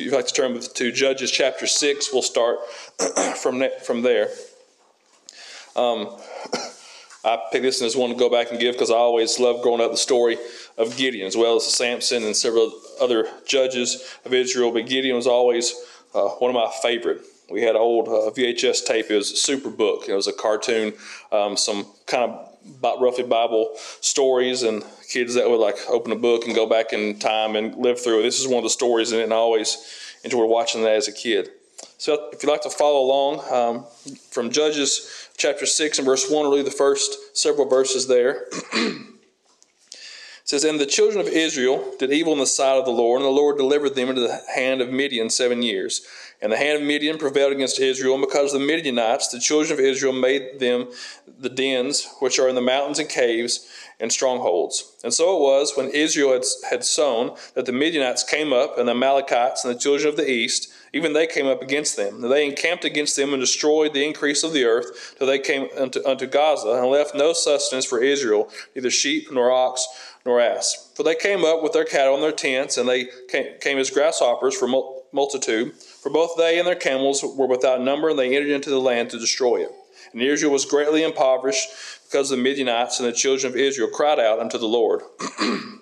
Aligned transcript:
you'd 0.00 0.14
like 0.14 0.26
to 0.26 0.34
turn 0.34 0.58
to 0.60 0.92
Judges 0.92 1.30
chapter 1.30 1.66
6, 1.66 2.12
we'll 2.12 2.22
start 2.22 2.58
from, 3.36 3.62
from 3.84 4.02
there. 4.02 4.28
Um, 5.76 6.16
I 7.24 7.38
picked 7.52 7.62
this 7.62 7.82
as 7.82 7.96
one 7.96 8.10
to 8.10 8.16
go 8.16 8.30
back 8.30 8.50
and 8.50 8.58
give 8.58 8.74
because 8.74 8.90
I 8.90 8.94
always 8.94 9.38
loved 9.38 9.62
growing 9.62 9.82
up 9.82 9.90
the 9.90 9.98
story 9.98 10.38
of 10.78 10.96
Gideon 10.96 11.26
as 11.26 11.36
well 11.36 11.56
as 11.56 11.66
Samson 11.66 12.24
and 12.24 12.34
several 12.34 12.72
other 12.98 13.28
judges 13.46 14.16
of 14.24 14.32
Israel. 14.32 14.72
But 14.72 14.86
Gideon 14.86 15.16
was 15.16 15.26
always 15.26 15.74
uh, 16.14 16.28
one 16.38 16.50
of 16.50 16.54
my 16.54 16.72
favorite. 16.82 17.20
We 17.50 17.60
had 17.60 17.74
an 17.74 17.82
old 17.82 18.08
uh, 18.08 18.30
VHS 18.30 18.86
tape. 18.86 19.10
It 19.10 19.16
was 19.16 19.32
a 19.32 19.34
Superbook. 19.34 20.08
It 20.08 20.14
was 20.14 20.28
a 20.28 20.32
cartoon, 20.32 20.94
um, 21.30 21.58
some 21.58 21.84
kind 22.06 22.30
of 22.30 22.49
roughly 22.82 23.24
Bible 23.24 23.70
stories, 24.00 24.62
and 24.62 24.84
kids 25.08 25.34
that 25.34 25.48
would 25.48 25.60
like 25.60 25.76
open 25.88 26.12
a 26.12 26.16
book 26.16 26.46
and 26.46 26.54
go 26.54 26.66
back 26.66 26.92
in 26.92 27.18
time 27.18 27.56
and 27.56 27.76
live 27.76 28.00
through 28.00 28.20
it. 28.20 28.22
This 28.22 28.40
is 28.40 28.46
one 28.46 28.58
of 28.58 28.64
the 28.64 28.70
stories, 28.70 29.12
and 29.12 29.32
I 29.32 29.36
always 29.36 30.16
enjoyed 30.24 30.48
watching 30.48 30.82
that 30.82 30.94
as 30.94 31.08
a 31.08 31.12
kid. 31.12 31.50
So 31.98 32.30
if 32.32 32.42
you'd 32.42 32.50
like 32.50 32.62
to 32.62 32.70
follow 32.70 33.00
along 33.00 33.52
um, 33.52 33.86
from 34.30 34.50
Judges 34.50 35.28
chapter 35.36 35.66
6 35.66 35.98
and 35.98 36.06
verse 36.06 36.30
1, 36.30 36.44
really 36.46 36.62
the 36.62 36.70
first 36.70 37.36
several 37.36 37.68
verses 37.68 38.06
there. 38.06 38.46
says, 40.50 40.64
And 40.64 40.80
the 40.80 40.86
children 40.86 41.20
of 41.20 41.28
Israel 41.28 41.94
did 41.98 42.12
evil 42.12 42.32
in 42.32 42.40
the 42.40 42.46
sight 42.46 42.76
of 42.76 42.84
the 42.84 42.90
Lord, 42.90 43.20
and 43.20 43.26
the 43.26 43.30
Lord 43.30 43.56
delivered 43.56 43.94
them 43.94 44.08
into 44.08 44.20
the 44.20 44.40
hand 44.54 44.80
of 44.80 44.90
Midian 44.90 45.30
seven 45.30 45.62
years. 45.62 46.02
And 46.42 46.50
the 46.50 46.56
hand 46.56 46.80
of 46.80 46.86
Midian 46.86 47.18
prevailed 47.18 47.52
against 47.52 47.78
Israel, 47.78 48.14
and 48.14 48.24
because 48.24 48.54
of 48.54 48.60
the 48.60 48.66
Midianites, 48.66 49.28
the 49.28 49.38
children 49.38 49.78
of 49.78 49.84
Israel 49.84 50.14
made 50.14 50.58
them 50.58 50.88
the 51.38 51.50
dens 51.50 52.08
which 52.20 52.38
are 52.38 52.48
in 52.48 52.54
the 52.54 52.62
mountains 52.62 52.98
and 52.98 53.08
caves 53.08 53.68
and 54.00 54.10
strongholds. 54.10 54.96
And 55.04 55.12
so 55.12 55.36
it 55.36 55.40
was 55.40 55.76
when 55.76 55.90
Israel 55.90 56.32
had, 56.32 56.44
had 56.70 56.84
sown 56.84 57.36
that 57.54 57.66
the 57.66 57.72
Midianites 57.72 58.24
came 58.24 58.54
up, 58.54 58.78
and 58.78 58.88
the 58.88 58.92
Amalekites 58.92 59.64
and 59.64 59.74
the 59.74 59.78
children 59.78 60.08
of 60.08 60.16
the 60.16 60.30
east, 60.30 60.72
even 60.94 61.12
they 61.12 61.26
came 61.26 61.46
up 61.46 61.60
against 61.60 61.96
them. 61.96 62.24
And 62.24 62.32
they 62.32 62.46
encamped 62.46 62.86
against 62.86 63.16
them 63.16 63.34
and 63.34 63.42
destroyed 63.42 63.92
the 63.92 64.06
increase 64.06 64.42
of 64.42 64.54
the 64.54 64.64
earth 64.64 65.16
till 65.18 65.26
they 65.26 65.38
came 65.38 65.68
unto, 65.78 66.04
unto 66.06 66.26
Gaza, 66.26 66.70
and 66.70 66.86
left 66.86 67.14
no 67.14 67.34
sustenance 67.34 67.84
for 67.84 68.02
Israel, 68.02 68.48
neither 68.74 68.90
sheep 68.90 69.30
nor 69.30 69.52
ox 69.52 69.86
nor 70.24 70.40
ass. 70.40 70.90
For 70.94 71.02
they 71.02 71.14
came 71.14 71.44
up 71.44 71.62
with 71.62 71.72
their 71.72 71.84
cattle 71.84 72.14
and 72.14 72.22
their 72.22 72.32
tents, 72.32 72.78
and 72.78 72.88
they 72.88 73.08
came, 73.28 73.58
came 73.60 73.78
as 73.78 73.90
grasshoppers 73.90 74.56
for 74.56 74.66
multitude. 75.12 75.74
For 75.74 76.10
both 76.10 76.36
they 76.36 76.58
and 76.58 76.66
their 76.66 76.74
camels 76.74 77.22
were 77.22 77.46
without 77.46 77.80
number, 77.80 78.10
and 78.10 78.18
they 78.18 78.34
entered 78.36 78.50
into 78.50 78.70
the 78.70 78.80
land 78.80 79.10
to 79.10 79.18
destroy 79.18 79.62
it. 79.62 79.70
And 80.12 80.22
Israel 80.22 80.52
was 80.52 80.64
greatly 80.64 81.02
impoverished 81.02 81.68
because 82.10 82.30
the 82.30 82.36
Midianites 82.36 82.98
and 82.98 83.08
the 83.08 83.12
children 83.12 83.52
of 83.52 83.58
Israel 83.58 83.88
cried 83.88 84.18
out 84.18 84.40
unto 84.40 84.58
the 84.58 84.66
Lord. 84.66 85.02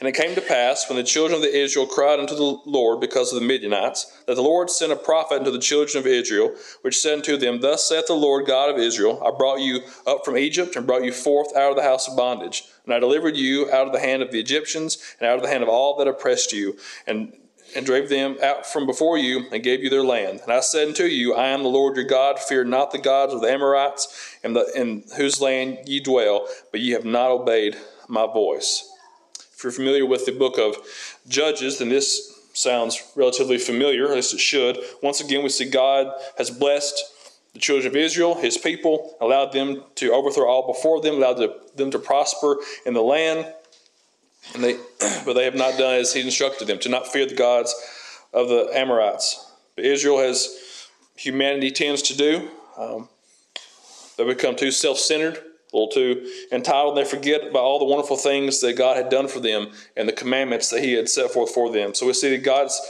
And 0.00 0.08
it 0.08 0.20
came 0.20 0.34
to 0.34 0.40
pass, 0.40 0.88
when 0.88 0.96
the 0.96 1.04
children 1.04 1.40
of 1.40 1.46
Israel 1.46 1.86
cried 1.86 2.18
unto 2.18 2.34
the 2.34 2.60
Lord 2.66 3.00
because 3.00 3.32
of 3.32 3.40
the 3.40 3.46
Midianites, 3.46 4.04
that 4.26 4.34
the 4.34 4.42
Lord 4.42 4.68
sent 4.68 4.92
a 4.92 4.96
prophet 4.96 5.38
unto 5.38 5.50
the 5.50 5.58
children 5.58 5.98
of 5.98 6.06
Israel, 6.06 6.54
which 6.82 6.98
said 6.98 7.14
unto 7.14 7.36
them, 7.36 7.60
Thus 7.60 7.88
saith 7.88 8.06
the 8.06 8.14
Lord 8.14 8.46
God 8.46 8.70
of 8.70 8.78
Israel, 8.78 9.22
I 9.24 9.36
brought 9.36 9.60
you 9.60 9.80
up 10.06 10.24
from 10.24 10.36
Egypt, 10.36 10.76
and 10.76 10.86
brought 10.86 11.04
you 11.04 11.12
forth 11.12 11.56
out 11.56 11.70
of 11.70 11.76
the 11.76 11.82
house 11.82 12.08
of 12.08 12.16
bondage. 12.16 12.64
And 12.84 12.92
I 12.92 12.98
delivered 12.98 13.36
you 13.36 13.70
out 13.72 13.86
of 13.86 13.92
the 13.92 14.00
hand 14.00 14.22
of 14.22 14.32
the 14.32 14.40
Egyptians, 14.40 14.98
and 15.20 15.28
out 15.28 15.36
of 15.36 15.42
the 15.42 15.48
hand 15.48 15.62
of 15.62 15.68
all 15.68 15.96
that 15.96 16.08
oppressed 16.08 16.52
you, 16.52 16.76
and 17.06 17.32
and 17.74 17.84
drave 17.84 18.08
them 18.08 18.36
out 18.42 18.66
from 18.66 18.86
before 18.86 19.18
you, 19.18 19.46
and 19.52 19.62
gave 19.62 19.82
you 19.82 19.90
their 19.90 20.04
land. 20.04 20.40
And 20.42 20.52
I 20.52 20.60
said 20.60 20.88
unto 20.88 21.04
you, 21.04 21.34
I 21.34 21.48
am 21.48 21.62
the 21.62 21.68
Lord 21.68 21.96
your 21.96 22.04
God. 22.04 22.38
Fear 22.38 22.64
not 22.64 22.90
the 22.90 22.98
gods 22.98 23.32
of 23.32 23.40
the 23.40 23.50
Amorites, 23.50 24.36
in, 24.42 24.52
the, 24.52 24.70
in 24.74 25.04
whose 25.16 25.40
land 25.40 25.78
ye 25.86 26.00
dwell, 26.00 26.48
but 26.70 26.80
ye 26.80 26.92
have 26.92 27.04
not 27.04 27.30
obeyed 27.30 27.76
my 28.08 28.26
voice. 28.26 28.90
If 29.56 29.62
you're 29.62 29.72
familiar 29.72 30.06
with 30.06 30.26
the 30.26 30.32
book 30.32 30.58
of 30.58 30.76
Judges, 31.28 31.78
then 31.78 31.88
this 31.88 32.38
sounds 32.52 33.02
relatively 33.16 33.58
familiar, 33.58 34.06
at 34.06 34.14
least 34.14 34.34
it 34.34 34.40
should. 34.40 34.78
Once 35.02 35.20
again, 35.20 35.42
we 35.42 35.48
see 35.48 35.68
God 35.68 36.12
has 36.38 36.50
blessed 36.50 37.02
the 37.52 37.60
children 37.60 37.86
of 37.88 37.96
Israel, 37.96 38.34
his 38.34 38.58
people, 38.58 39.16
allowed 39.20 39.52
them 39.52 39.84
to 39.94 40.12
overthrow 40.12 40.48
all 40.48 40.66
before 40.66 41.00
them, 41.00 41.14
allowed 41.14 41.40
them 41.76 41.90
to 41.90 41.98
prosper 41.98 42.56
in 42.84 42.94
the 42.94 43.02
land. 43.02 43.52
And 44.52 44.62
they, 44.62 44.74
but 45.24 45.34
they 45.34 45.44
have 45.44 45.54
not 45.54 45.78
done 45.78 45.94
as 45.94 46.12
he 46.12 46.20
instructed 46.20 46.68
them 46.68 46.78
to 46.80 46.88
not 46.88 47.08
fear 47.08 47.26
the 47.26 47.34
gods 47.34 47.74
of 48.32 48.48
the 48.48 48.70
Amorites. 48.74 49.52
But 49.76 49.84
Israel 49.84 50.18
has 50.18 50.88
humanity 51.16 51.70
tends 51.70 52.02
to 52.02 52.16
do. 52.16 52.50
Um, 52.76 53.08
they 54.16 54.24
become 54.24 54.56
too 54.56 54.70
self-centered, 54.70 55.36
a 55.36 55.76
little 55.76 55.88
too 55.88 56.30
entitled. 56.52 56.96
And 56.96 57.04
they 57.04 57.08
forget 57.08 57.42
about 57.42 57.62
all 57.62 57.78
the 57.78 57.84
wonderful 57.84 58.16
things 58.16 58.60
that 58.60 58.74
God 58.74 58.96
had 58.96 59.08
done 59.08 59.28
for 59.28 59.40
them 59.40 59.72
and 59.96 60.08
the 60.08 60.12
commandments 60.12 60.70
that 60.70 60.82
He 60.82 60.92
had 60.92 61.08
set 61.08 61.30
forth 61.30 61.52
for 61.52 61.72
them. 61.72 61.94
So 61.94 62.06
we 62.06 62.12
see 62.12 62.30
that 62.30 62.44
God's 62.44 62.80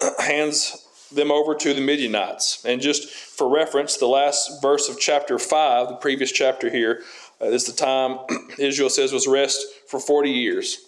hands 0.18 0.84
them 1.12 1.30
over 1.30 1.54
to 1.54 1.74
the 1.74 1.80
Midianites. 1.80 2.64
And 2.64 2.80
just 2.80 3.08
for 3.08 3.48
reference, 3.48 3.96
the 3.96 4.06
last 4.06 4.60
verse 4.62 4.88
of 4.88 4.98
chapter 4.98 5.38
5, 5.38 5.88
the 5.88 5.96
previous 5.96 6.32
chapter 6.32 6.70
here, 6.70 7.02
uh, 7.44 7.48
is 7.48 7.64
the 7.64 7.72
time 7.72 8.18
Israel 8.58 8.90
says 8.90 9.12
was 9.12 9.26
rest 9.26 9.64
for 9.88 10.00
40 10.00 10.30
years. 10.30 10.78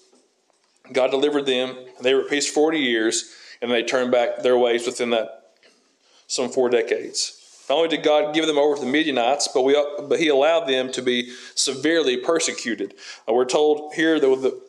God 0.92 1.10
delivered 1.10 1.46
them. 1.46 1.76
They 2.00 2.14
were 2.14 2.22
at 2.22 2.30
peace 2.30 2.50
40 2.50 2.78
years, 2.78 3.34
and 3.60 3.70
they 3.70 3.82
turned 3.82 4.12
back 4.12 4.42
their 4.42 4.56
ways 4.56 4.86
within 4.86 5.10
that 5.10 5.54
some 6.28 6.48
four 6.48 6.68
decades. 6.68 7.64
Not 7.68 7.76
only 7.76 7.88
did 7.88 8.04
God 8.04 8.34
give 8.34 8.46
them 8.46 8.58
over 8.58 8.76
to 8.76 8.80
the 8.80 8.90
Midianites, 8.90 9.48
but, 9.52 9.62
we, 9.62 9.74
but 10.08 10.20
He 10.20 10.28
allowed 10.28 10.66
them 10.66 10.92
to 10.92 11.02
be 11.02 11.32
severely 11.54 12.16
persecuted. 12.16 12.94
Uh, 13.28 13.32
we're 13.32 13.44
told 13.44 13.94
here 13.94 14.20
that 14.20 14.26
the, 14.26 14.60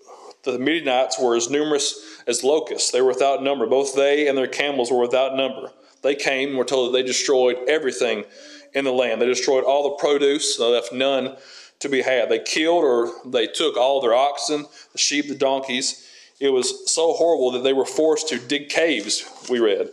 the 0.51 0.59
Midianites 0.59 1.19
were 1.19 1.35
as 1.35 1.49
numerous 1.49 2.21
as 2.25 2.43
locusts. 2.43 2.91
They 2.91 3.01
were 3.01 3.09
without 3.09 3.43
number. 3.43 3.67
Both 3.67 3.95
they 3.95 4.27
and 4.27 4.37
their 4.37 4.47
camels 4.47 4.91
were 4.91 4.99
without 4.99 5.35
number. 5.35 5.71
They 6.01 6.15
came, 6.15 6.55
we're 6.55 6.63
told 6.63 6.91
that 6.91 6.97
they 6.97 7.03
destroyed 7.03 7.57
everything 7.67 8.25
in 8.73 8.85
the 8.85 8.91
land. 8.91 9.21
They 9.21 9.25
destroyed 9.25 9.63
all 9.63 9.83
the 9.83 9.95
produce, 9.95 10.57
they 10.57 10.63
left 10.63 10.91
none 10.91 11.37
to 11.79 11.89
be 11.89 12.01
had. 12.01 12.29
They 12.29 12.39
killed 12.39 12.83
or 12.83 13.11
they 13.25 13.47
took 13.47 13.77
all 13.77 14.01
their 14.01 14.13
oxen, 14.13 14.65
the 14.91 14.97
sheep, 14.97 15.27
the 15.27 15.35
donkeys, 15.35 16.07
it 16.39 16.49
was 16.49 16.91
so 16.91 17.13
horrible 17.13 17.51
that 17.51 17.63
they 17.63 17.73
were 17.73 17.85
forced 17.85 18.29
to 18.29 18.37
dig 18.37 18.69
caves, 18.69 19.25
we 19.49 19.59
read. 19.59 19.89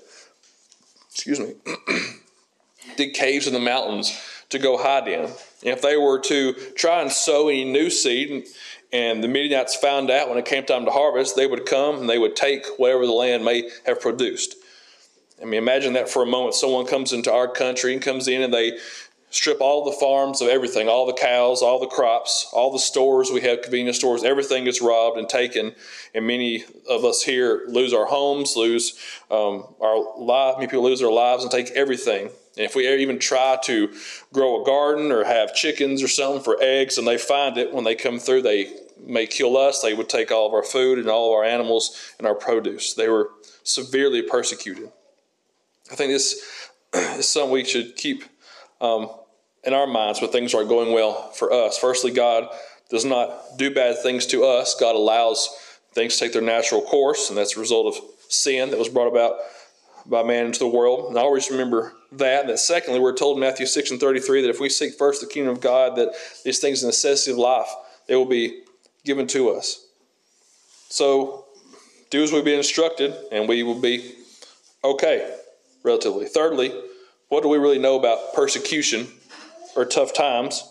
Excuse 1.11 1.41
me. 1.41 1.55
dig 2.97 3.15
caves 3.15 3.47
in 3.47 3.55
the 3.55 3.61
mountains 3.61 4.19
to 4.51 4.59
go 4.59 4.77
hide 4.77 5.09
in. 5.09 5.25
And 5.25 5.33
if 5.63 5.81
they 5.81 5.97
were 5.97 6.21
to 6.21 6.53
try 6.77 7.01
and 7.01 7.11
sow 7.11 7.49
any 7.49 7.65
new 7.65 7.89
seed, 7.89 8.47
and 8.93 9.25
the 9.25 9.29
Midianites 9.29 9.75
found 9.75 10.11
out 10.11 10.29
when 10.29 10.39
it 10.39 10.45
came 10.45 10.65
time 10.65 10.85
to 10.85 10.91
harvest, 10.91 11.35
they 11.35 11.47
would 11.47 11.65
come 11.67 11.97
and 11.97 12.11
they 12.11 12.19
would 12.19 12.37
take 12.37 12.67
whatever 12.77 13.07
the 13.07 13.13
land 13.13 13.45
may 13.45 13.71
have 13.87 14.01
produced. 14.01 14.57
I 15.41 15.47
mean, 15.47 15.55
imagine 15.55 15.95
that 15.95 16.09
for 16.09 16.23
a 16.23 16.27
moment. 16.27 16.55
Someone 16.55 16.87
comes 16.87 17.13
into 17.13 17.33
our 17.33 17.49
country 17.49 17.95
and 17.95 18.03
comes 18.03 18.29
in 18.29 18.43
and 18.43 18.53
they 18.53 18.79
strip 19.35 19.61
all 19.61 19.85
the 19.85 19.97
farms 19.99 20.41
of 20.41 20.47
everything, 20.47 20.89
all 20.89 21.07
the 21.07 21.13
cows, 21.13 21.61
all 21.61 21.81
the 21.81 21.89
crops, 21.89 22.49
all 22.53 22.71
the 22.71 22.79
stores. 22.79 23.33
We 23.33 23.41
have 23.41 23.63
convenience 23.63 23.97
stores. 23.97 24.23
Everything 24.23 24.69
is 24.69 24.81
robbed 24.81 25.19
and 25.19 25.29
taken, 25.29 25.75
and 26.15 26.25
many 26.25 26.63
of 26.89 27.05
us 27.05 27.21
here 27.25 27.65
lose 27.67 27.93
our 27.93 28.07
homes, 28.07 28.55
lose 28.55 28.97
um, 29.33 29.65
our 29.81 30.17
life. 30.17 30.55
Many 30.59 30.69
people 30.69 30.85
lose 30.85 31.01
their 31.01 31.11
lives 31.11 31.43
and 31.43 31.51
take 31.51 31.73
everything. 31.73 32.27
And 32.57 32.65
if 32.65 32.77
we 32.77 32.87
even 32.87 33.19
try 33.19 33.59
to 33.65 33.93
grow 34.33 34.63
a 34.63 34.65
garden 34.65 35.11
or 35.11 35.25
have 35.25 35.53
chickens 35.53 36.01
or 36.01 36.07
something 36.07 36.41
for 36.41 36.57
eggs, 36.61 36.97
and 36.97 37.05
they 37.05 37.19
find 37.19 37.59
it 37.59 37.75
when 37.75 37.83
they 37.83 37.97
come 37.97 38.21
through, 38.21 38.43
they 38.43 38.73
may 39.05 39.27
kill 39.27 39.57
us. 39.57 39.83
They 39.83 39.95
would 39.95 40.09
take 40.09 40.31
all 40.31 40.47
of 40.47 40.55
our 40.55 40.63
food 40.63 41.01
and 41.01 41.09
all 41.09 41.33
of 41.33 41.39
our 41.39 41.45
animals 41.45 42.15
and 42.19 42.27
our 42.29 42.37
produce. 42.37 42.95
They 42.95 43.09
were 43.09 43.31
severely 43.65 44.23
persecuted. 44.23 44.93
I 45.91 45.97
think 45.97 46.13
this 46.13 46.41
is 46.95 47.29
something 47.29 47.51
we 47.51 47.65
should 47.65 47.97
keep 47.97 48.23
um, 48.81 49.11
in 49.67 49.75
our 49.75 49.87
minds 49.87 50.21
when 50.21 50.31
things 50.31 50.55
aren't 50.55 50.69
going 50.69 50.93
well 50.93 51.31
for 51.31 51.53
us. 51.53 51.79
Firstly, 51.79 52.11
God 52.11 52.49
does 52.91 53.05
not 53.05 53.57
do 53.57 53.73
bad 53.75 54.03
things 54.03 54.27
to 54.27 54.45
us. 54.45 54.75
God 54.79 54.95
allows 54.95 55.49
things 55.93 56.15
to 56.15 56.21
take 56.25 56.33
their 56.33 56.43
natural 56.43 56.83
course, 56.83 57.29
and 57.29 57.39
that's 57.39 57.57
a 57.57 57.61
result 57.61 57.95
of 57.95 58.03
sin 58.29 58.71
that 58.71 58.79
was 58.79 58.89
brought 58.89 59.09
about 59.09 59.37
by 60.07 60.23
man 60.23 60.47
into 60.47 60.59
the 60.59 60.69
world. 60.69 61.09
And 61.09 61.19
I 61.19 61.23
always 61.23 61.51
remember 61.51 61.95
that. 62.13 62.47
That 62.47 62.59
secondly, 62.59 63.01
we're 63.01 63.17
told 63.17 63.37
in 63.37 63.41
Matthew 63.41 63.67
6 63.67 63.93
and 63.93 64.01
33 64.01 64.43
that 64.43 64.51
if 64.51 64.61
we 64.61 64.69
seek 64.69 64.95
first 64.95 65.21
the 65.21 65.27
kingdom 65.27 65.53
of 65.53 65.61
God, 65.61 65.97
that 65.97 66.13
these 66.45 66.59
things, 66.59 66.83
the 66.83 66.89
necessity 66.89 67.33
of 67.33 67.39
life, 67.39 67.69
they 68.07 68.17
will 68.17 68.27
be 68.27 68.63
given 69.05 69.27
to 69.29 69.51
us. 69.51 69.87
So 70.89 71.47
do 72.11 72.23
as 72.23 72.33
we've 72.33 72.45
been 72.45 72.59
instructed, 72.59 73.15
and 73.33 73.49
we 73.49 73.63
will 73.63 73.81
be 73.81 74.15
okay, 74.83 75.35
relatively. 75.83 76.27
Thirdly, 76.27 76.73
what 77.29 77.43
do 77.43 77.49
we 77.49 77.59
really 77.59 77.79
know 77.79 77.99
about 77.99 78.35
persecution 78.35 79.09
or 79.77 79.85
tough 79.85 80.13
times, 80.15 80.65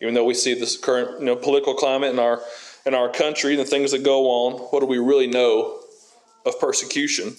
even 0.00 0.14
though 0.14 0.24
we 0.24 0.34
see 0.34 0.54
this 0.54 0.76
current 0.76 1.20
you 1.20 1.26
know, 1.26 1.36
political 1.36 1.74
climate 1.74 2.12
in 2.12 2.18
our 2.18 2.40
in 2.84 2.94
our 2.94 3.08
country 3.08 3.52
and 3.52 3.60
the 3.60 3.64
things 3.64 3.92
that 3.92 4.02
go 4.02 4.26
on, 4.26 4.54
what 4.70 4.80
do 4.80 4.86
we 4.86 4.98
really 4.98 5.28
know 5.28 5.80
of 6.44 6.58
persecution? 6.58 7.34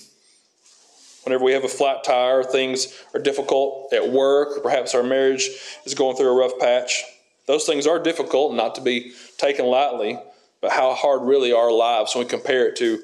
Whenever 1.24 1.44
we 1.44 1.54
have 1.54 1.64
a 1.64 1.70
flat 1.70 2.04
tire, 2.04 2.44
things 2.44 3.02
are 3.14 3.20
difficult 3.20 3.92
at 3.94 4.10
work, 4.10 4.58
or 4.58 4.62
perhaps 4.62 4.96
our 4.96 5.04
marriage 5.04 5.50
is 5.86 5.94
going 5.94 6.16
through 6.16 6.30
a 6.30 6.36
rough 6.36 6.58
patch. 6.60 7.04
Those 7.46 7.66
things 7.66 7.88
are 7.88 8.00
difficult, 8.00 8.56
not 8.56 8.76
to 8.76 8.82
be 8.82 9.14
taken 9.38 9.66
lightly, 9.66 10.18
but 10.62 10.72
how 10.72 10.94
hard 10.94 11.24
really 11.24 11.52
are 11.52 11.66
our 11.66 11.72
lives 11.72 12.16
when 12.16 12.24
we 12.24 12.30
compare 12.30 12.68
it 12.68 12.78
to 12.78 13.02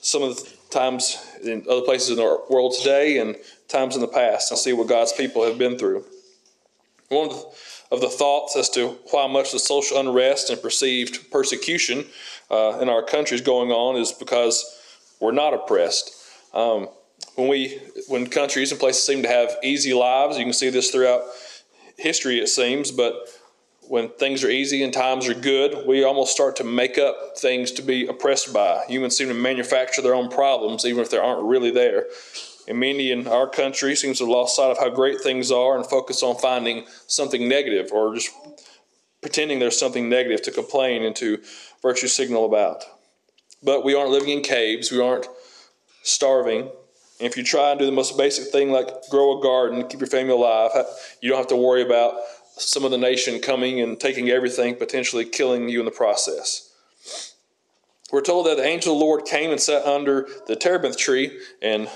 some 0.00 0.22
of 0.22 0.36
the 0.36 0.50
times 0.70 1.24
in 1.42 1.64
other 1.70 1.82
places 1.82 2.10
in 2.10 2.16
the 2.16 2.40
world 2.50 2.74
today 2.76 3.18
and 3.18 3.36
times 3.68 3.94
in 3.94 4.00
the 4.00 4.08
past 4.08 4.50
and 4.50 4.58
see 4.58 4.72
what 4.72 4.88
God's 4.88 5.12
people 5.12 5.44
have 5.44 5.58
been 5.58 5.78
through. 5.78 6.04
One 7.08 7.30
of 7.90 8.00
the, 8.02 8.08
thoughts 8.08 8.54
as 8.54 8.68
to 8.70 8.98
why 9.10 9.26
much 9.26 9.52
the 9.52 9.58
social 9.58 9.98
unrest 9.98 10.50
and 10.50 10.60
perceived 10.60 11.30
persecution 11.30 12.04
uh, 12.50 12.78
in 12.80 12.88
our 12.88 13.02
country 13.02 13.34
is 13.34 13.40
going 13.40 13.70
on 13.70 13.96
is 13.96 14.12
because 14.12 14.78
we're 15.18 15.32
not 15.32 15.54
oppressed. 15.54 16.14
Um, 16.52 16.88
when 17.34 17.48
we, 17.48 17.80
when 18.08 18.26
countries 18.26 18.72
and 18.72 18.80
places 18.80 19.04
seem 19.04 19.22
to 19.22 19.28
have 19.28 19.56
easy 19.62 19.94
lives, 19.94 20.36
you 20.36 20.44
can 20.44 20.52
see 20.52 20.70
this 20.70 20.90
throughout 20.90 21.22
history, 21.96 22.40
it 22.40 22.48
seems, 22.48 22.90
but 22.90 23.14
when 23.88 24.10
things 24.10 24.44
are 24.44 24.50
easy 24.50 24.82
and 24.82 24.92
times 24.92 25.26
are 25.28 25.34
good, 25.34 25.86
we 25.86 26.04
almost 26.04 26.32
start 26.32 26.56
to 26.56 26.64
make 26.64 26.98
up 26.98 27.38
things 27.38 27.72
to 27.72 27.82
be 27.82 28.06
oppressed 28.06 28.52
by. 28.52 28.84
Humans 28.86 29.16
seem 29.16 29.28
to 29.28 29.34
manufacture 29.34 30.02
their 30.02 30.14
own 30.14 30.28
problems, 30.28 30.84
even 30.84 31.00
if 31.00 31.10
they 31.10 31.16
aren't 31.16 31.44
really 31.44 31.70
there. 31.70 32.06
And 32.68 32.78
many 32.78 33.10
in 33.10 33.26
our 33.26 33.48
country 33.48 33.96
seems 33.96 34.18
to 34.18 34.24
have 34.24 34.30
lost 34.30 34.54
sight 34.54 34.70
of 34.70 34.78
how 34.78 34.90
great 34.90 35.22
things 35.22 35.50
are 35.50 35.74
and 35.74 35.86
focus 35.86 36.22
on 36.22 36.36
finding 36.36 36.84
something 37.06 37.48
negative 37.48 37.90
or 37.92 38.14
just 38.14 38.30
pretending 39.22 39.58
there's 39.58 39.78
something 39.78 40.08
negative 40.10 40.42
to 40.42 40.50
complain 40.50 41.02
and 41.02 41.16
to 41.16 41.38
virtue 41.80 42.06
signal 42.08 42.44
about. 42.44 42.84
But 43.62 43.84
we 43.84 43.94
aren't 43.94 44.10
living 44.10 44.28
in 44.28 44.42
caves, 44.42 44.92
we 44.92 45.00
aren't 45.00 45.26
starving. 46.02 46.60
And 46.60 47.26
if 47.26 47.38
you 47.38 47.42
try 47.42 47.70
and 47.70 47.80
do 47.80 47.86
the 47.86 47.90
most 47.92 48.18
basic 48.18 48.52
thing 48.52 48.70
like 48.70 48.88
grow 49.10 49.38
a 49.38 49.42
garden, 49.42 49.88
keep 49.88 50.00
your 50.00 50.06
family 50.06 50.34
alive, 50.34 50.70
you 51.22 51.30
don't 51.30 51.38
have 51.38 51.48
to 51.48 51.56
worry 51.56 51.82
about 51.82 52.14
some 52.58 52.84
of 52.84 52.90
the 52.90 52.98
nation 52.98 53.40
coming 53.40 53.80
and 53.80 53.98
taking 53.98 54.28
everything, 54.28 54.74
potentially 54.74 55.24
killing 55.24 55.70
you 55.70 55.78
in 55.78 55.86
the 55.86 55.90
process. 55.90 56.74
We're 58.12 58.20
told 58.20 58.46
that 58.46 58.56
the 58.56 58.64
angel 58.64 58.92
of 58.92 58.98
the 58.98 59.04
Lord 59.04 59.24
came 59.24 59.50
and 59.50 59.60
sat 59.60 59.84
under 59.84 60.28
the 60.46 60.56
terebinth 60.56 60.96
tree 60.96 61.40
in, 61.60 61.88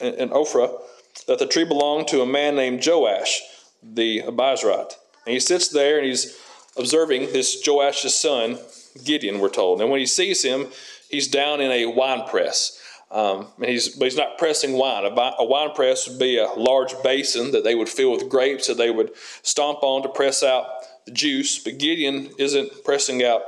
in 0.00 0.30
Ophrah, 0.30 0.80
that 1.26 1.38
the 1.38 1.46
tree 1.46 1.64
belonged 1.64 2.08
to 2.08 2.22
a 2.22 2.26
man 2.26 2.56
named 2.56 2.84
Joash, 2.84 3.40
the 3.82 4.22
Abiezrite. 4.22 4.94
And 5.26 5.34
he 5.34 5.40
sits 5.40 5.68
there 5.68 5.98
and 5.98 6.06
he's 6.06 6.38
observing 6.76 7.32
this 7.32 7.60
Joash's 7.66 8.14
son, 8.14 8.58
Gideon, 9.04 9.40
we're 9.40 9.48
told. 9.48 9.80
And 9.80 9.90
when 9.90 10.00
he 10.00 10.06
sees 10.06 10.42
him, 10.42 10.68
he's 11.10 11.28
down 11.28 11.60
in 11.60 11.70
a 11.70 11.86
wine 11.86 12.26
press. 12.26 12.82
Um, 13.10 13.48
and 13.56 13.66
he's, 13.66 13.88
but 13.88 14.04
he's 14.04 14.16
not 14.16 14.36
pressing 14.36 14.74
wine. 14.74 15.04
A, 15.04 15.34
a, 15.38 15.44
wine 15.44 15.72
press 15.74 16.06
would 16.06 16.18
be 16.18 16.38
a 16.38 16.46
large 16.46 16.94
basin 17.02 17.52
that 17.52 17.64
they 17.64 17.74
would 17.74 17.88
fill 17.88 18.12
with 18.12 18.28
grapes 18.28 18.66
that 18.66 18.76
they 18.76 18.90
would 18.90 19.12
stomp 19.42 19.82
on 19.82 20.02
to 20.02 20.10
press 20.10 20.42
out 20.42 20.66
the 21.06 21.12
juice. 21.12 21.58
But 21.58 21.78
Gideon 21.78 22.30
isn't 22.38 22.84
pressing 22.84 23.24
out 23.24 23.42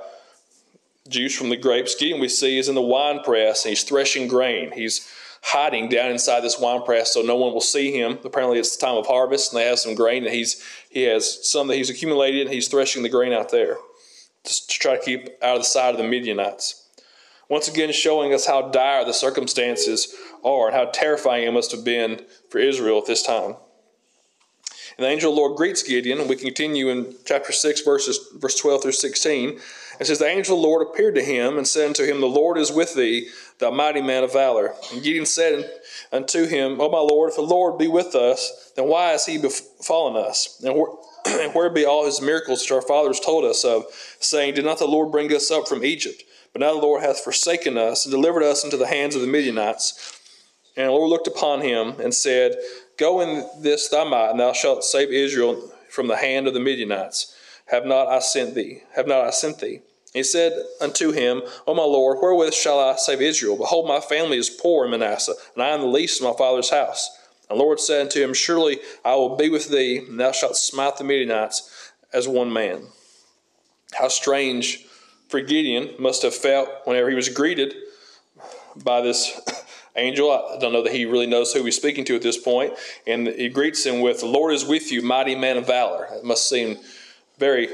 juice 1.08 1.36
from 1.36 1.50
the 1.50 1.56
grapes. 1.56 1.94
Gideon, 1.94 2.20
we 2.20 2.28
see, 2.28 2.58
is 2.58 2.70
in 2.70 2.74
the 2.74 2.80
wine 2.80 3.22
press 3.22 3.64
and 3.64 3.70
he's 3.70 3.84
threshing 3.84 4.28
grain. 4.28 4.72
He's 4.72 5.06
hiding 5.42 5.88
down 5.88 6.10
inside 6.10 6.40
this 6.40 6.60
wine 6.60 6.82
press 6.82 7.14
so 7.14 7.22
no 7.22 7.36
one 7.36 7.52
will 7.52 7.60
see 7.60 7.92
him. 7.92 8.18
Apparently, 8.24 8.58
it's 8.58 8.76
the 8.76 8.84
time 8.84 8.96
of 8.96 9.06
harvest 9.06 9.52
and 9.52 9.60
they 9.60 9.66
have 9.66 9.78
some 9.78 9.94
grain 9.94 10.24
and 10.24 10.34
he's 10.34 10.62
he 10.90 11.02
has 11.04 11.48
some 11.48 11.68
that 11.68 11.76
he's 11.76 11.90
accumulated 11.90 12.42
and 12.42 12.54
he's 12.54 12.68
threshing 12.68 13.02
the 13.02 13.08
grain 13.08 13.32
out 13.32 13.50
there 13.50 13.76
just 14.44 14.70
to 14.70 14.78
try 14.78 14.96
to 14.96 15.02
keep 15.02 15.28
out 15.42 15.56
of 15.56 15.62
the 15.62 15.68
sight 15.68 15.90
of 15.90 15.98
the 15.98 16.04
Midianites 16.04 16.80
once 17.50 17.68
again 17.68 17.92
showing 17.92 18.32
us 18.32 18.46
how 18.46 18.70
dire 18.70 19.04
the 19.04 19.12
circumstances 19.12 20.14
are 20.42 20.68
and 20.68 20.76
how 20.76 20.86
terrifying 20.86 21.46
it 21.46 21.52
must 21.52 21.72
have 21.72 21.84
been 21.84 22.24
for 22.48 22.58
Israel 22.58 22.98
at 22.98 23.06
this 23.06 23.22
time. 23.22 23.56
And 24.96 25.04
the 25.04 25.08
angel 25.08 25.30
of 25.30 25.36
the 25.36 25.40
Lord 25.40 25.56
greets 25.56 25.82
Gideon, 25.82 26.26
we 26.28 26.36
continue 26.36 26.88
in 26.88 27.14
chapter 27.24 27.52
6, 27.52 27.82
verses, 27.82 28.20
verse 28.36 28.54
12 28.56 28.82
through 28.82 28.92
16. 28.92 29.58
It 29.98 30.06
says, 30.06 30.18
The 30.18 30.26
angel 30.26 30.56
of 30.56 30.62
the 30.62 30.68
Lord 30.68 30.86
appeared 30.86 31.14
to 31.16 31.24
him 31.24 31.58
and 31.58 31.66
said 31.66 31.88
unto 31.88 32.04
him, 32.04 32.20
The 32.20 32.26
Lord 32.26 32.56
is 32.56 32.72
with 32.72 32.94
thee, 32.94 33.28
thou 33.60 33.70
mighty 33.70 34.02
man 34.02 34.24
of 34.24 34.32
valor. 34.32 34.74
And 34.92 35.02
Gideon 35.02 35.26
said 35.26 35.70
unto 36.12 36.46
him, 36.46 36.80
O 36.80 36.90
my 36.90 36.98
Lord, 36.98 37.30
if 37.30 37.36
the 37.36 37.42
Lord 37.42 37.78
be 37.78 37.88
with 37.88 38.14
us, 38.14 38.72
then 38.76 38.86
why 38.86 39.10
has 39.10 39.26
he 39.26 39.38
befallen 39.38 40.16
us? 40.16 40.60
And 40.64 40.74
where, 40.74 40.90
and 41.26 41.54
where 41.54 41.70
be 41.70 41.84
all 41.84 42.06
his 42.06 42.20
miracles 42.20 42.62
which 42.62 42.72
our 42.72 42.82
fathers 42.82 43.20
told 43.20 43.44
us 43.44 43.64
of, 43.64 43.84
saying, 44.20 44.54
Did 44.54 44.64
not 44.64 44.78
the 44.78 44.86
Lord 44.86 45.12
bring 45.12 45.32
us 45.32 45.50
up 45.50 45.68
from 45.68 45.84
Egypt? 45.84 46.24
But 46.52 46.60
now 46.60 46.74
the 46.74 46.80
Lord 46.80 47.02
hath 47.02 47.20
forsaken 47.20 47.78
us 47.78 48.04
and 48.04 48.12
delivered 48.12 48.42
us 48.42 48.64
into 48.64 48.76
the 48.76 48.86
hands 48.86 49.14
of 49.14 49.20
the 49.20 49.28
Midianites. 49.28 50.18
And 50.76 50.88
the 50.88 50.92
Lord 50.92 51.10
looked 51.10 51.28
upon 51.28 51.60
him 51.60 52.00
and 52.00 52.14
said, 52.14 52.56
Go 52.98 53.20
in 53.20 53.48
this 53.60 53.88
thy 53.88 54.04
might, 54.04 54.30
and 54.30 54.40
thou 54.40 54.52
shalt 54.52 54.84
save 54.84 55.10
Israel 55.10 55.72
from 55.88 56.08
the 56.08 56.16
hand 56.16 56.46
of 56.46 56.54
the 56.54 56.60
Midianites. 56.60 57.34
Have 57.66 57.86
not 57.86 58.08
I 58.08 58.18
sent 58.18 58.54
thee? 58.54 58.82
Have 58.94 59.06
not 59.06 59.24
I 59.24 59.30
sent 59.30 59.58
thee? 59.58 59.82
He 60.12 60.24
said 60.24 60.64
unto 60.80 61.12
him, 61.12 61.42
O 61.66 61.74
my 61.74 61.84
Lord, 61.84 62.18
wherewith 62.20 62.52
shall 62.52 62.80
I 62.80 62.96
save 62.96 63.20
Israel? 63.20 63.56
Behold, 63.56 63.86
my 63.86 64.00
family 64.00 64.38
is 64.38 64.50
poor 64.50 64.84
in 64.84 64.90
Manasseh, 64.90 65.34
and 65.54 65.62
I 65.62 65.68
am 65.68 65.80
the 65.80 65.86
least 65.86 66.20
in 66.20 66.26
my 66.26 66.34
father's 66.36 66.70
house. 66.70 67.08
And 67.48 67.58
the 67.58 67.62
Lord 67.62 67.78
said 67.80 68.02
unto 68.02 68.22
him, 68.22 68.34
Surely 68.34 68.80
I 69.04 69.14
will 69.14 69.36
be 69.36 69.48
with 69.48 69.68
thee, 69.68 69.98
and 69.98 70.18
thou 70.18 70.32
shalt 70.32 70.56
smite 70.56 70.96
the 70.96 71.04
Midianites 71.04 71.92
as 72.12 72.26
one 72.26 72.52
man. 72.52 72.86
How 73.92 74.08
strange 74.08 74.84
for 75.28 75.40
Gideon 75.40 75.94
must 75.98 76.22
have 76.22 76.34
felt 76.34 76.68
whenever 76.84 77.08
he 77.08 77.16
was 77.16 77.28
greeted 77.28 77.74
by 78.82 79.00
this 79.00 79.40
angel. 79.96 80.30
I 80.32 80.58
don't 80.58 80.72
know 80.72 80.82
that 80.82 80.92
he 80.92 81.04
really 81.04 81.26
knows 81.26 81.52
who 81.52 81.64
he's 81.64 81.76
speaking 81.76 82.04
to 82.06 82.16
at 82.16 82.22
this 82.22 82.36
point. 82.36 82.74
And 83.06 83.28
he 83.28 83.48
greets 83.48 83.84
him 83.84 84.00
with, 84.00 84.20
The 84.20 84.26
Lord 84.26 84.54
is 84.54 84.64
with 84.64 84.90
you, 84.90 85.02
mighty 85.02 85.36
man 85.36 85.56
of 85.56 85.68
valor. 85.68 86.08
It 86.12 86.24
must 86.24 86.48
seem 86.48 86.78
very 87.38 87.68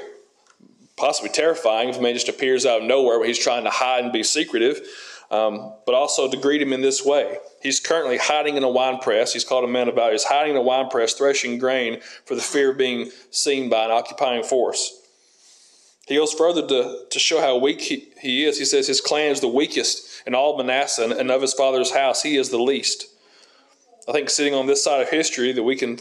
possibly 0.97 1.31
terrifying 1.31 1.89
if 1.89 1.99
a 1.99 2.01
man 2.01 2.15
just 2.15 2.29
appears 2.29 2.67
out 2.67 2.83
of 2.83 2.89
nowhere 2.89 3.19
where 3.19 3.29
he's 3.29 3.39
trying 3.39 3.65
to 3.65 3.71
hide 3.71 4.05
and 4.05 4.13
be 4.13 4.23
secretive. 4.23 4.81
Um, 5.29 5.73
but 5.85 5.97
also 5.97 6.31
to 6.31 6.37
greet 6.37 6.63
him 6.63 6.73
in 6.73 6.83
this 6.83 7.05
way. 7.05 7.39
He's 7.61 7.81
currently 7.81 8.17
hiding 8.17 8.57
in 8.57 8.63
a 8.63 8.69
wine 8.69 8.99
press. 8.99 9.33
He's 9.33 9.43
called 9.43 9.65
a 9.65 9.67
man 9.67 9.89
of 9.89 9.97
valor. 9.97 10.13
He's 10.13 10.23
hiding 10.23 10.53
in 10.53 10.57
a 10.57 10.63
wine 10.63 10.89
press, 10.89 11.15
threshing 11.15 11.59
grain 11.59 12.01
for 12.25 12.37
the 12.37 12.43
fear 12.43 12.71
of 12.71 12.79
being 12.79 13.11
seen 13.33 13.69
by 13.69 13.87
an 13.87 13.91
occupying 13.91 14.45
force. 14.45 15.03
He 16.07 16.15
goes 16.15 16.33
further 16.33 16.65
to, 16.69 17.07
to 17.11 17.19
show 17.19 17.41
how 17.41 17.59
weak 17.59 17.81
he, 17.81 18.09
he 18.21 18.45
is. 18.45 18.59
He 18.59 18.65
says 18.65 18.87
his 18.87 19.01
clan 19.01 19.33
is 19.33 19.41
the 19.41 19.49
weakest 19.49 20.23
in 20.27 20.35
all 20.37 20.57
Manasseh, 20.57 21.03
and, 21.03 21.13
and 21.13 21.31
of 21.31 21.43
his 21.43 21.55
father's 21.55 21.93
house, 21.93 22.23
he 22.23 22.37
is 22.37 22.51
the 22.51 22.59
least. 22.59 23.07
I 24.09 24.13
think 24.13 24.31
sitting 24.31 24.55
on 24.55 24.67
this 24.67 24.85
side 24.85 25.01
of 25.01 25.09
history 25.09 25.53
that 25.53 25.65
we 25.65 25.75
can, 25.75 25.99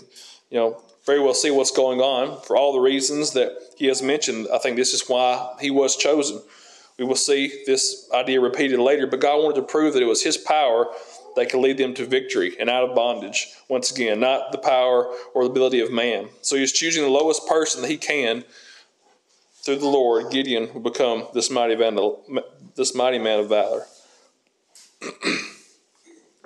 you 0.50 0.60
know, 0.60 0.82
very 1.06 1.20
well 1.20 1.34
see 1.34 1.52
what's 1.52 1.72
going 1.72 2.02
on 2.02 2.42
for 2.42 2.58
all 2.58 2.74
the 2.74 2.80
reasons 2.80 3.32
that 3.34 3.56
he 3.78 3.86
has 3.88 4.02
mentioned. 4.02 4.48
I 4.52 4.58
think 4.58 4.76
this 4.76 4.94
is 4.94 5.08
why 5.08 5.56
he 5.60 5.70
was 5.70 5.96
chosen. 5.96 6.42
We 6.98 7.06
will 7.06 7.16
see 7.16 7.64
this 7.66 8.10
idea 8.14 8.40
repeated 8.40 8.80
later, 8.80 9.06
but 9.06 9.20
God 9.20 9.44
wanted 9.44 9.56
to 9.56 9.64
prove 9.64 9.94
that 9.94 10.02
it 10.02 10.08
was 10.08 10.24
his 10.24 10.38
power 10.38 10.88
that 11.36 11.50
could 11.50 11.60
lead 11.60 11.78
them 11.78 11.94
to 11.96 12.06
victory 12.06 12.56
and 12.60 12.70
out 12.70 12.90
of 12.90 12.96
bondage. 12.96 13.48
Once 13.68 13.92
again, 13.92 14.20
not 14.20 14.52
the 14.52 14.58
power 14.58 15.14
or 15.34 15.44
the 15.44 15.50
ability 15.50 15.82
of 15.82 15.92
man. 15.92 16.30
So 16.42 16.56
he's 16.56 16.72
choosing 16.72 17.04
the 17.04 17.10
lowest 17.10 17.46
person 17.48 17.82
that 17.82 17.92
he 17.92 17.98
can 17.98 18.46
through 19.66 19.78
the 19.78 19.88
Lord, 19.88 20.32
Gideon 20.32 20.72
will 20.74 20.82
become 20.82 21.28
this 21.34 21.50
mighty, 21.50 21.74
vandal, 21.74 22.24
this 22.75 22.94
mighty 22.94 23.18
man 23.18 23.40
of 23.40 23.50
valor. 23.50 23.88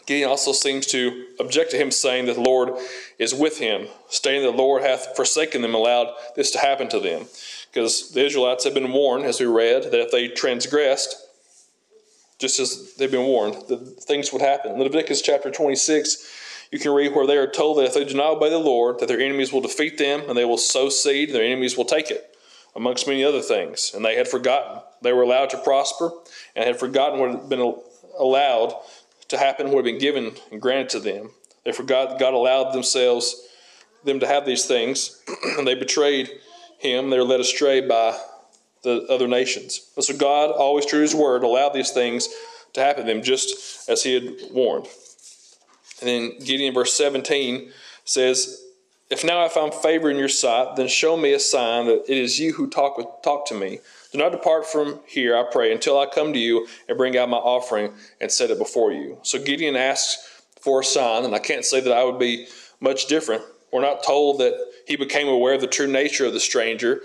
Gideon 0.10 0.32
also 0.32 0.54
seems 0.54 0.88
to 0.88 1.28
object 1.40 1.70
to 1.70 1.78
him 1.78 1.92
saying 1.92 2.26
that 2.26 2.34
the 2.34 2.42
Lord 2.42 2.72
is 3.20 3.36
with 3.36 3.60
him, 3.60 3.88
stating 4.10 4.42
that 4.42 4.54
the 4.54 4.58
Lord 4.58 4.82
hath 4.82 5.16
forsaken 5.16 5.62
them, 5.62 5.76
allowed 5.76 6.12
this 6.36 6.50
to 6.52 6.58
happen 6.58 6.90
to 6.90 7.00
them. 7.00 7.28
Because 7.72 8.10
the 8.10 8.26
Israelites 8.26 8.64
have 8.64 8.74
been 8.74 8.92
warned, 8.92 9.26
as 9.26 9.40
we 9.40 9.46
read, 9.46 9.84
that 9.84 10.02
if 10.02 10.10
they 10.10 10.28
transgressed, 10.28 11.16
just 12.40 12.60
as 12.60 12.96
they've 12.96 13.12
been 13.12 13.28
warned, 13.28 13.68
that 13.68 14.02
things 14.02 14.34
would 14.34 14.42
happen. 14.42 14.80
Leviticus 14.80 15.22
chapter 15.22 15.52
26, 15.52 16.68
you 16.72 16.80
can 16.80 16.92
read 16.92 17.14
where 17.14 17.28
they 17.28 17.38
are 17.38 17.46
told 17.46 17.78
that 17.78 17.86
if 17.86 17.94
they 17.94 18.04
do 18.04 18.16
not 18.16 18.38
obey 18.38 18.50
the 18.50 18.58
Lord, 18.58 18.98
that 18.98 19.10
their 19.10 19.22
enemies 19.22 19.54
will 19.54 19.62
defeat 19.62 20.00
them 20.00 20.28
and 20.28 20.36
they 20.36 20.46
will 20.46 20.58
sow 20.58 20.90
seed, 20.90 21.30
and 21.30 21.36
their 21.36 21.46
enemies 21.46 21.78
will 21.78 21.86
take 21.86 22.10
it 22.10 22.36
amongst 22.76 23.08
many 23.08 23.24
other 23.24 23.44
things. 23.44 23.92
And 23.94 24.04
they 24.04 24.16
had 24.16 24.28
forgotten. 24.28 24.82
They 25.04 25.14
were 25.14 25.22
allowed 25.22 25.52
to 25.52 25.60
prosper 25.60 26.10
and 26.56 26.66
had 26.66 26.80
forgotten 26.80 27.20
what 27.20 27.30
had 27.30 27.48
been 27.48 27.76
allowed 28.18 28.74
to 29.30 29.38
happen, 29.38 29.68
what 29.68 29.78
had 29.78 29.86
been 29.86 30.00
given 30.00 30.34
and 30.52 30.62
granted 30.62 30.90
to 30.90 31.00
them. 31.00 31.32
They 31.64 31.72
forgot 31.72 32.20
God 32.20 32.34
allowed 32.34 32.74
themselves, 32.74 33.48
them 34.04 34.20
to 34.20 34.28
have 34.28 34.46
these 34.46 34.66
things, 34.66 35.22
and 35.58 35.68
they 35.68 35.76
betrayed 35.76 36.30
Him. 36.80 37.10
They 37.10 37.18
were 37.18 37.24
led 37.24 37.40
astray 37.40 37.82
by 37.82 38.18
the 38.84 39.06
other 39.10 39.28
nations. 39.28 39.90
so 40.00 40.16
God, 40.16 40.52
always 40.52 40.86
true 40.86 41.00
to 41.00 41.04
His 41.04 41.16
word, 41.16 41.44
allowed 41.44 41.74
these 41.74 41.92
things 41.92 42.30
to 42.74 42.82
happen 42.82 43.06
to 43.06 43.14
them 43.14 43.24
just 43.24 43.90
as 43.90 44.04
He 44.04 44.14
had 44.14 44.52
warned. 44.52 44.88
And 46.02 46.08
then 46.08 46.40
Gideon, 46.40 46.74
verse 46.74 46.94
17, 46.94 47.72
says, 48.06 48.64
if 49.10 49.24
now 49.24 49.44
I 49.44 49.50
found 49.50 49.74
favor 49.74 50.10
in 50.10 50.18
your 50.18 50.30
sight, 50.30 50.76
then 50.76 50.88
show 50.88 51.18
me 51.18 51.34
a 51.34 51.40
sign 51.40 51.88
that 51.88 52.04
it 52.08 52.18
is 52.18 52.40
you 52.40 52.54
who 52.54 52.70
talk 52.70 52.98
with 52.98 53.08
talk 53.24 53.48
to 53.48 53.56
me. 53.56 53.80
Do 54.12 54.18
not 54.18 54.32
depart 54.32 54.66
from 54.66 55.00
here, 55.08 55.38
I 55.38 55.44
pray, 55.52 55.72
until 55.72 56.00
I 56.00 56.08
come 56.08 56.34
to 56.34 56.40
you 56.40 56.68
and 56.88 56.98
bring 56.98 57.18
out 57.18 57.30
my 57.30 57.38
offering 57.38 57.94
and 58.20 58.32
set 58.32 58.50
it 58.50 58.58
before 58.58 58.92
you. 58.92 59.20
So 59.22 59.38
Gideon 59.38 59.76
asks 59.76 60.44
for 60.62 60.82
a 60.82 60.84
sign, 60.84 61.26
and 61.26 61.36
I 61.36 61.40
can't 61.40 61.64
say 61.64 61.80
that 61.80 61.94
I 61.94 62.04
would 62.04 62.20
be 62.20 62.48
much 62.80 63.06
different. 63.08 63.44
We're 63.72 63.82
not 63.82 64.04
told 64.04 64.40
that 64.40 64.54
he 64.88 64.96
became 64.96 65.28
aware 65.28 65.54
of 65.54 65.62
the 65.62 65.68
true 65.68 65.88
nature 65.88 66.26
of 66.26 66.34
the 66.34 66.40
stranger 66.40 67.02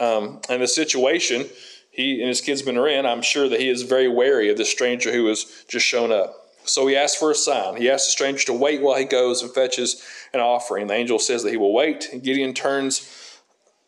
um, 0.00 0.40
and 0.48 0.62
the 0.62 0.68
situation. 0.68 1.46
he 1.90 2.20
and 2.20 2.28
his 2.28 2.40
kinsmen 2.40 2.78
are 2.78 2.88
in, 2.88 3.06
I'm 3.06 3.22
sure 3.22 3.48
that 3.48 3.60
he 3.60 3.68
is 3.68 3.82
very 3.82 4.08
wary 4.08 4.50
of 4.50 4.56
this 4.56 4.70
stranger 4.70 5.12
who 5.12 5.26
has 5.26 5.64
just 5.68 5.86
shown 5.86 6.10
up. 6.10 6.46
So 6.64 6.86
he 6.86 6.96
asks 6.96 7.18
for 7.18 7.30
a 7.30 7.34
sign. 7.34 7.76
He 7.76 7.88
asks 7.88 8.06
the 8.06 8.12
stranger 8.12 8.46
to 8.46 8.52
wait 8.52 8.82
while 8.82 8.98
he 8.98 9.04
goes 9.04 9.42
and 9.42 9.52
fetches 9.52 10.02
an 10.32 10.40
offering. 10.40 10.88
The 10.88 10.94
angel 10.94 11.18
says 11.18 11.42
that 11.42 11.50
he 11.50 11.56
will 11.56 11.72
wait, 11.72 12.08
and 12.12 12.22
Gideon 12.22 12.54
turns, 12.54 13.40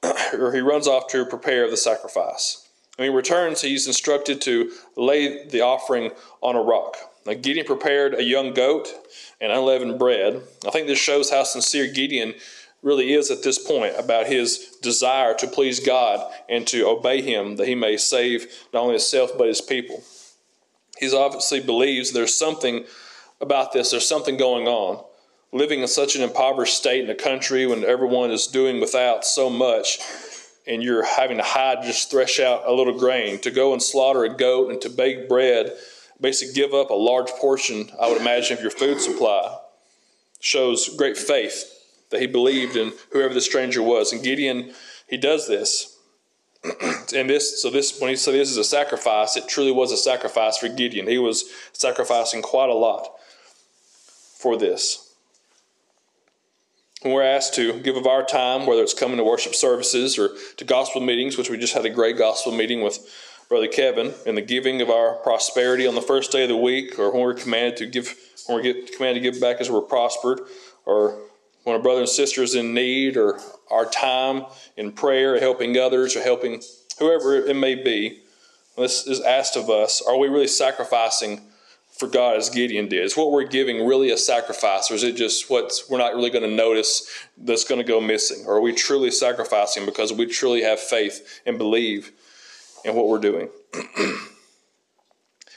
or 0.32 0.52
he 0.52 0.60
runs 0.60 0.86
off 0.86 1.08
to 1.08 1.24
prepare 1.26 1.68
the 1.68 1.76
sacrifice. 1.76 2.57
When 2.98 3.08
he 3.08 3.14
returns, 3.14 3.62
he's 3.62 3.86
instructed 3.86 4.40
to 4.40 4.72
lay 4.96 5.46
the 5.46 5.60
offering 5.60 6.10
on 6.42 6.56
a 6.56 6.60
rock. 6.60 6.96
Now, 7.24 7.34
Gideon 7.34 7.64
prepared 7.64 8.14
a 8.14 8.24
young 8.24 8.52
goat 8.54 8.92
and 9.40 9.52
unleavened 9.52 10.00
bread. 10.00 10.42
I 10.66 10.70
think 10.70 10.88
this 10.88 10.98
shows 10.98 11.30
how 11.30 11.44
sincere 11.44 11.86
Gideon 11.92 12.34
really 12.82 13.12
is 13.12 13.30
at 13.30 13.44
this 13.44 13.56
point 13.56 13.94
about 13.96 14.26
his 14.26 14.76
desire 14.82 15.32
to 15.34 15.46
please 15.46 15.78
God 15.78 16.28
and 16.48 16.66
to 16.66 16.88
obey 16.88 17.22
Him 17.22 17.54
that 17.54 17.68
he 17.68 17.76
may 17.76 17.96
save 17.96 18.48
not 18.74 18.82
only 18.82 18.94
himself 18.94 19.30
but 19.38 19.46
his 19.46 19.60
people. 19.60 20.02
He 20.98 21.08
obviously 21.14 21.60
believes 21.60 22.12
there's 22.12 22.36
something 22.36 22.84
about 23.40 23.72
this, 23.72 23.92
there's 23.92 24.08
something 24.08 24.36
going 24.36 24.66
on. 24.66 25.04
Living 25.52 25.82
in 25.82 25.88
such 25.88 26.16
an 26.16 26.22
impoverished 26.22 26.76
state 26.76 27.04
in 27.04 27.10
a 27.10 27.14
country 27.14 27.64
when 27.64 27.84
everyone 27.84 28.32
is 28.32 28.48
doing 28.48 28.80
without 28.80 29.24
so 29.24 29.48
much, 29.48 30.00
and 30.68 30.82
you're 30.82 31.04
having 31.04 31.38
to 31.38 31.42
hide, 31.42 31.82
just 31.82 32.10
thresh 32.10 32.38
out 32.38 32.62
a 32.66 32.72
little 32.72 32.96
grain, 32.96 33.40
to 33.40 33.50
go 33.50 33.72
and 33.72 33.82
slaughter 33.82 34.24
a 34.24 34.34
goat 34.34 34.70
and 34.70 34.80
to 34.82 34.90
bake 34.90 35.28
bread, 35.28 35.72
basically 36.20 36.54
give 36.54 36.74
up 36.74 36.90
a 36.90 36.94
large 36.94 37.30
portion, 37.30 37.90
I 38.00 38.08
would 38.08 38.20
imagine, 38.20 38.56
of 38.56 38.62
your 38.62 38.70
food 38.70 39.00
supply, 39.00 39.56
shows 40.40 40.94
great 40.96 41.16
faith 41.16 41.74
that 42.10 42.20
he 42.20 42.26
believed 42.26 42.76
in 42.76 42.92
whoever 43.12 43.34
the 43.34 43.40
stranger 43.40 43.82
was. 43.82 44.12
And 44.12 44.22
Gideon, 44.22 44.72
he 45.08 45.16
does 45.16 45.48
this. 45.48 45.96
and 47.14 47.30
this, 47.30 47.62
so 47.62 47.70
this, 47.70 47.98
when 48.00 48.10
he 48.10 48.16
said 48.16 48.34
this 48.34 48.50
is 48.50 48.56
a 48.56 48.64
sacrifice, 48.64 49.36
it 49.36 49.48
truly 49.48 49.72
was 49.72 49.90
a 49.90 49.96
sacrifice 49.96 50.58
for 50.58 50.68
Gideon. 50.68 51.06
He 51.06 51.18
was 51.18 51.44
sacrificing 51.72 52.42
quite 52.42 52.68
a 52.68 52.74
lot 52.74 53.08
for 54.36 54.56
this. 54.56 55.07
When 57.02 57.14
we're 57.14 57.22
asked 57.22 57.54
to 57.54 57.78
give 57.80 57.96
of 57.96 58.08
our 58.08 58.24
time, 58.24 58.66
whether 58.66 58.82
it's 58.82 58.94
coming 58.94 59.18
to 59.18 59.24
worship 59.24 59.54
services 59.54 60.18
or 60.18 60.30
to 60.56 60.64
gospel 60.64 61.00
meetings, 61.00 61.38
which 61.38 61.48
we 61.48 61.56
just 61.56 61.74
had 61.74 61.86
a 61.86 61.90
great 61.90 62.18
gospel 62.18 62.50
meeting 62.50 62.82
with 62.82 62.98
Brother 63.48 63.68
Kevin, 63.68 64.12
and 64.26 64.36
the 64.36 64.42
giving 64.42 64.82
of 64.82 64.90
our 64.90 65.14
prosperity 65.16 65.86
on 65.86 65.94
the 65.94 66.02
first 66.02 66.32
day 66.32 66.42
of 66.42 66.48
the 66.48 66.56
week, 66.56 66.98
or 66.98 67.12
when 67.12 67.22
we're 67.22 67.34
commanded 67.34 67.76
to 67.76 67.86
give, 67.86 68.14
when 68.46 68.56
we 68.56 68.62
get 68.62 68.94
commanded 68.96 69.22
to 69.22 69.30
give 69.30 69.40
back 69.40 69.60
as 69.60 69.70
we're 69.70 69.80
prospered, 69.80 70.40
or 70.84 71.18
when 71.62 71.76
a 71.76 71.78
brother 71.78 72.00
and 72.00 72.08
sister 72.08 72.42
is 72.42 72.54
in 72.54 72.74
need, 72.74 73.16
or 73.16 73.40
our 73.70 73.86
time 73.86 74.44
in 74.76 74.90
prayer, 74.90 75.38
helping 75.38 75.78
others, 75.78 76.16
or 76.16 76.22
helping 76.22 76.60
whoever 76.98 77.36
it 77.36 77.54
may 77.54 77.76
be, 77.76 78.20
this 78.76 79.06
is 79.06 79.20
asked 79.20 79.56
of 79.56 79.70
us. 79.70 80.02
Are 80.02 80.18
we 80.18 80.28
really 80.28 80.48
sacrificing 80.48 81.42
for 81.98 82.06
God 82.06 82.36
as 82.36 82.48
Gideon 82.48 82.88
did? 82.88 83.04
Is 83.04 83.16
what 83.16 83.32
we're 83.32 83.44
giving 83.44 83.84
really 83.84 84.10
a 84.10 84.16
sacrifice, 84.16 84.90
or 84.90 84.94
is 84.94 85.02
it 85.02 85.16
just 85.16 85.50
what 85.50 85.72
we're 85.90 85.98
not 85.98 86.14
really 86.14 86.30
going 86.30 86.48
to 86.48 86.54
notice 86.54 87.10
that's 87.36 87.64
going 87.64 87.80
to 87.80 87.86
go 87.86 88.00
missing? 88.00 88.44
Or 88.46 88.56
are 88.56 88.60
we 88.60 88.72
truly 88.72 89.10
sacrificing 89.10 89.84
because 89.84 90.12
we 90.12 90.26
truly 90.26 90.62
have 90.62 90.78
faith 90.78 91.40
and 91.44 91.58
believe 91.58 92.12
in 92.84 92.94
what 92.94 93.08
we're 93.08 93.18
doing? 93.18 93.48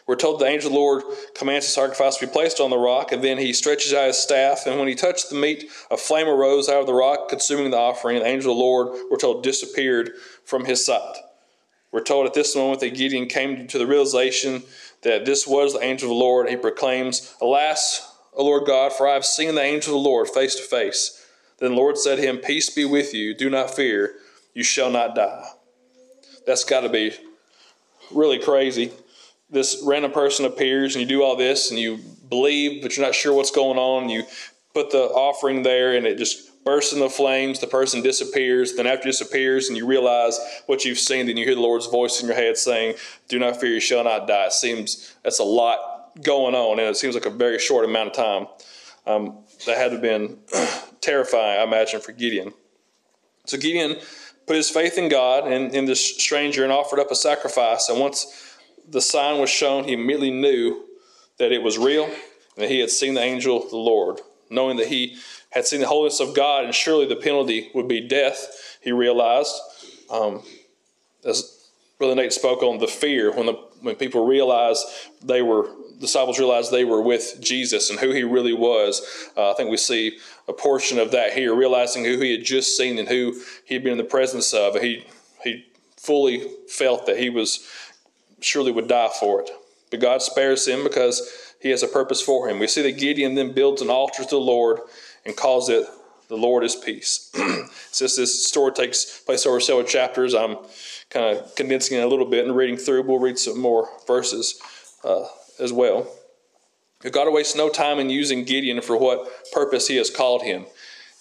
We're 0.08 0.18
told 0.18 0.42
the 0.42 0.46
angel 0.46 0.68
of 0.68 0.74
the 0.74 0.80
Lord 0.80 1.04
commands 1.36 1.68
the 1.68 1.72
sacrifice 1.72 2.18
to 2.18 2.26
be 2.26 2.34
placed 2.34 2.60
on 2.60 2.70
the 2.70 2.78
rock, 2.78 3.14
and 3.14 3.24
then 3.24 3.38
he 3.38 3.54
stretches 3.54 3.94
out 3.94 4.08
his 4.08 4.18
staff, 4.18 4.66
and 4.66 4.78
when 4.78 4.90
he 4.90 4.96
touched 4.96 5.30
the 5.30 5.36
meat, 5.36 5.72
a 5.90 5.96
flame 5.96 6.28
arose 6.28 6.68
out 6.68 6.82
of 6.82 6.88
the 6.88 6.94
rock, 6.94 7.30
consuming 7.30 7.72
the 7.72 7.78
offering. 7.78 8.18
And 8.18 8.26
the 8.26 8.30
angel 8.30 8.52
of 8.52 8.58
the 8.58 8.62
Lord, 8.62 9.00
we're 9.10 9.18
told, 9.18 9.42
disappeared 9.42 10.12
from 10.44 10.66
his 10.66 10.86
sight. 10.86 11.16
We're 11.92 12.04
told 12.04 12.26
at 12.26 12.34
this 12.34 12.56
moment 12.56 12.80
that 12.80 12.96
Gideon 12.96 13.28
came 13.28 13.68
to 13.68 13.78
the 13.78 13.88
realization 13.88 14.64
that 15.02 15.26
this 15.26 15.46
was 15.46 15.74
the 15.74 15.84
angel 15.84 16.10
of 16.10 16.16
the 16.16 16.20
Lord. 16.20 16.50
He 16.50 16.56
proclaims, 16.56 17.36
Alas, 17.42 18.16
O 18.34 18.46
Lord 18.46 18.66
God, 18.66 18.94
for 18.94 19.08
I 19.08 19.14
have 19.14 19.26
seen 19.26 19.56
the 19.56 19.62
angel 19.62 19.98
of 19.98 20.04
the 20.04 20.10
Lord 20.10 20.30
face 20.30 20.56
to 20.56 20.64
face. 20.64 21.26
Then 21.60 21.72
the 21.72 21.78
Lord 21.78 21.98
said 21.98 22.16
to 22.16 22.22
him, 22.22 22.38
Peace 22.38 22.70
be 22.70 22.86
with 22.86 23.14
you. 23.14 23.34
Do 23.36 23.50
not 23.50 23.76
fear. 23.76 24.16
You 24.54 24.64
shall 24.64 24.90
not 24.90 25.16
die. 25.16 25.48
That's 26.48 26.64
got 26.64 26.82
to 26.82 26.90
be 26.90 27.14
really 28.12 28.40
crazy 28.40 28.92
this 29.52 29.84
random 29.86 30.12
person 30.12 30.46
appears 30.46 30.96
and 30.96 31.02
you 31.02 31.08
do 31.08 31.22
all 31.22 31.36
this 31.36 31.70
and 31.70 31.80
you 31.80 32.00
believe, 32.30 32.82
but 32.82 32.96
you're 32.96 33.06
not 33.06 33.14
sure 33.14 33.34
what's 33.34 33.52
going 33.52 33.78
on. 33.78 34.10
You 34.10 34.24
put 34.74 34.92
the 34.92 35.04
offering 35.04 35.62
there 35.62 35.96
and 35.96 36.08
it 36.08 36.18
just 36.18 36.51
bursts 36.64 36.94
in 36.94 37.00
the 37.00 37.10
flames. 37.10 37.60
The 37.60 37.68
person 37.68 38.02
disappears. 38.02 38.76
Then 38.76 38.88
after 38.88 39.06
disappears 39.06 39.68
and 39.68 39.78
you 39.78 39.86
realize 39.86 40.40
what 40.66 40.86
you've 40.86 41.00
seen, 41.00 41.28
then 41.28 41.38
you 41.38 41.46
hear 41.46 41.56
the 41.56 41.62
Lord's 41.62 41.88
voice 41.88 42.22
in 42.22 42.28
your 42.28 42.36
head 42.36 42.58
saying, 42.58 42.96
Do 43.28 43.40
not 43.40 43.60
fear, 43.60 43.74
you 43.74 43.80
shall 43.80 44.04
not 44.04 44.28
die. 44.28 44.48
It 44.48 44.54
seems 44.54 45.16
that's 45.24 45.40
a 45.40 45.44
lot 45.44 46.14
going 46.24 46.56
on 46.56 46.80
and 46.80 46.88
it 46.88 46.98
seems 46.98 47.16
like 47.16 47.26
a 47.26 47.32
very 47.32 47.60
short 47.60 47.86
amount 47.86 48.10
of 48.10 48.16
time. 48.16 48.48
Um, 49.08 49.40
that 49.66 49.78
had 49.78 49.86
to 49.86 49.92
have 49.94 50.02
been 50.02 50.38
terrifying, 51.02 51.60
I 51.60 51.64
imagine, 51.64 52.02
for 52.02 52.12
Gideon. 52.12 52.54
So 53.46 53.58
Gideon 53.58 53.98
put 54.46 54.56
his 54.56 54.70
faith 54.70 54.98
in 54.98 55.10
God 55.10 55.52
and 55.52 55.74
in 55.74 55.86
this 55.86 56.04
stranger 56.18 56.64
and 56.64 56.72
offered 56.72 57.00
up 57.00 57.12
a 57.12 57.16
sacrifice. 57.16 57.90
And 57.90 58.00
once 58.00 58.58
the 58.88 59.02
sign 59.02 59.40
was 59.40 59.50
shown, 59.50 59.86
he 59.86 59.94
immediately 59.94 60.32
knew 60.32 60.86
that 61.38 61.52
it 61.52 61.64
was 61.64 61.78
real 61.78 62.06
and 62.06 62.14
that 62.58 62.70
he 62.70 62.80
had 62.80 62.90
seen 62.90 63.14
the 63.14 63.22
angel 63.22 63.64
of 63.64 63.70
the 63.70 63.78
Lord. 63.78 64.22
Knowing 64.50 64.78
that 64.78 64.88
he 64.88 65.18
had 65.52 65.68
seen 65.68 65.82
the 65.82 65.88
holiness 65.88 66.20
of 66.20 66.34
God 66.34 66.66
and 66.66 66.74
surely 66.74 67.06
the 67.06 67.16
penalty 67.16 67.70
would 67.74 67.88
be 67.88 68.02
death, 68.02 68.78
he 68.82 68.92
realized, 68.92 69.54
um, 70.10 70.44
as 71.24 71.70
Brother 72.00 72.16
Nate 72.16 72.34
spoke 72.34 72.64
on 72.64 72.80
the 72.80 72.88
fear, 72.88 73.32
when, 73.32 73.46
the, 73.46 73.54
when 73.82 73.96
people 73.96 74.26
realized 74.26 74.86
they 75.22 75.42
were, 75.42 75.70
disciples 76.00 76.40
realized 76.40 76.72
they 76.72 76.86
were 76.86 77.02
with 77.02 77.38
Jesus 77.40 77.90
and 77.90 78.00
who 78.00 78.12
he 78.12 78.24
really 78.24 78.54
was. 78.54 79.30
Uh, 79.38 79.52
I 79.52 79.54
think 79.54 79.70
we 79.70 79.78
see 79.78 80.18
a 80.48 80.54
portion 80.54 80.98
of 80.98 81.12
that 81.12 81.34
here, 81.34 81.54
realizing 81.54 82.04
who 82.04 82.20
he 82.20 82.32
had 82.32 82.44
just 82.44 82.76
seen 82.76 82.98
and 82.98 83.08
who 83.08 83.40
he 83.66 83.76
had 83.76 83.84
been 83.84 83.94
in 83.94 83.98
the 83.98 84.04
presence 84.04 84.54
of. 84.54 84.76
He, 84.82 85.06
he 85.44 85.66
fully 85.98 86.48
felt 86.68 87.06
that 87.06 87.20
he 87.20 87.30
was 87.30 87.68
surely 88.40 88.72
would 88.72 88.88
die 88.88 89.12
for 89.20 89.42
it. 89.42 89.52
But 89.92 90.00
God 90.00 90.22
spares 90.22 90.68
him 90.68 90.84
because 90.84 91.54
he 91.62 91.70
has 91.70 91.84
a 91.84 91.88
purpose 91.88 92.22
for 92.22 92.50
him. 92.50 92.58
We 92.58 92.68
see 92.68 92.82
that 92.82 92.98
Gideon 92.98 93.36
then 93.36 93.52
builds 93.52 93.82
an 93.82 93.90
altar 93.90 94.24
to 94.24 94.30
the 94.30 94.38
Lord 94.38 94.80
and 95.26 95.36
calls 95.36 95.70
it 95.70 95.86
the 96.32 96.38
Lord 96.38 96.64
is 96.64 96.78
peace. 96.78 97.30
Since 97.92 98.16
this 98.16 98.48
story 98.48 98.72
takes 98.72 99.20
place 99.20 99.46
over 99.46 99.60
several 99.60 99.86
chapters, 99.86 100.34
I'm 100.34 100.56
kind 101.10 101.38
of 101.38 101.54
condensing 101.56 101.98
it 101.98 102.04
a 102.04 102.08
little 102.08 102.26
bit 102.26 102.46
and 102.46 102.56
reading 102.56 102.78
through. 102.78 103.04
We'll 103.04 103.20
read 103.20 103.38
some 103.38 103.60
more 103.60 103.90
verses 104.08 104.58
uh, 105.04 105.26
as 105.60 105.74
well. 105.74 106.08
God 107.12 107.34
wastes 107.34 107.56
no 107.56 107.68
time 107.68 108.00
in 108.00 108.10
using 108.10 108.46
Gideon 108.46 108.82
for 108.82 108.96
what 108.96 109.28
purpose 109.52 109.90
he 109.90 109.98
has 109.98 110.10
called 110.10 110.44
him. 110.44 110.68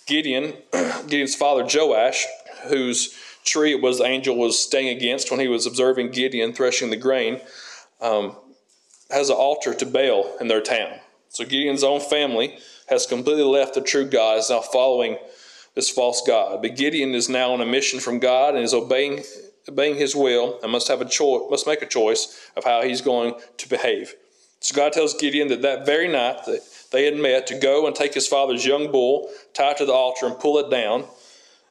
Gideon, 0.07 0.55
Gideon's 0.73 1.35
father 1.35 1.65
Joash, 1.65 2.27
whose 2.69 3.13
tree 3.45 3.73
it 3.73 3.83
was 3.83 3.99
the 3.99 4.05
angel 4.05 4.37
was 4.37 4.63
staying 4.63 4.97
against 4.97 5.33
when 5.33 5.41
he 5.41 5.49
was 5.49 5.67
observing 5.67 6.13
Gideon 6.13 6.53
threshing 6.53 6.91
the 6.91 6.97
grain, 6.97 7.41
um, 8.01 8.37
has 9.11 9.29
an 9.29 9.37
altar 9.37 9.75
to 9.75 9.87
Baal 9.87 10.37
in 10.41 10.47
their 10.47 10.61
town. 10.61 11.01
So 11.31 11.45
Gideon's 11.45 11.83
own 11.83 12.01
family 12.01 12.59
has 12.91 13.07
completely 13.07 13.45
left 13.45 13.75
the 13.75 13.81
true 13.81 14.05
God, 14.05 14.39
is 14.39 14.51
now 14.51 14.61
following 14.61 15.17
this 15.75 15.89
false 15.89 16.23
God. 16.27 16.63
But 16.63 16.77
Gideon 16.77 17.15
is 17.15 17.29
now 17.29 17.53
on 17.53 17.61
a 17.61 17.67
mission 17.67 18.01
from 18.01 18.19
God 18.19 18.55
and 18.55 18.65
is 18.65 18.75
obeying 18.75 19.23
obeying 19.69 19.97
his 19.97 20.17
will 20.17 20.59
and 20.63 20.73
must 20.73 20.89
have 20.89 21.01
a 21.01 21.05
choice 21.05 21.43
must 21.51 21.67
make 21.67 21.83
a 21.83 21.87
choice 21.87 22.51
of 22.57 22.65
how 22.65 22.83
he's 22.83 23.01
going 23.01 23.35
to 23.59 23.69
behave. 23.69 24.15
So 24.61 24.75
God 24.75 24.93
tells 24.93 25.15
Gideon 25.15 25.49
that 25.49 25.63
that 25.63 25.87
very 25.87 26.09
night 26.09 26.45
that 26.47 26.61
they 26.91 27.05
had 27.05 27.17
met 27.17 27.47
to 27.49 27.59
go 27.59 27.87
and 27.87 27.95
take 27.95 28.15
his 28.15 28.27
father's 28.27 28.67
young 28.67 28.91
bull, 28.91 29.31
tie 29.55 29.71
it 29.71 29.79
to 29.79 29.87
the 29.87 29.93
altar, 29.93 30.27
and 30.27 30.39
pull 30.39 30.59
it 30.59 30.71
down. 30.71 31.05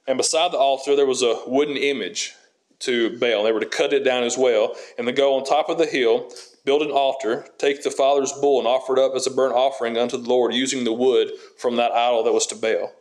And 0.08 0.18
beside 0.18 0.52
the 0.52 0.58
altar, 0.58 0.96
there 0.96 1.06
was 1.06 1.22
a 1.22 1.42
wooden 1.46 1.78
image 1.78 2.34
to 2.80 3.18
Baal. 3.20 3.44
They 3.44 3.52
were 3.52 3.60
to 3.60 3.66
cut 3.66 3.94
it 3.94 4.04
down 4.04 4.24
as 4.24 4.38
well, 4.38 4.76
and 4.98 5.08
then 5.08 5.14
go 5.14 5.36
on 5.36 5.44
top 5.44 5.70
of 5.70 5.78
the 5.78 5.86
hill, 5.86 6.32
build 6.66 6.82
an 6.82 6.92
altar, 6.92 7.48
take 7.58 7.84
the 7.84 7.92
father's 7.92 8.34
bull, 8.34 8.60
and 8.60 8.68
offer 8.68 8.94
it 8.94 9.00
up 9.00 9.16
as 9.16 9.28
a 9.28 9.32
burnt 9.32 9.56
offering 9.56 9.98
unto 9.98 10.18
the 10.18 10.30
Lord, 10.30 10.54
using 10.54 10.84
the 10.84 10.94
wood 10.94 11.32
from 11.58 11.76
that 11.78 11.92
idol 11.92 12.24
that 12.24 12.34
was 12.34 12.48
to 12.48 12.56
Baal. 12.56 12.92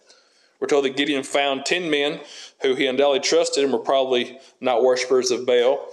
We're 0.60 0.68
told 0.68 0.84
that 0.84 0.96
Gideon 0.96 1.22
found 1.22 1.64
ten 1.64 1.90
men 1.90 2.20
who 2.62 2.74
he 2.74 2.86
undoubtedly 2.86 3.20
trusted 3.20 3.64
and 3.64 3.72
were 3.72 3.78
probably 3.78 4.38
not 4.60 4.82
worshippers 4.82 5.30
of 5.30 5.46
Baal, 5.46 5.86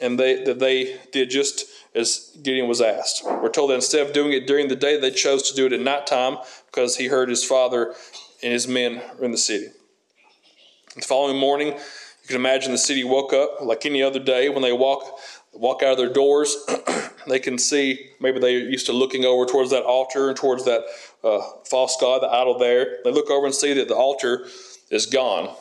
and 0.00 0.18
they 0.18 0.44
that 0.44 0.58
they 0.58 0.98
did 1.12 1.30
just 1.30 1.64
as 1.94 2.36
Gideon 2.42 2.68
was 2.68 2.80
asked. 2.80 3.24
We're 3.24 3.48
told 3.48 3.70
that 3.70 3.74
instead 3.76 4.06
of 4.06 4.12
doing 4.12 4.32
it 4.32 4.46
during 4.46 4.68
the 4.68 4.76
day, 4.76 5.00
they 5.00 5.10
chose 5.10 5.48
to 5.48 5.56
do 5.56 5.66
it 5.66 5.72
at 5.72 5.80
night 5.80 6.06
time 6.06 6.36
because 6.66 6.96
he 6.96 7.06
heard 7.06 7.28
his 7.28 7.42
father 7.42 7.94
and 8.42 8.52
his 8.52 8.68
men 8.68 9.00
were 9.18 9.24
in 9.24 9.32
the 9.32 9.38
city. 9.38 9.68
The 10.94 11.02
following 11.02 11.38
morning, 11.38 11.68
you 11.68 12.26
can 12.26 12.36
imagine 12.36 12.72
the 12.72 12.78
city 12.78 13.02
woke 13.02 13.32
up 13.32 13.60
like 13.60 13.86
any 13.86 14.02
other 14.02 14.18
day. 14.18 14.48
When 14.48 14.62
they 14.62 14.72
walk 14.72 15.18
walk 15.52 15.82
out 15.82 15.92
of 15.92 15.98
their 15.98 16.12
doors, 16.12 16.56
they 17.26 17.38
can 17.38 17.58
see 17.58 18.10
maybe 18.20 18.38
they're 18.38 18.50
used 18.50 18.86
to 18.86 18.92
looking 18.92 19.24
over 19.24 19.46
towards 19.46 19.70
that 19.70 19.82
altar 19.82 20.28
and 20.28 20.36
towards 20.36 20.64
that 20.64 20.84
uh, 21.24 21.40
false 21.64 21.96
god, 22.00 22.22
the 22.22 22.28
idol 22.28 22.58
there. 22.58 22.98
They 23.04 23.10
look 23.10 23.30
over 23.30 23.46
and 23.46 23.54
see 23.54 23.74
that 23.74 23.88
the 23.88 23.96
altar 23.96 24.46
is 24.90 25.06
gone. 25.06 25.54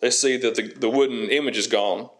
They 0.00 0.10
see 0.10 0.36
that 0.38 0.54
the, 0.54 0.62
the 0.62 0.90
wooden 0.90 1.30
image 1.30 1.56
is 1.56 1.66
gone. 1.66 2.10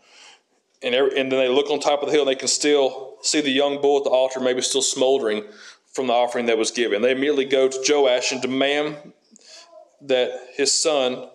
and, 0.84 0.94
every, 0.94 1.18
and 1.18 1.32
then 1.32 1.38
they 1.38 1.48
look 1.48 1.70
on 1.70 1.80
top 1.80 2.02
of 2.02 2.08
the 2.08 2.12
hill 2.12 2.22
and 2.22 2.30
they 2.30 2.38
can 2.38 2.48
still 2.48 3.16
see 3.22 3.40
the 3.40 3.50
young 3.50 3.80
bull 3.80 3.98
at 3.98 4.04
the 4.04 4.10
altar, 4.10 4.38
maybe 4.38 4.60
still 4.60 4.82
smoldering 4.82 5.44
from 5.92 6.08
the 6.08 6.12
offering 6.12 6.46
that 6.46 6.58
was 6.58 6.70
given. 6.70 7.02
They 7.02 7.12
immediately 7.12 7.46
go 7.46 7.68
to 7.68 7.84
Joash 7.88 8.32
and 8.32 8.42
demand 8.42 9.12
that 10.02 10.30
his 10.54 10.70
son 10.80 11.28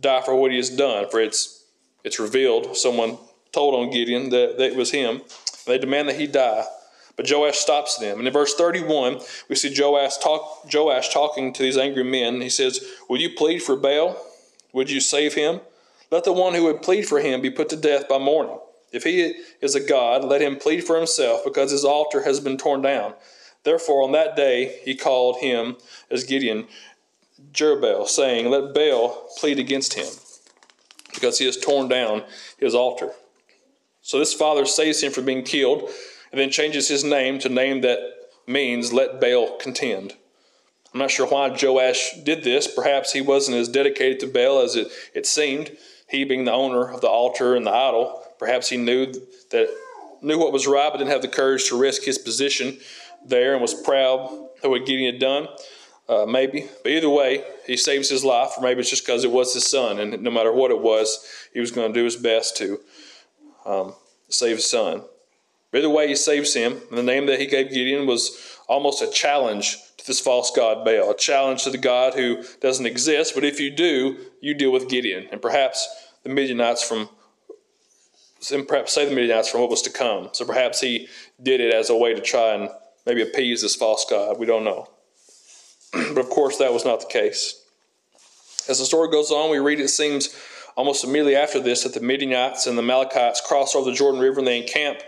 die 0.00 0.22
for 0.22 0.34
what 0.34 0.50
he 0.50 0.56
has 0.56 0.70
done, 0.70 1.08
for 1.10 1.20
it's 1.20 1.64
it's 2.04 2.18
revealed. 2.18 2.76
Someone 2.76 3.18
told 3.52 3.74
on 3.74 3.90
Gideon 3.90 4.30
that, 4.30 4.56
that 4.58 4.72
it 4.72 4.76
was 4.76 4.90
him. 4.90 5.22
They 5.68 5.78
demand 5.78 6.08
that 6.08 6.18
he 6.18 6.26
die. 6.26 6.64
But 7.16 7.30
Joash 7.30 7.58
stops 7.58 7.96
them. 7.96 8.18
And 8.18 8.26
in 8.26 8.32
verse 8.32 8.54
31, 8.54 9.20
we 9.48 9.56
see 9.56 9.74
Joash, 9.76 10.18
talk, 10.18 10.72
Joash 10.72 11.12
talking 11.12 11.52
to 11.52 11.62
these 11.62 11.76
angry 11.76 12.04
men. 12.04 12.40
He 12.40 12.48
says, 12.48 12.84
Will 13.08 13.18
you 13.18 13.30
plead 13.36 13.60
for 13.60 13.76
Baal? 13.76 14.16
Would 14.72 14.90
you 14.90 15.00
save 15.00 15.34
him? 15.34 15.60
Let 16.10 16.24
the 16.24 16.32
one 16.32 16.54
who 16.54 16.64
would 16.64 16.80
plead 16.82 17.06
for 17.06 17.20
him 17.20 17.40
be 17.40 17.50
put 17.50 17.68
to 17.70 17.76
death 17.76 18.08
by 18.08 18.18
morning. 18.18 18.58
If 18.92 19.04
he 19.04 19.34
is 19.60 19.74
a 19.74 19.86
god, 19.86 20.24
let 20.24 20.40
him 20.40 20.56
plead 20.56 20.84
for 20.84 20.96
himself, 20.96 21.44
because 21.44 21.70
his 21.70 21.84
altar 21.84 22.22
has 22.22 22.40
been 22.40 22.56
torn 22.56 22.80
down. 22.80 23.14
Therefore, 23.64 24.02
on 24.02 24.12
that 24.12 24.36
day 24.36 24.80
he 24.84 24.94
called 24.94 25.38
him, 25.38 25.76
as 26.10 26.24
Gideon, 26.24 26.66
Jerubbaal, 27.52 28.08
saying, 28.08 28.48
Let 28.48 28.72
Baal 28.72 29.28
plead 29.36 29.58
against 29.58 29.94
him, 29.94 30.08
because 31.12 31.38
he 31.38 31.44
has 31.44 31.58
torn 31.58 31.88
down 31.88 32.24
his 32.58 32.74
altar. 32.74 33.12
So 34.08 34.18
this 34.18 34.32
father 34.32 34.64
saves 34.64 35.02
him 35.02 35.12
from 35.12 35.26
being 35.26 35.42
killed, 35.42 35.90
and 36.32 36.40
then 36.40 36.48
changes 36.48 36.88
his 36.88 37.04
name 37.04 37.38
to 37.40 37.50
name 37.50 37.82
that 37.82 37.98
means, 38.46 38.90
Let 38.90 39.20
Baal 39.20 39.58
contend. 39.58 40.14
I'm 40.94 41.00
not 41.00 41.10
sure 41.10 41.26
why 41.26 41.48
Joash 41.50 42.12
did 42.24 42.42
this. 42.42 42.66
Perhaps 42.66 43.12
he 43.12 43.20
wasn't 43.20 43.58
as 43.58 43.68
dedicated 43.68 44.18
to 44.20 44.26
Baal 44.26 44.62
as 44.62 44.76
it, 44.76 44.88
it 45.12 45.26
seemed. 45.26 45.76
He 46.08 46.24
being 46.24 46.46
the 46.46 46.52
owner 46.52 46.90
of 46.90 47.02
the 47.02 47.08
altar 47.08 47.54
and 47.54 47.66
the 47.66 47.70
idol, 47.70 48.24
perhaps 48.38 48.70
he 48.70 48.78
knew 48.78 49.12
that 49.50 49.68
knew 50.22 50.38
what 50.38 50.54
was 50.54 50.66
right, 50.66 50.90
but 50.90 50.96
didn't 50.96 51.10
have 51.10 51.20
the 51.20 51.28
courage 51.28 51.68
to 51.68 51.78
risk 51.78 52.04
his 52.04 52.16
position 52.16 52.78
there 53.26 53.52
and 53.52 53.60
was 53.60 53.74
proud 53.74 54.30
of 54.62 54.70
what 54.70 54.86
Gideon 54.86 55.12
had 55.12 55.20
done. 55.20 55.48
Uh, 56.08 56.24
maybe, 56.24 56.66
but 56.82 56.92
either 56.92 57.10
way, 57.10 57.44
he 57.66 57.76
saves 57.76 58.08
his 58.08 58.24
life, 58.24 58.52
or 58.56 58.62
maybe 58.62 58.80
it's 58.80 58.88
just 58.88 59.04
because 59.04 59.24
it 59.24 59.30
was 59.30 59.52
his 59.52 59.70
son, 59.70 59.98
and 59.98 60.22
no 60.22 60.30
matter 60.30 60.50
what 60.50 60.70
it 60.70 60.80
was, 60.80 61.22
he 61.52 61.60
was 61.60 61.70
going 61.70 61.92
to 61.92 62.00
do 62.00 62.04
his 62.04 62.16
best 62.16 62.56
to 62.56 62.80
um, 63.68 63.94
save 64.28 64.56
his 64.56 64.68
son. 64.68 65.02
But 65.70 65.78
either 65.78 65.90
way, 65.90 66.08
he 66.08 66.16
saves 66.16 66.54
him, 66.54 66.80
and 66.88 66.98
the 66.98 67.02
name 67.02 67.26
that 67.26 67.38
he 67.38 67.46
gave 67.46 67.70
Gideon 67.70 68.06
was 68.06 68.56
almost 68.68 69.02
a 69.02 69.10
challenge 69.10 69.76
to 69.98 70.06
this 70.06 70.20
false 70.20 70.50
god 70.50 70.84
Baal, 70.84 71.10
a 71.10 71.16
challenge 71.16 71.64
to 71.64 71.70
the 71.70 71.78
God 71.78 72.14
who 72.14 72.42
doesn't 72.60 72.86
exist. 72.86 73.34
But 73.34 73.44
if 73.44 73.60
you 73.60 73.70
do, 73.70 74.16
you 74.40 74.54
deal 74.54 74.72
with 74.72 74.88
Gideon, 74.88 75.28
and 75.30 75.42
perhaps 75.42 75.86
the 76.22 76.30
Midianites 76.30 76.82
from 76.82 77.10
and 78.52 78.68
perhaps 78.68 78.94
save 78.94 79.08
the 79.08 79.14
Midianites 79.16 79.48
from 79.50 79.62
what 79.62 79.70
was 79.70 79.82
to 79.82 79.90
come. 79.90 80.28
So 80.32 80.44
perhaps 80.44 80.80
he 80.80 81.08
did 81.42 81.60
it 81.60 81.74
as 81.74 81.90
a 81.90 81.96
way 81.96 82.14
to 82.14 82.20
try 82.20 82.54
and 82.54 82.70
maybe 83.04 83.20
appease 83.20 83.62
this 83.62 83.74
false 83.74 84.06
god. 84.08 84.38
We 84.38 84.46
don't 84.46 84.62
know. 84.62 84.88
but 85.92 86.18
of 86.18 86.30
course, 86.30 86.56
that 86.58 86.72
was 86.72 86.84
not 86.84 87.00
the 87.00 87.06
case. 87.06 87.64
As 88.68 88.78
the 88.78 88.84
story 88.84 89.10
goes 89.10 89.32
on, 89.32 89.50
we 89.50 89.58
read 89.58 89.80
it 89.80 89.88
seems 89.88 90.28
almost 90.78 91.02
immediately 91.02 91.34
after 91.34 91.58
this 91.58 91.82
that 91.82 91.92
the 91.92 92.00
Midianites 92.00 92.68
and 92.68 92.78
the 92.78 92.82
Amalekites 92.82 93.40
cross 93.40 93.74
over 93.74 93.90
the 93.90 93.96
Jordan 93.96 94.20
River 94.20 94.38
and 94.38 94.46
they 94.46 94.62
encamp 94.62 95.00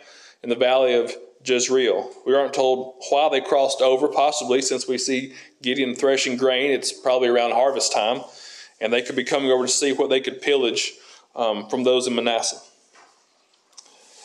in 0.42 0.48
the 0.48 0.56
valley 0.56 0.94
of 0.94 1.14
Jezreel. 1.44 2.10
We 2.26 2.34
aren't 2.34 2.52
told 2.52 2.96
why 3.08 3.28
they 3.28 3.40
crossed 3.40 3.80
over, 3.80 4.08
possibly 4.08 4.62
since 4.62 4.88
we 4.88 4.98
see 4.98 5.32
Gideon 5.62 5.94
threshing 5.94 6.36
grain. 6.36 6.72
It's 6.72 6.92
probably 6.92 7.28
around 7.28 7.52
harvest 7.52 7.92
time, 7.92 8.22
and 8.80 8.92
they 8.92 9.00
could 9.00 9.14
be 9.14 9.22
coming 9.22 9.52
over 9.52 9.64
to 9.64 9.72
see 9.72 9.92
what 9.92 10.10
they 10.10 10.20
could 10.20 10.42
pillage 10.42 10.94
um, 11.36 11.68
from 11.68 11.84
those 11.84 12.08
in 12.08 12.16
Manasseh. 12.16 12.60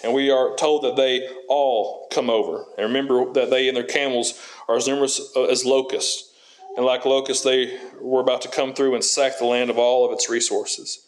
And 0.04 0.16
we 0.16 0.32
are 0.32 0.56
told 0.56 0.84
that 0.84 0.96
they 0.96 1.30
all 1.48 2.08
come 2.12 2.30
over. 2.30 2.66
And 2.75 2.88
remember 2.88 3.32
that 3.34 3.52
they 3.52 3.68
and 3.68 3.78
their 3.78 3.84
camels 3.84 4.34
are 4.68 4.75
as 4.75 4.88
numerous 4.88 5.22
uh, 5.36 5.44
as 5.44 5.64
locusts. 5.64 6.32
And 6.75 6.86
like 6.86 7.06
locusts, 7.06 7.44
they 7.44 7.78
were 8.02 8.22
about 8.22 8.42
to 8.42 8.50
come 8.50 8.74
through 8.74 8.96
and 8.96 9.04
sack 9.04 9.38
the 9.38 9.46
land 9.46 9.70
of 9.70 9.77
all 9.77 10.05
of 10.05 10.12
its 10.12 10.27
resources. 10.27 11.04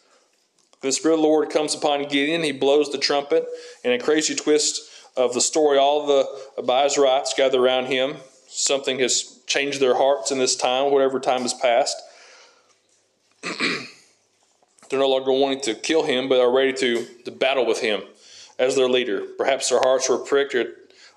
The 0.80 0.92
Spirit 0.92 1.14
of 1.14 1.20
the 1.20 1.26
Lord 1.26 1.50
comes 1.50 1.74
upon 1.74 2.04
Gideon. 2.04 2.42
He 2.42 2.52
blows 2.52 2.92
the 2.92 2.98
trumpet, 2.98 3.46
and 3.84 3.92
a 3.92 3.98
crazy 3.98 4.34
twist 4.34 4.88
of 5.16 5.34
the 5.34 5.40
story, 5.40 5.76
all 5.76 6.06
the 6.06 6.24
Abiezrites 6.56 7.36
gather 7.36 7.60
around 7.60 7.86
him. 7.86 8.16
Something 8.46 9.00
has 9.00 9.40
changed 9.46 9.80
their 9.80 9.96
hearts 9.96 10.30
in 10.30 10.38
this 10.38 10.54
time, 10.54 10.92
whatever 10.92 11.18
time 11.18 11.42
has 11.42 11.54
passed. 11.54 11.96
They're 13.42 15.00
no 15.00 15.08
longer 15.08 15.32
wanting 15.32 15.60
to 15.62 15.74
kill 15.74 16.04
him, 16.04 16.28
but 16.28 16.40
are 16.40 16.50
ready 16.50 16.72
to, 16.74 17.06
to 17.24 17.30
battle 17.30 17.66
with 17.66 17.80
him 17.80 18.02
as 18.58 18.76
their 18.76 18.88
leader. 18.88 19.22
Perhaps 19.36 19.68
their 19.68 19.80
hearts 19.80 20.08
were 20.08 20.18
pricked 20.18 20.54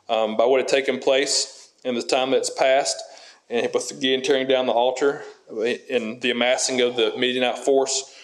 um, 0.09 0.35
by 0.35 0.45
what 0.45 0.59
had 0.59 0.67
taken 0.67 0.99
place 0.99 1.69
in 1.83 1.95
the 1.95 2.01
time 2.01 2.31
that's 2.31 2.49
passed, 2.49 3.01
and 3.49 3.69
with 3.73 3.91
again 3.91 4.21
tearing 4.23 4.47
down 4.47 4.65
the 4.65 4.73
altar 4.73 5.23
and 5.49 6.21
the 6.21 6.31
amassing 6.31 6.81
of 6.81 6.95
the 6.95 7.13
Midianite 7.17 7.59
force. 7.59 8.15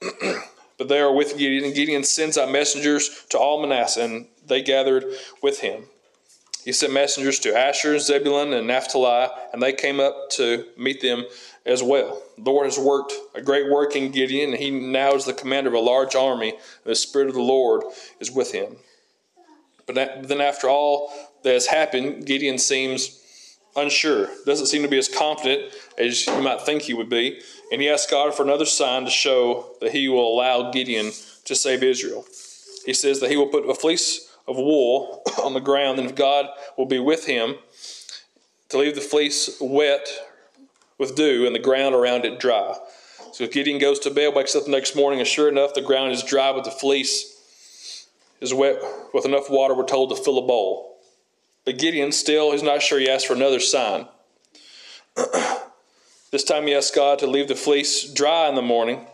but 0.78 0.88
they 0.88 1.00
are 1.00 1.12
with 1.12 1.36
Gideon, 1.36 1.64
and 1.64 1.74
Gideon 1.74 2.04
sends 2.04 2.38
out 2.38 2.50
messengers 2.50 3.26
to 3.30 3.38
all 3.38 3.60
Manasseh, 3.60 4.02
and 4.04 4.26
they 4.46 4.62
gathered 4.62 5.04
with 5.42 5.60
him. 5.60 5.84
He 6.64 6.72
sent 6.72 6.92
messengers 6.92 7.38
to 7.40 7.56
Asher, 7.56 7.98
Zebulun, 7.98 8.52
and 8.52 8.66
Naphtali, 8.66 9.28
and 9.52 9.62
they 9.62 9.72
came 9.72 10.00
up 10.00 10.30
to 10.32 10.66
meet 10.76 11.00
them 11.00 11.24
as 11.64 11.82
well. 11.82 12.22
The 12.36 12.50
Lord 12.50 12.66
has 12.66 12.78
worked 12.78 13.12
a 13.34 13.40
great 13.40 13.70
work 13.70 13.96
in 13.96 14.12
Gideon, 14.12 14.50
and 14.50 14.58
he 14.58 14.70
now 14.70 15.14
is 15.14 15.24
the 15.24 15.32
commander 15.32 15.68
of 15.68 15.74
a 15.74 15.80
large 15.80 16.14
army, 16.14 16.54
the 16.84 16.94
Spirit 16.94 17.28
of 17.28 17.34
the 17.34 17.42
Lord 17.42 17.84
is 18.20 18.30
with 18.30 18.52
him. 18.52 18.76
But 19.86 19.94
then, 20.28 20.40
after 20.40 20.68
all 20.68 21.10
that 21.42 21.54
has 21.54 21.66
happened, 21.66 22.26
Gideon 22.26 22.58
seems 22.58 23.17
unsure, 23.78 24.28
doesn't 24.46 24.66
seem 24.66 24.82
to 24.82 24.88
be 24.88 24.98
as 24.98 25.08
confident 25.08 25.72
as 25.96 26.26
you 26.26 26.42
might 26.42 26.60
think 26.62 26.82
he 26.82 26.94
would 26.94 27.08
be, 27.08 27.40
and 27.72 27.80
he 27.80 27.88
asks 27.88 28.10
God 28.10 28.34
for 28.34 28.42
another 28.42 28.64
sign 28.64 29.04
to 29.04 29.10
show 29.10 29.76
that 29.80 29.92
he 29.92 30.08
will 30.08 30.34
allow 30.34 30.70
Gideon 30.70 31.12
to 31.44 31.54
save 31.54 31.82
Israel. 31.82 32.24
He 32.84 32.94
says 32.94 33.20
that 33.20 33.30
he 33.30 33.36
will 33.36 33.48
put 33.48 33.68
a 33.68 33.74
fleece 33.74 34.28
of 34.46 34.56
wool 34.56 35.22
on 35.42 35.54
the 35.54 35.60
ground, 35.60 35.98
and 35.98 36.08
if 36.08 36.16
God 36.16 36.46
will 36.76 36.86
be 36.86 36.98
with 36.98 37.26
him, 37.26 37.56
to 38.68 38.78
leave 38.78 38.94
the 38.94 39.00
fleece 39.00 39.56
wet 39.60 40.06
with 40.98 41.16
dew 41.16 41.46
and 41.46 41.54
the 41.54 41.60
ground 41.60 41.94
around 41.94 42.24
it 42.24 42.38
dry. 42.38 42.76
So 43.32 43.44
if 43.44 43.52
Gideon 43.52 43.78
goes 43.78 43.98
to 44.00 44.10
bed, 44.10 44.34
wakes 44.34 44.56
up 44.56 44.64
the 44.64 44.70
next 44.70 44.96
morning, 44.96 45.20
and 45.20 45.28
sure 45.28 45.48
enough, 45.48 45.74
the 45.74 45.82
ground 45.82 46.12
is 46.12 46.22
dry, 46.22 46.52
but 46.52 46.64
the 46.64 46.70
fleece 46.70 47.36
is 48.40 48.52
wet 48.52 48.76
with 49.14 49.24
enough 49.24 49.50
water, 49.50 49.74
we're 49.74 49.84
told, 49.84 50.10
to 50.10 50.16
fill 50.16 50.38
a 50.38 50.46
bowl. 50.46 50.97
But 51.68 51.76
Gideon 51.76 52.12
still 52.12 52.52
is 52.52 52.62
not 52.62 52.80
sure. 52.80 52.98
He 52.98 53.10
asks 53.10 53.24
for 53.24 53.34
another 53.34 53.60
sign. 53.60 54.08
this 56.30 56.42
time 56.42 56.66
he 56.66 56.74
asks 56.74 56.96
God 56.96 57.18
to 57.18 57.26
leave 57.26 57.46
the 57.46 57.54
fleece 57.54 58.10
dry 58.10 58.48
in 58.48 58.54
the 58.54 58.62
morning 58.62 59.06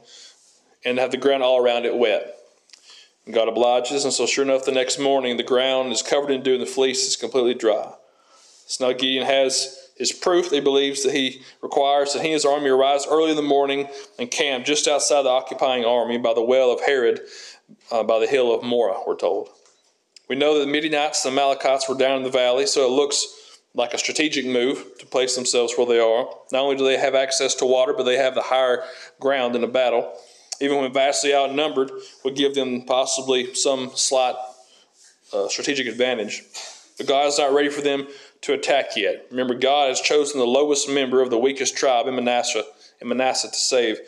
and 0.85 1.01
have 1.01 1.11
the 1.11 1.17
ground 1.17 1.43
all 1.43 1.61
around 1.61 1.85
it 1.85 1.97
wet. 1.97 2.33
And 3.27 3.35
God 3.35 3.49
obliges, 3.49 4.05
and 4.05 4.13
so 4.13 4.25
sure 4.25 4.45
enough, 4.45 4.67
the 4.67 4.71
next 4.71 5.01
morning 5.01 5.37
the 5.37 5.43
ground 5.43 5.91
is 5.91 6.01
covered 6.01 6.31
in 6.31 6.45
dew 6.45 6.53
and 6.53 6.63
the 6.63 6.67
fleece 6.67 7.09
is 7.09 7.17
completely 7.17 7.55
dry. 7.55 7.93
So 8.67 8.87
now 8.87 8.93
Gideon 8.97 9.27
has 9.27 9.91
his 9.97 10.13
proof 10.13 10.51
that 10.51 10.55
he 10.55 10.61
believes 10.61 11.03
that 11.03 11.13
he 11.13 11.43
requires 11.61 12.13
that 12.13 12.23
he 12.23 12.29
and 12.29 12.35
his 12.35 12.45
army 12.45 12.69
arise 12.69 13.05
early 13.11 13.31
in 13.31 13.37
the 13.37 13.43
morning 13.43 13.89
and 14.17 14.31
camp 14.31 14.65
just 14.65 14.87
outside 14.87 15.23
the 15.23 15.29
occupying 15.29 15.85
army 15.85 16.19
by 16.19 16.35
the 16.35 16.41
well 16.41 16.71
of 16.71 16.83
Harod, 16.83 17.23
uh, 17.91 18.05
by 18.05 18.21
the 18.21 18.29
hill 18.29 18.55
of 18.55 18.63
Moreh, 18.63 19.03
we're 19.05 19.17
told. 19.17 19.49
We 20.29 20.37
know 20.37 20.55
that 20.55 20.65
the 20.65 20.71
Midianites 20.71 21.25
and 21.25 21.37
the 21.37 21.41
Amalekites 21.41 21.89
were 21.89 21.97
down 21.97 22.19
in 22.19 22.23
the 22.23 22.31
valley, 22.31 22.67
so 22.67 22.87
it 22.87 22.91
looks 22.91 23.27
like 23.75 23.93
a 23.93 23.99
strategic 23.99 24.47
move 24.47 24.99
to 24.99 25.07
place 25.07 25.35
themselves 25.35 25.75
where 25.77 25.87
they 25.87 25.99
are. 25.99 26.29
Not 26.53 26.63
only 26.63 26.77
do 26.77 26.85
they 26.85 26.97
have 26.97 27.15
access 27.15 27.55
to 27.57 27.67
water, 27.67 27.93
but 27.93 28.05
they 28.05 28.17
have 28.17 28.35
the 28.35 28.43
higher 28.43 28.85
ground 29.21 29.57
in 29.57 29.65
a 29.65 29.69
battle 29.69 30.17
even 30.61 30.79
when 30.79 30.93
vastly 30.93 31.35
outnumbered, 31.35 31.91
would 32.25 32.37
give 32.37 32.55
them 32.55 32.83
possibly 32.83 33.55
some 33.55 33.91
slight 33.95 34.37
uh, 35.33 35.49
strategic 35.49 35.87
advantage. 35.87 36.43
But 36.97 37.07
God 37.07 37.27
is 37.27 37.39
not 37.39 37.53
ready 37.53 37.69
for 37.69 37.81
them 37.81 38.07
to 38.43 38.53
attack 38.53 38.97
yet. 38.97 39.27
Remember, 39.31 39.55
God 39.55 39.89
has 39.89 40.01
chosen 40.01 40.39
the 40.39 40.47
lowest 40.47 40.89
member 40.89 41.21
of 41.21 41.31
the 41.31 41.39
weakest 41.39 41.77
tribe 41.77 42.07
in 42.07 42.15
Manasseh, 42.15 42.65
in 43.01 43.09
Manasseh 43.09 43.49
to 43.49 43.57
save 43.57 43.99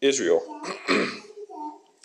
Israel. 0.00 0.40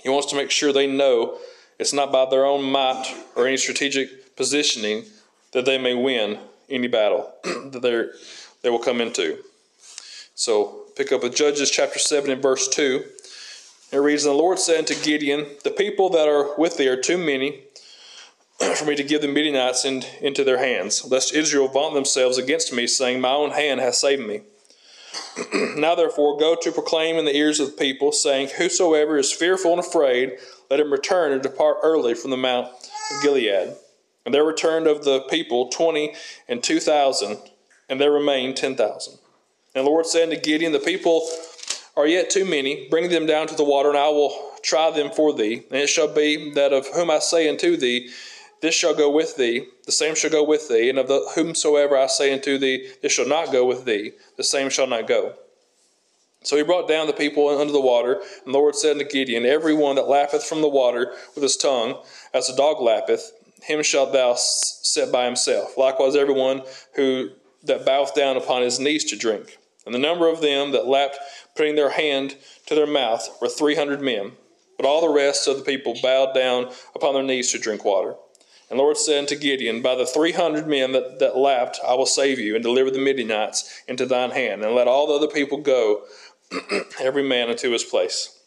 he 0.03 0.09
wants 0.09 0.27
to 0.27 0.35
make 0.35 0.51
sure 0.51 0.73
they 0.73 0.87
know 0.87 1.37
it's 1.79 1.93
not 1.93 2.11
by 2.11 2.29
their 2.29 2.45
own 2.45 2.63
might 2.63 3.13
or 3.35 3.47
any 3.47 3.57
strategic 3.57 4.35
positioning 4.35 5.05
that 5.51 5.65
they 5.65 5.77
may 5.77 5.93
win 5.93 6.39
any 6.69 6.87
battle 6.87 7.33
that 7.43 7.81
they 7.81 8.05
they 8.61 8.69
will 8.69 8.79
come 8.79 8.99
into. 8.99 9.37
So 10.33 10.85
pick 10.95 11.11
up 11.11 11.23
with 11.23 11.35
Judges 11.35 11.69
chapter 11.69 11.99
7 11.99 12.31
and 12.31 12.41
verse 12.41 12.67
2. 12.67 13.03
It 13.91 13.97
reads, 13.97 14.23
the 14.23 14.33
Lord 14.33 14.59
said 14.59 14.79
unto 14.79 14.95
Gideon, 15.01 15.45
The 15.63 15.71
people 15.71 16.09
that 16.09 16.27
are 16.27 16.57
with 16.57 16.77
thee 16.77 16.89
are 16.89 16.99
too 16.99 17.17
many 17.17 17.61
for 18.75 18.85
me 18.85 18.95
to 18.95 19.03
give 19.03 19.21
the 19.21 19.27
Midianites 19.27 19.85
in, 19.85 20.03
into 20.19 20.43
their 20.43 20.57
hands, 20.57 21.05
lest 21.09 21.33
Israel 21.33 21.67
vaunt 21.67 21.93
themselves 21.93 22.37
against 22.37 22.73
me, 22.73 22.87
saying, 22.87 23.21
My 23.21 23.29
own 23.29 23.51
hand 23.51 23.79
hath 23.79 23.95
saved 23.95 24.25
me. 24.25 24.41
now 25.77 25.95
therefore 25.95 26.37
go 26.37 26.55
to 26.55 26.71
proclaim 26.71 27.17
in 27.17 27.25
the 27.25 27.35
ears 27.35 27.59
of 27.59 27.67
the 27.67 27.77
people, 27.77 28.11
saying, 28.11 28.49
Whosoever 28.57 29.17
is 29.17 29.31
fearful 29.31 29.71
and 29.71 29.79
afraid, 29.79 30.33
let 30.69 30.79
him 30.79 30.91
return 30.91 31.31
and 31.31 31.41
depart 31.41 31.77
early 31.83 32.13
from 32.13 32.31
the 32.31 32.37
mount 32.37 32.67
of 32.67 33.23
Gilead. 33.23 33.75
And 34.25 34.33
there 34.33 34.43
returned 34.43 34.87
of 34.87 35.03
the 35.03 35.21
people 35.21 35.69
twenty 35.69 36.15
and 36.47 36.63
two 36.63 36.79
thousand, 36.79 37.37
and 37.87 38.01
there 38.01 38.11
remained 38.11 38.57
ten 38.57 38.75
thousand. 38.75 39.19
And 39.75 39.85
the 39.85 39.89
Lord 39.89 40.05
said 40.05 40.29
to 40.29 40.37
Gideon, 40.37 40.71
The 40.71 40.79
people 40.79 41.27
are 41.95 42.07
yet 42.07 42.29
too 42.29 42.45
many. 42.45 42.87
Bring 42.89 43.09
them 43.09 43.25
down 43.25 43.47
to 43.47 43.55
the 43.55 43.63
water, 43.63 43.89
and 43.89 43.97
I 43.97 44.09
will 44.09 44.33
try 44.63 44.89
them 44.89 45.11
for 45.11 45.33
thee. 45.33 45.63
And 45.69 45.79
it 45.79 45.87
shall 45.87 46.13
be 46.13 46.51
that 46.51 46.73
of 46.73 46.87
whom 46.87 47.11
I 47.11 47.19
say 47.19 47.47
unto 47.47 47.77
thee, 47.77 48.09
This 48.61 48.73
shall 48.73 48.95
go 48.95 49.11
with 49.11 49.35
thee, 49.35 49.67
the 49.85 49.91
same 49.91 50.15
shall 50.15 50.31
go 50.31 50.43
with 50.43 50.69
thee. 50.69 50.89
And 50.89 50.97
of 50.97 51.07
the 51.07 51.29
whomsoever 51.35 51.97
I 51.97 52.07
say 52.07 52.33
unto 52.33 52.57
thee, 52.57 52.89
This 53.01 53.11
shall 53.11 53.27
not 53.27 53.51
go 53.51 53.65
with 53.65 53.85
thee, 53.85 54.13
the 54.37 54.43
same 54.43 54.69
shall 54.69 54.87
not 54.87 55.07
go. 55.07 55.35
So 56.45 56.55
he 56.55 56.63
brought 56.63 56.87
down 56.87 57.07
the 57.07 57.13
people 57.13 57.49
under 57.49 57.73
the 57.73 57.81
water, 57.81 58.21
and 58.45 58.53
the 58.53 58.57
Lord 58.57 58.75
said 58.75 58.91
unto 58.93 59.05
Gideon, 59.05 59.45
Every 59.45 59.73
one 59.73 59.95
that 59.95 60.07
lappeth 60.07 60.43
from 60.43 60.61
the 60.61 60.69
water 60.69 61.13
with 61.33 61.43
his 61.43 61.57
tongue, 61.57 61.99
as 62.33 62.49
a 62.49 62.55
dog 62.55 62.79
lappeth, 62.79 63.31
him 63.63 63.81
shalt 63.81 64.13
thou 64.13 64.35
set 64.35 65.11
by 65.11 65.25
himself. 65.25 65.77
Likewise, 65.77 66.15
every 66.15 66.35
one 66.35 66.61
who 66.95 67.31
that 67.63 67.85
boweth 67.85 68.13
down 68.13 68.37
upon 68.37 68.61
his 68.61 68.79
knees 68.79 69.03
to 69.05 69.17
drink. 69.17 69.57
And 69.85 69.93
the 69.93 69.99
number 69.99 70.27
of 70.27 70.41
them 70.41 70.71
that 70.71 70.87
lapped, 70.87 71.17
putting 71.55 71.75
their 71.75 71.89
hand 71.91 72.35
to 72.67 72.75
their 72.75 72.87
mouth, 72.87 73.27
were 73.41 73.49
three 73.49 73.75
hundred 73.75 74.01
men. 74.01 74.33
But 74.77 74.85
all 74.85 75.01
the 75.01 75.09
rest 75.09 75.47
of 75.47 75.57
the 75.57 75.63
people 75.63 75.95
bowed 76.01 76.33
down 76.33 76.71
upon 76.93 77.13
their 77.13 77.23
knees 77.23 77.51
to 77.51 77.59
drink 77.59 77.85
water. 77.85 78.15
And 78.69 78.79
the 78.79 78.83
Lord 78.83 78.97
said 78.97 79.19
unto 79.19 79.35
Gideon, 79.35 79.81
By 79.81 79.95
the 79.95 80.07
three 80.07 80.31
hundred 80.31 80.67
men 80.67 80.91
that, 80.93 81.19
that 81.19 81.37
lapped, 81.37 81.79
I 81.87 81.93
will 81.93 82.07
save 82.07 82.39
you, 82.39 82.55
and 82.55 82.63
deliver 82.63 82.89
the 82.89 82.99
Midianites 82.99 83.83
into 83.87 84.05
thine 84.05 84.31
hand, 84.31 84.63
and 84.63 84.73
let 84.73 84.87
all 84.87 85.07
the 85.07 85.13
other 85.13 85.31
people 85.31 85.59
go 85.59 86.03
every 86.99 87.23
man 87.23 87.49
unto 87.49 87.71
his 87.71 87.83
place. 87.83 88.39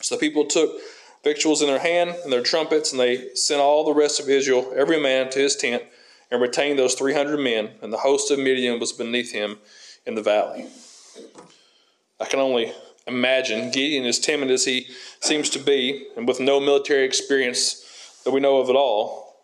So 0.00 0.14
the 0.14 0.20
people 0.20 0.46
took 0.46 0.78
victuals 1.22 1.62
in 1.62 1.68
their 1.68 1.78
hand 1.78 2.16
and 2.22 2.32
their 2.32 2.42
trumpets, 2.42 2.92
and 2.92 3.00
they 3.00 3.34
sent 3.34 3.60
all 3.60 3.84
the 3.84 3.94
rest 3.94 4.20
of 4.20 4.28
Israel, 4.28 4.72
every 4.76 5.00
man 5.00 5.30
to 5.30 5.38
his 5.38 5.56
tent, 5.56 5.82
and 6.30 6.40
retained 6.40 6.78
those 6.78 6.94
300 6.94 7.38
men, 7.38 7.70
and 7.80 7.92
the 7.92 7.98
host 7.98 8.30
of 8.30 8.38
Midian 8.38 8.78
was 8.78 8.92
beneath 8.92 9.32
him 9.32 9.58
in 10.04 10.14
the 10.14 10.22
valley. 10.22 10.66
I 12.20 12.26
can 12.26 12.40
only 12.40 12.72
imagine 13.06 13.70
Gideon, 13.70 14.04
as 14.04 14.18
timid 14.18 14.50
as 14.50 14.64
he 14.64 14.86
seems 15.20 15.50
to 15.50 15.58
be, 15.58 16.08
and 16.16 16.26
with 16.26 16.40
no 16.40 16.60
military 16.60 17.04
experience 17.04 18.20
that 18.24 18.30
we 18.30 18.40
know 18.40 18.58
of 18.58 18.68
at 18.68 18.76
all, 18.76 19.42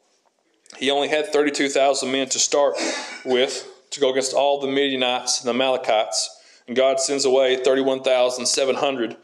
he 0.78 0.90
only 0.90 1.08
had 1.08 1.32
32,000 1.32 2.10
men 2.10 2.28
to 2.28 2.38
start 2.38 2.74
with 3.24 3.66
to 3.90 4.00
go 4.00 4.10
against 4.10 4.34
all 4.34 4.60
the 4.60 4.68
Midianites 4.68 5.40
and 5.40 5.48
the 5.48 5.52
Amalekites 5.52 6.39
and 6.70 6.76
God 6.76 7.00
sends 7.00 7.24
away 7.24 7.56
31,700 7.56 9.16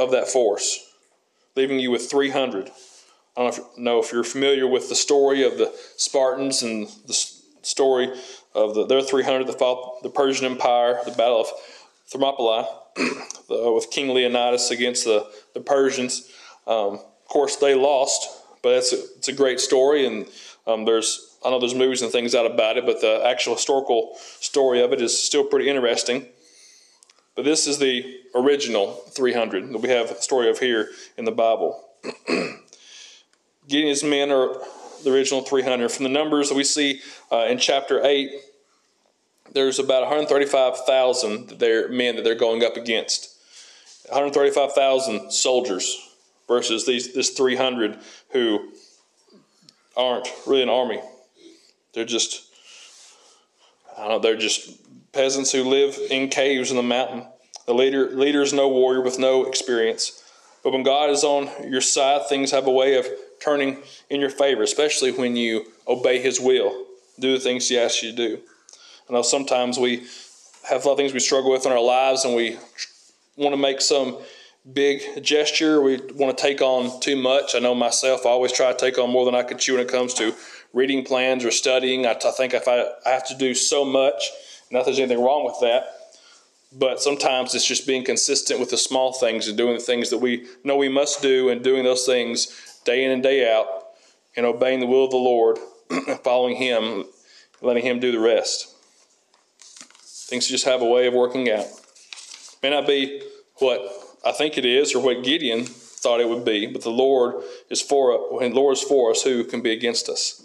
of 0.00 0.10
that 0.10 0.26
force, 0.26 0.84
leaving 1.54 1.78
you 1.78 1.92
with 1.92 2.10
300. 2.10 2.72
I 3.36 3.40
don't 3.40 3.78
know 3.78 4.00
if 4.00 4.10
you're 4.10 4.24
familiar 4.24 4.66
with 4.66 4.88
the 4.88 4.96
story 4.96 5.44
of 5.44 5.58
the 5.58 5.72
Spartans 5.96 6.60
and 6.60 6.88
the 7.06 7.12
story 7.62 8.08
of 8.52 8.74
the, 8.74 8.84
their 8.84 9.00
300 9.00 9.46
that 9.46 9.60
fought 9.60 10.02
the 10.02 10.10
Persian 10.10 10.44
Empire, 10.44 10.98
the 11.04 11.12
Battle 11.12 11.42
of 11.42 11.46
Thermopylae, 12.08 12.66
with 13.48 13.88
King 13.92 14.12
Leonidas 14.12 14.72
against 14.72 15.04
the, 15.04 15.30
the 15.54 15.60
Persians. 15.60 16.32
Um, 16.66 16.94
of 16.94 17.28
course, 17.28 17.54
they 17.54 17.76
lost, 17.76 18.28
but 18.60 18.70
it's 18.70 18.92
a, 18.92 18.96
it's 19.18 19.28
a 19.28 19.32
great 19.32 19.60
story, 19.60 20.04
and 20.04 20.26
um, 20.66 20.84
there's 20.84 21.38
I 21.44 21.50
know 21.50 21.60
there's 21.60 21.76
movies 21.76 22.02
and 22.02 22.10
things 22.10 22.34
out 22.34 22.46
about 22.46 22.76
it, 22.76 22.86
but 22.86 23.00
the 23.00 23.22
actual 23.24 23.54
historical 23.54 24.16
story 24.40 24.82
of 24.82 24.92
it 24.92 25.00
is 25.00 25.16
still 25.16 25.44
pretty 25.44 25.68
interesting. 25.68 26.26
But 27.34 27.44
this 27.44 27.66
is 27.66 27.78
the 27.78 28.20
original 28.34 28.92
300 29.10 29.72
that 29.72 29.78
we 29.78 29.88
have 29.88 30.10
a 30.10 30.20
story 30.20 30.50
of 30.50 30.58
here 30.58 30.90
in 31.16 31.24
the 31.24 31.32
Bible. 31.32 31.82
Gideon's 33.68 34.04
men 34.04 34.30
are 34.30 34.56
the 35.04 35.12
original 35.12 35.42
300. 35.42 35.90
From 35.90 36.04
the 36.04 36.10
numbers 36.10 36.48
that 36.48 36.54
we 36.54 36.64
see 36.64 37.00
uh, 37.30 37.46
in 37.48 37.58
chapter 37.58 38.04
8, 38.04 38.30
there's 39.52 39.78
about 39.78 40.02
135,000 40.02 41.58
that 41.58 41.90
men 41.90 42.16
that 42.16 42.22
they're 42.22 42.34
going 42.34 42.64
up 42.64 42.76
against. 42.76 43.28
135,000 44.08 45.30
soldiers 45.30 46.08
versus 46.48 46.84
these 46.86 47.14
this 47.14 47.30
300 47.30 47.98
who 48.32 48.72
aren't 49.96 50.28
really 50.46 50.62
an 50.62 50.68
army. 50.68 51.00
They're 51.94 52.04
just 52.04 52.52
I 53.96 54.02
don't 54.02 54.10
know, 54.10 54.18
they're 54.18 54.36
just 54.36 54.81
peasants 55.12 55.52
who 55.52 55.64
live 55.64 55.98
in 56.10 56.28
caves 56.28 56.70
in 56.70 56.76
the 56.76 56.82
mountain. 56.82 57.26
The 57.66 57.74
leader, 57.74 58.10
leader 58.10 58.42
is 58.42 58.52
no 58.52 58.68
warrior 58.68 59.02
with 59.02 59.18
no 59.18 59.44
experience. 59.44 60.22
But 60.64 60.72
when 60.72 60.82
God 60.82 61.10
is 61.10 61.24
on 61.24 61.50
your 61.70 61.80
side, 61.80 62.26
things 62.28 62.50
have 62.50 62.66
a 62.66 62.70
way 62.70 62.96
of 62.96 63.06
turning 63.40 63.78
in 64.08 64.20
your 64.20 64.30
favor, 64.30 64.62
especially 64.62 65.12
when 65.12 65.36
you 65.36 65.66
obey 65.86 66.20
His 66.20 66.40
will, 66.40 66.86
do 67.18 67.32
the 67.32 67.40
things 67.40 67.68
He 67.68 67.78
asks 67.78 68.02
you 68.02 68.10
to 68.10 68.16
do. 68.16 68.40
I 69.08 69.12
know 69.12 69.22
sometimes 69.22 69.78
we 69.78 70.04
have 70.68 70.84
a 70.84 70.88
lot 70.88 70.92
of 70.92 70.98
things 70.98 71.12
we 71.12 71.20
struggle 71.20 71.50
with 71.50 71.66
in 71.66 71.72
our 71.72 71.82
lives 71.82 72.24
and 72.24 72.34
we 72.34 72.56
want 73.36 73.52
to 73.52 73.56
make 73.56 73.80
some 73.80 74.18
big 74.72 75.22
gesture. 75.22 75.82
We 75.82 75.96
want 76.14 76.36
to 76.36 76.42
take 76.42 76.62
on 76.62 77.00
too 77.00 77.16
much. 77.16 77.54
I 77.54 77.58
know 77.58 77.74
myself, 77.74 78.24
I 78.24 78.30
always 78.30 78.52
try 78.52 78.72
to 78.72 78.78
take 78.78 78.98
on 78.98 79.10
more 79.10 79.24
than 79.24 79.34
I 79.34 79.42
can 79.42 79.58
chew 79.58 79.74
when 79.74 79.82
it 79.82 79.90
comes 79.90 80.14
to 80.14 80.34
reading 80.72 81.04
plans 81.04 81.44
or 81.44 81.50
studying. 81.50 82.06
I, 82.06 82.14
think 82.14 82.54
if 82.54 82.68
I, 82.68 82.84
I 83.04 83.10
have 83.10 83.26
to 83.26 83.36
do 83.36 83.54
so 83.54 83.84
much, 83.84 84.30
not 84.72 84.84
there's 84.84 84.98
anything 84.98 85.22
wrong 85.22 85.44
with 85.44 85.60
that, 85.60 85.84
but 86.72 87.00
sometimes 87.00 87.54
it's 87.54 87.66
just 87.66 87.86
being 87.86 88.04
consistent 88.04 88.58
with 88.58 88.70
the 88.70 88.78
small 88.78 89.12
things 89.12 89.46
and 89.46 89.56
doing 89.56 89.74
the 89.74 89.80
things 89.80 90.10
that 90.10 90.18
we 90.18 90.46
know 90.64 90.76
we 90.76 90.88
must 90.88 91.20
do 91.20 91.50
and 91.50 91.62
doing 91.62 91.84
those 91.84 92.06
things 92.06 92.80
day 92.84 93.04
in 93.04 93.10
and 93.10 93.22
day 93.22 93.52
out 93.52 93.66
and 94.36 94.46
obeying 94.46 94.80
the 94.80 94.86
will 94.86 95.04
of 95.04 95.10
the 95.10 95.16
Lord, 95.16 95.58
following 96.24 96.56
Him, 96.56 97.04
letting 97.60 97.84
Him 97.84 98.00
do 98.00 98.10
the 98.10 98.18
rest. 98.18 98.74
Things 100.28 100.48
just 100.48 100.64
have 100.64 100.80
a 100.80 100.86
way 100.86 101.06
of 101.06 101.14
working 101.14 101.50
out. 101.50 101.66
May 102.62 102.70
not 102.70 102.86
be 102.86 103.22
what 103.56 103.82
I 104.24 104.32
think 104.32 104.56
it 104.56 104.64
is 104.64 104.94
or 104.94 105.02
what 105.02 105.22
Gideon 105.22 105.64
thought 105.64 106.20
it 106.20 106.28
would 106.28 106.44
be, 106.44 106.66
but 106.66 106.82
the 106.82 106.90
Lord 106.90 107.44
is 107.68 107.82
for 107.82 108.14
us, 108.14 108.20
when 108.30 108.50
the 108.50 108.56
Lord 108.56 108.76
is 108.76 108.82
for 108.82 109.10
us, 109.10 109.22
who 109.22 109.44
can 109.44 109.60
be 109.60 109.72
against 109.72 110.08
us? 110.08 110.42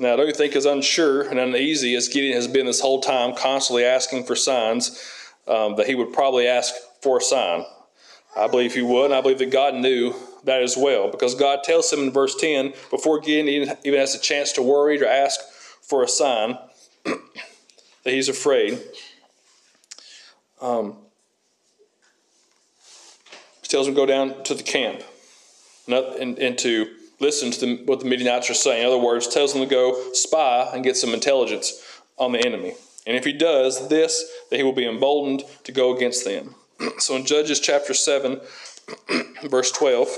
Now, 0.00 0.16
don't 0.16 0.28
you 0.28 0.32
think 0.32 0.56
as 0.56 0.64
unsure 0.64 1.28
and 1.28 1.38
uneasy 1.38 1.94
as 1.94 2.08
Gideon 2.08 2.34
has 2.34 2.48
been 2.48 2.64
this 2.64 2.80
whole 2.80 3.02
time, 3.02 3.34
constantly 3.34 3.84
asking 3.84 4.24
for 4.24 4.34
signs, 4.34 4.98
um, 5.46 5.76
that 5.76 5.88
he 5.88 5.94
would 5.94 6.10
probably 6.10 6.48
ask 6.48 6.74
for 7.02 7.18
a 7.18 7.20
sign? 7.20 7.66
I 8.34 8.48
believe 8.48 8.74
he 8.74 8.80
would, 8.80 9.06
and 9.06 9.14
I 9.14 9.20
believe 9.20 9.40
that 9.40 9.50
God 9.50 9.74
knew 9.74 10.14
that 10.44 10.62
as 10.62 10.74
well, 10.74 11.10
because 11.10 11.34
God 11.34 11.62
tells 11.64 11.92
him 11.92 12.00
in 12.00 12.12
verse 12.12 12.34
10, 12.34 12.72
before 12.88 13.20
Gideon 13.20 13.76
even 13.84 14.00
has 14.00 14.14
a 14.14 14.18
chance 14.18 14.52
to 14.52 14.62
worry 14.62 14.98
or 15.02 15.06
ask 15.06 15.38
for 15.82 16.02
a 16.02 16.08
sign, 16.08 16.56
that 17.04 18.14
he's 18.14 18.30
afraid. 18.30 18.80
Um, 20.62 20.96
he 23.60 23.68
tells 23.68 23.86
him 23.86 23.92
to 23.94 24.00
go 24.00 24.06
down 24.06 24.42
to 24.44 24.54
the 24.54 24.62
camp 24.62 25.02
and, 25.86 26.38
and 26.38 26.58
to 26.60 26.88
listen 27.20 27.50
to 27.52 27.76
what 27.84 28.00
the 28.00 28.06
Midianites 28.06 28.50
are 28.50 28.54
saying. 28.54 28.82
In 28.82 28.86
other 28.88 28.98
words, 28.98 29.28
tells 29.28 29.52
them 29.52 29.62
to 29.62 29.68
go 29.68 30.12
spy 30.12 30.70
and 30.72 30.82
get 30.82 30.96
some 30.96 31.14
intelligence 31.14 32.00
on 32.18 32.32
the 32.32 32.44
enemy. 32.44 32.74
And 33.06 33.16
if 33.16 33.24
he 33.24 33.32
does 33.32 33.88
this, 33.88 34.24
that 34.50 34.56
he 34.56 34.62
will 34.62 34.72
be 34.72 34.86
emboldened 34.86 35.44
to 35.64 35.72
go 35.72 35.94
against 35.94 36.24
them. 36.24 36.54
so 36.98 37.16
in 37.16 37.24
Judges 37.24 37.60
chapter 37.60 37.94
7, 37.94 38.40
verse 39.44 39.70
12, 39.72 40.08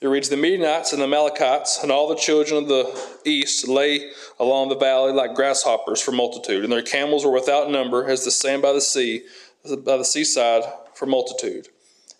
it 0.00 0.06
reads, 0.06 0.28
The 0.28 0.36
Midianites 0.36 0.92
and 0.92 1.00
the 1.00 1.06
Amalekites 1.06 1.82
and 1.82 1.90
all 1.90 2.08
the 2.08 2.14
children 2.14 2.62
of 2.62 2.68
the 2.68 3.18
east 3.24 3.66
lay 3.66 4.10
along 4.38 4.68
the 4.68 4.76
valley 4.76 5.12
like 5.12 5.34
grasshoppers 5.34 6.00
for 6.00 6.12
multitude, 6.12 6.62
and 6.62 6.72
their 6.72 6.82
camels 6.82 7.24
were 7.24 7.32
without 7.32 7.70
number 7.70 8.08
as 8.08 8.24
the 8.24 8.30
sand 8.30 8.62
by 8.62 8.72
the 8.72 8.80
sea, 8.80 9.22
by 9.64 9.96
the 9.96 10.04
seaside 10.04 10.62
for 10.94 11.06
multitude. 11.06 11.68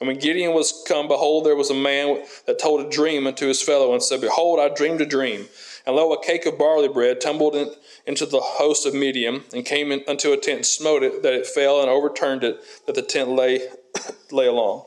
And 0.00 0.06
when 0.06 0.18
Gideon 0.18 0.54
was 0.54 0.84
come, 0.86 1.08
behold, 1.08 1.44
there 1.44 1.56
was 1.56 1.70
a 1.70 1.74
man 1.74 2.24
that 2.46 2.58
told 2.58 2.86
a 2.86 2.90
dream 2.90 3.26
unto 3.26 3.48
his 3.48 3.62
fellow, 3.62 3.92
and 3.92 4.02
said, 4.02 4.20
Behold, 4.20 4.60
I 4.60 4.68
dreamed 4.68 5.00
a 5.00 5.06
dream. 5.06 5.48
And 5.86 5.96
lo, 5.96 6.12
a 6.12 6.22
cake 6.22 6.46
of 6.46 6.58
barley 6.58 6.88
bread 6.88 7.20
tumbled 7.20 7.56
in, 7.56 7.72
into 8.06 8.24
the 8.24 8.40
host 8.40 8.86
of 8.86 8.94
Midian, 8.94 9.42
and 9.52 9.64
came 9.64 9.90
in, 9.90 10.04
unto 10.06 10.32
a 10.32 10.36
tent, 10.36 10.56
and 10.56 10.66
smote 10.66 11.02
it, 11.02 11.22
that 11.22 11.32
it 11.32 11.46
fell, 11.46 11.80
and 11.80 11.90
overturned 11.90 12.44
it, 12.44 12.60
that 12.86 12.94
the 12.94 13.02
tent 13.02 13.30
lay, 13.30 13.60
lay 14.30 14.46
along. 14.46 14.84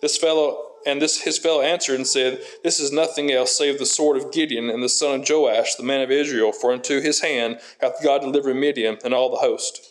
This 0.00 0.16
fellow 0.16 0.64
and 0.86 1.02
this 1.02 1.22
his 1.22 1.38
fellow 1.38 1.60
answered 1.60 1.96
and 1.96 2.06
said, 2.06 2.40
This 2.62 2.80
is 2.80 2.92
nothing 2.92 3.30
else 3.30 3.56
save 3.56 3.78
the 3.78 3.86
sword 3.86 4.16
of 4.16 4.32
Gideon 4.32 4.70
and 4.70 4.82
the 4.82 4.88
son 4.88 5.20
of 5.20 5.28
Joash, 5.28 5.74
the 5.74 5.82
man 5.82 6.00
of 6.00 6.10
Israel, 6.10 6.52
for 6.52 6.72
into 6.72 7.00
his 7.00 7.20
hand 7.20 7.60
hath 7.80 8.02
God 8.02 8.20
delivered 8.20 8.54
Midian 8.54 8.96
and 9.04 9.12
all 9.12 9.30
the 9.30 9.36
host. 9.36 9.87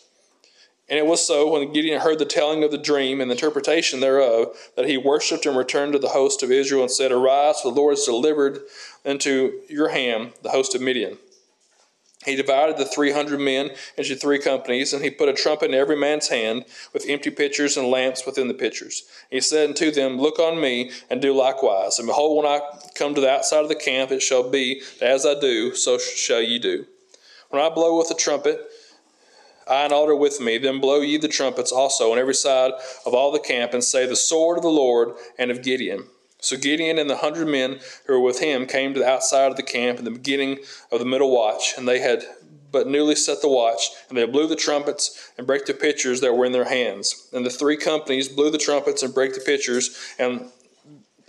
And 0.88 0.98
it 0.98 1.06
was 1.06 1.26
so, 1.26 1.52
when 1.52 1.72
Gideon 1.72 2.00
heard 2.00 2.18
the 2.18 2.24
telling 2.24 2.64
of 2.64 2.70
the 2.70 2.78
dream 2.78 3.20
and 3.20 3.30
the 3.30 3.34
interpretation 3.34 4.00
thereof, 4.00 4.56
that 4.74 4.86
he 4.86 4.96
worshipped 4.96 5.44
and 5.44 5.56
returned 5.56 5.92
to 5.92 5.98
the 5.98 6.08
host 6.08 6.42
of 6.42 6.50
Israel 6.50 6.82
and 6.82 6.90
said, 6.90 7.12
Arise, 7.12 7.60
for 7.60 7.70
the 7.70 7.78
Lord 7.78 7.92
has 7.92 8.04
delivered 8.04 8.60
into 9.04 9.60
your 9.68 9.90
hand 9.90 10.32
the 10.42 10.50
host 10.50 10.74
of 10.74 10.80
Midian. 10.80 11.18
He 12.24 12.34
divided 12.34 12.78
the 12.78 12.84
300 12.84 13.38
men 13.38 13.70
into 13.96 14.16
three 14.16 14.38
companies, 14.38 14.92
and 14.92 15.04
he 15.04 15.10
put 15.10 15.28
a 15.28 15.34
trumpet 15.34 15.70
in 15.70 15.74
every 15.74 15.96
man's 15.96 16.28
hand, 16.28 16.64
with 16.92 17.08
empty 17.08 17.30
pitchers 17.30 17.76
and 17.76 17.88
lamps 17.88 18.26
within 18.26 18.48
the 18.48 18.54
pitchers. 18.54 19.04
He 19.30 19.40
said 19.40 19.68
unto 19.68 19.90
them, 19.90 20.18
Look 20.18 20.38
on 20.38 20.60
me, 20.60 20.90
and 21.10 21.22
do 21.22 21.32
likewise. 21.32 21.98
And 21.98 22.08
behold, 22.08 22.42
when 22.42 22.52
I 22.52 22.60
come 22.94 23.14
to 23.14 23.20
the 23.20 23.30
outside 23.30 23.62
of 23.62 23.68
the 23.68 23.76
camp, 23.76 24.10
it 24.10 24.20
shall 24.20 24.50
be 24.50 24.82
that 24.98 25.10
as 25.10 25.24
I 25.24 25.38
do, 25.38 25.74
so 25.74 25.96
shall 25.96 26.42
ye 26.42 26.58
do. 26.58 26.86
When 27.50 27.62
I 27.62 27.68
blow 27.68 27.96
with 27.96 28.08
the 28.08 28.14
trumpet, 28.14 28.60
I 29.68 29.84
and 29.84 29.92
all 29.92 30.08
are 30.08 30.16
with 30.16 30.40
me, 30.40 30.58
then 30.58 30.80
blow 30.80 31.00
ye 31.00 31.18
the 31.18 31.28
trumpets 31.28 31.72
also 31.72 32.12
on 32.12 32.18
every 32.18 32.34
side 32.34 32.72
of 33.04 33.14
all 33.14 33.32
the 33.32 33.38
camp, 33.38 33.74
and 33.74 33.84
say, 33.84 34.06
The 34.06 34.16
sword 34.16 34.58
of 34.58 34.62
the 34.62 34.70
Lord 34.70 35.14
and 35.38 35.50
of 35.50 35.62
Gideon. 35.62 36.04
So 36.40 36.56
Gideon 36.56 36.98
and 36.98 37.10
the 37.10 37.16
hundred 37.16 37.48
men 37.48 37.80
who 38.06 38.14
were 38.14 38.20
with 38.20 38.40
him 38.40 38.66
came 38.66 38.94
to 38.94 39.00
the 39.00 39.08
outside 39.08 39.50
of 39.50 39.56
the 39.56 39.62
camp 39.62 39.98
in 39.98 40.04
the 40.04 40.10
beginning 40.10 40.58
of 40.92 41.00
the 41.00 41.04
middle 41.04 41.30
watch, 41.30 41.74
and 41.76 41.86
they 41.86 41.98
had 41.98 42.24
but 42.70 42.86
newly 42.86 43.14
set 43.14 43.40
the 43.40 43.48
watch, 43.48 43.90
and 44.08 44.18
they 44.18 44.26
blew 44.26 44.46
the 44.46 44.56
trumpets 44.56 45.32
and 45.38 45.46
brake 45.46 45.64
the 45.66 45.74
pitchers 45.74 46.20
that 46.20 46.34
were 46.34 46.44
in 46.44 46.52
their 46.52 46.68
hands. 46.68 47.28
And 47.32 47.44
the 47.44 47.50
three 47.50 47.76
companies 47.76 48.28
blew 48.28 48.50
the 48.50 48.58
trumpets 48.58 49.02
and 49.02 49.14
brake 49.14 49.34
the 49.34 49.40
pitchers, 49.40 50.14
and 50.18 50.50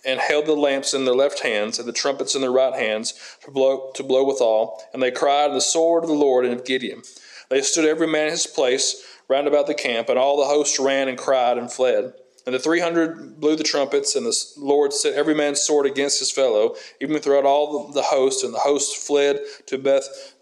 and 0.05 0.19
held 0.19 0.45
the 0.45 0.53
lamps 0.53 0.93
in 0.93 1.03
their 1.03 1.13
left 1.13 1.41
hands 1.41 1.77
and 1.77 1.85
the 1.85 1.93
trumpets 1.93 2.33
in 2.33 2.39
their 2.39 2.51
right 2.51 2.73
hands 2.73 3.13
to 3.43 3.51
blow 3.51 3.91
to 3.95 4.03
blow 4.03 4.23
withal. 4.23 4.81
And 4.93 5.01
they 5.01 5.11
cried, 5.11 5.51
The 5.51 5.61
sword 5.61 6.03
of 6.03 6.09
the 6.09 6.15
Lord 6.15 6.45
and 6.45 6.53
of 6.53 6.65
Gideon. 6.65 7.03
They 7.49 7.61
stood 7.61 7.85
every 7.85 8.07
man 8.07 8.25
in 8.25 8.31
his 8.31 8.47
place 8.47 9.03
round 9.27 9.47
about 9.47 9.67
the 9.67 9.73
camp, 9.73 10.09
and 10.09 10.17
all 10.17 10.37
the 10.37 10.45
host 10.45 10.79
ran 10.79 11.07
and 11.07 11.17
cried 11.17 11.57
and 11.57 11.71
fled. 11.71 12.13
And 12.45 12.55
the 12.55 12.59
three 12.59 12.79
hundred 12.79 13.39
blew 13.39 13.55
the 13.55 13.63
trumpets, 13.63 14.15
and 14.15 14.25
the 14.25 14.35
Lord 14.57 14.93
set 14.93 15.13
every 15.13 15.35
man's 15.35 15.61
sword 15.61 15.85
against 15.85 16.19
his 16.19 16.31
fellow, 16.31 16.75
even 16.99 17.19
throughout 17.19 17.45
all 17.45 17.91
the 17.91 18.01
host. 18.01 18.43
And 18.43 18.53
the 18.53 18.59
host 18.59 18.97
fled 18.97 19.39
to 19.67 19.77
Beth 19.77 20.33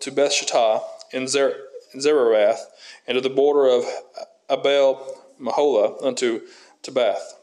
to 0.00 0.10
Beth 0.12 0.32
Shittah 0.32 0.82
in, 1.12 1.26
Zer, 1.26 1.54
in 1.92 2.00
and 2.00 3.14
to 3.14 3.20
the 3.20 3.30
border 3.30 3.68
of 3.68 3.84
Abel 4.50 5.20
Meholah 5.40 6.02
unto 6.02 6.42
Tabbath. 6.82 7.34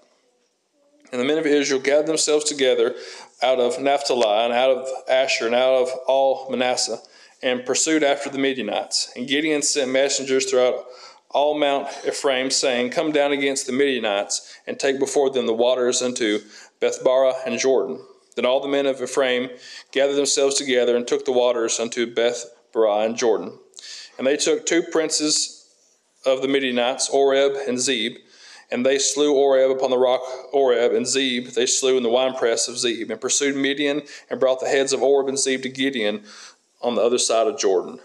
And 1.11 1.21
the 1.21 1.25
men 1.25 1.37
of 1.37 1.45
Israel 1.45 1.79
gathered 1.79 2.07
themselves 2.07 2.45
together 2.45 2.95
out 3.43 3.59
of 3.59 3.79
Naphtali 3.79 4.45
and 4.45 4.53
out 4.53 4.71
of 4.71 4.89
Asher 5.09 5.45
and 5.45 5.55
out 5.55 5.81
of 5.81 5.89
all 6.07 6.49
Manasseh, 6.49 6.99
and 7.41 7.65
pursued 7.65 8.03
after 8.03 8.29
the 8.29 8.37
Midianites. 8.37 9.11
And 9.15 9.27
Gideon 9.27 9.61
sent 9.61 9.91
messengers 9.91 10.49
throughout 10.49 10.85
all 11.29 11.57
Mount 11.57 11.87
Ephraim, 12.07 12.49
saying, 12.49 12.91
Come 12.91 13.11
down 13.11 13.31
against 13.31 13.67
the 13.67 13.73
Midianites, 13.73 14.57
and 14.65 14.79
take 14.79 14.99
before 14.99 15.29
them 15.29 15.45
the 15.45 15.53
waters 15.53 16.01
unto 16.01 16.39
Bethbara 16.79 17.33
and 17.45 17.59
Jordan. 17.59 17.99
Then 18.35 18.45
all 18.45 18.61
the 18.61 18.67
men 18.67 18.85
of 18.85 19.01
Ephraim 19.01 19.49
gathered 19.91 20.15
themselves 20.15 20.55
together 20.55 20.95
and 20.95 21.07
took 21.07 21.25
the 21.25 21.31
waters 21.31 21.79
unto 21.79 22.13
Bethbara 22.13 23.05
and 23.05 23.17
Jordan. 23.17 23.57
And 24.17 24.25
they 24.25 24.37
took 24.37 24.65
two 24.65 24.83
princes 24.83 25.67
of 26.25 26.41
the 26.41 26.47
Midianites, 26.47 27.09
Oreb 27.09 27.53
and 27.67 27.79
Zeb, 27.79 28.13
and 28.71 28.85
they 28.85 28.97
slew 28.97 29.35
Oreb 29.35 29.71
upon 29.71 29.91
the 29.91 29.97
rock 29.97 30.21
Oreb, 30.51 30.93
and 30.93 31.05
Zeb 31.05 31.47
they 31.47 31.65
slew 31.65 31.97
in 31.97 32.03
the 32.03 32.09
winepress 32.09 32.67
of 32.67 32.79
Zeb, 32.79 33.11
and 33.11 33.21
pursued 33.21 33.55
Midian, 33.55 34.01
and 34.29 34.39
brought 34.39 34.59
the 34.59 34.69
heads 34.69 34.91
of 34.91 35.03
Oreb 35.03 35.27
and 35.27 35.37
Zeb 35.37 35.61
to 35.63 35.69
Gideon 35.69 36.23
on 36.85 36.93
the 36.93 37.01
other 37.01 37.17
side 37.17 37.47
of 37.47 37.57
Jordan. 37.57 37.99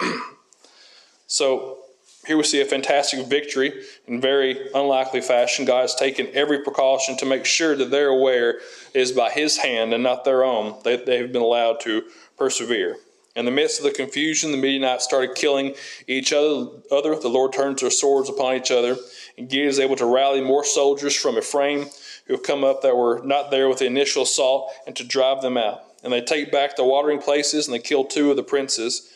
so 1.26 1.78
here 2.26 2.36
we 2.36 2.44
see 2.44 2.60
a 2.60 2.64
fantastic 2.64 3.26
victory 3.26 3.82
in 4.06 4.20
very 4.20 4.68
unlikely 4.72 5.20
fashion. 5.20 5.64
God 5.64 5.82
has 5.82 5.96
taken 5.96 6.28
every 6.32 6.62
precaution 6.62 7.16
to 7.18 7.26
make 7.26 7.44
sure 7.44 7.76
that 7.76 7.90
they're 7.90 8.08
aware 8.08 8.60
is 8.94 9.10
by 9.10 9.30
His 9.30 9.58
hand 9.58 9.92
and 9.92 10.02
not 10.02 10.24
their 10.24 10.44
own 10.44 10.80
that 10.84 11.06
they 11.06 11.18
have 11.18 11.32
been 11.32 11.42
allowed 11.42 11.80
to 11.80 12.04
persevere. 12.38 12.96
In 13.34 13.46
the 13.46 13.50
midst 13.50 13.80
of 13.80 13.84
the 13.84 13.90
confusion, 13.90 14.52
the 14.52 14.56
Midianites 14.56 15.02
started 15.02 15.34
killing 15.34 15.74
each 16.06 16.32
other. 16.32 16.68
other. 16.92 17.18
The 17.18 17.28
Lord 17.28 17.52
turns 17.52 17.80
their 17.80 17.90
swords 17.90 18.30
upon 18.30 18.54
each 18.54 18.70
other, 18.70 18.96
and 19.36 19.48
Gideon 19.48 19.68
is 19.68 19.80
able 19.80 19.96
to 19.96 20.06
rally 20.06 20.40
more 20.40 20.64
soldiers 20.64 21.16
from 21.16 21.36
Ephraim 21.36 21.86
who 22.26 22.34
have 22.34 22.44
come 22.44 22.62
up 22.62 22.82
that 22.82 22.96
were 22.96 23.20
not 23.24 23.50
there 23.50 23.68
with 23.68 23.80
the 23.80 23.86
initial 23.86 24.22
assault 24.22 24.70
and 24.86 24.94
to 24.94 25.04
drive 25.04 25.42
them 25.42 25.56
out. 25.56 25.82
And 26.04 26.12
they 26.12 26.20
take 26.20 26.52
back 26.52 26.76
the 26.76 26.84
watering 26.84 27.20
places 27.20 27.66
and 27.66 27.74
they 27.74 27.80
kill 27.80 28.04
two 28.04 28.30
of 28.30 28.36
the 28.36 28.42
princes. 28.42 29.10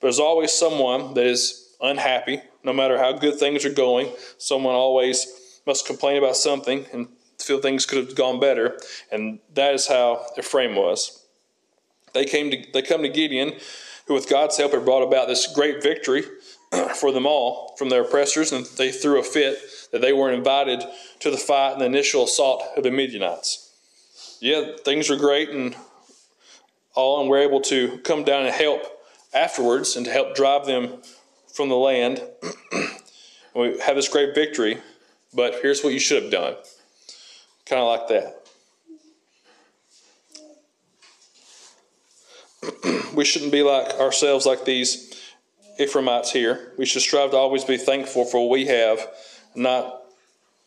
There's 0.00 0.18
always 0.18 0.52
someone 0.52 1.14
that 1.14 1.26
is 1.26 1.76
unhappy 1.80 2.40
no 2.62 2.72
matter 2.72 2.98
how 2.98 3.12
good 3.12 3.38
things 3.38 3.64
are 3.64 3.72
going, 3.72 4.12
someone 4.38 4.74
always 4.74 5.60
must 5.66 5.86
complain 5.86 6.18
about 6.18 6.36
something 6.36 6.86
and 6.92 7.08
feel 7.38 7.60
things 7.60 7.86
could 7.86 7.98
have 7.98 8.14
gone 8.14 8.38
better. 8.38 8.78
And 9.10 9.38
that 9.54 9.74
is 9.74 9.86
how 9.86 10.26
Ephraim 10.38 10.74
was. 10.74 11.24
They 12.12 12.24
came 12.24 12.50
to 12.50 12.64
they 12.72 12.82
come 12.82 13.02
to 13.02 13.08
Gideon, 13.08 13.54
who 14.06 14.14
with 14.14 14.28
God's 14.28 14.56
help 14.56 14.72
had 14.72 14.84
brought 14.84 15.06
about 15.06 15.28
this 15.28 15.46
great 15.46 15.82
victory 15.82 16.24
for 16.96 17.12
them 17.12 17.26
all 17.26 17.76
from 17.78 17.88
their 17.88 18.02
oppressors, 18.02 18.52
and 18.52 18.66
they 18.76 18.90
threw 18.90 19.20
a 19.20 19.22
fit 19.22 19.58
that 19.92 20.00
they 20.00 20.12
weren't 20.12 20.36
invited 20.36 20.82
to 21.20 21.30
the 21.30 21.36
fight 21.36 21.72
and 21.72 21.80
the 21.80 21.86
initial 21.86 22.24
assault 22.24 22.64
of 22.76 22.82
the 22.82 22.90
Midianites. 22.90 23.72
Yeah, 24.40 24.72
things 24.84 25.08
were 25.08 25.16
great 25.16 25.50
and 25.50 25.76
all, 26.94 27.20
and 27.20 27.28
we're 27.28 27.38
able 27.38 27.60
to 27.62 27.98
come 27.98 28.24
down 28.24 28.46
and 28.46 28.54
help 28.54 28.82
afterwards 29.32 29.96
and 29.96 30.04
to 30.06 30.12
help 30.12 30.34
drive 30.34 30.66
them 30.66 31.02
from 31.52 31.68
the 31.68 31.76
land. 31.76 32.22
we 33.54 33.78
have 33.80 33.96
this 33.96 34.08
great 34.08 34.34
victory, 34.34 34.78
but 35.34 35.56
here's 35.62 35.82
what 35.82 35.92
you 35.92 36.00
should 36.00 36.22
have 36.22 36.32
done. 36.32 36.54
Kind 37.66 37.80
of 37.80 37.88
like 37.88 38.08
that. 38.08 38.36
we 43.14 43.24
shouldn't 43.24 43.52
be 43.52 43.62
like 43.62 43.94
ourselves 43.94 44.46
like 44.46 44.64
these 44.64 45.10
Ephraimites 45.78 46.32
here. 46.32 46.72
We 46.76 46.84
should 46.84 47.02
strive 47.02 47.30
to 47.30 47.36
always 47.36 47.64
be 47.64 47.76
thankful 47.78 48.24
for 48.24 48.40
what 48.40 48.52
we 48.52 48.66
have, 48.66 49.06
not 49.54 50.02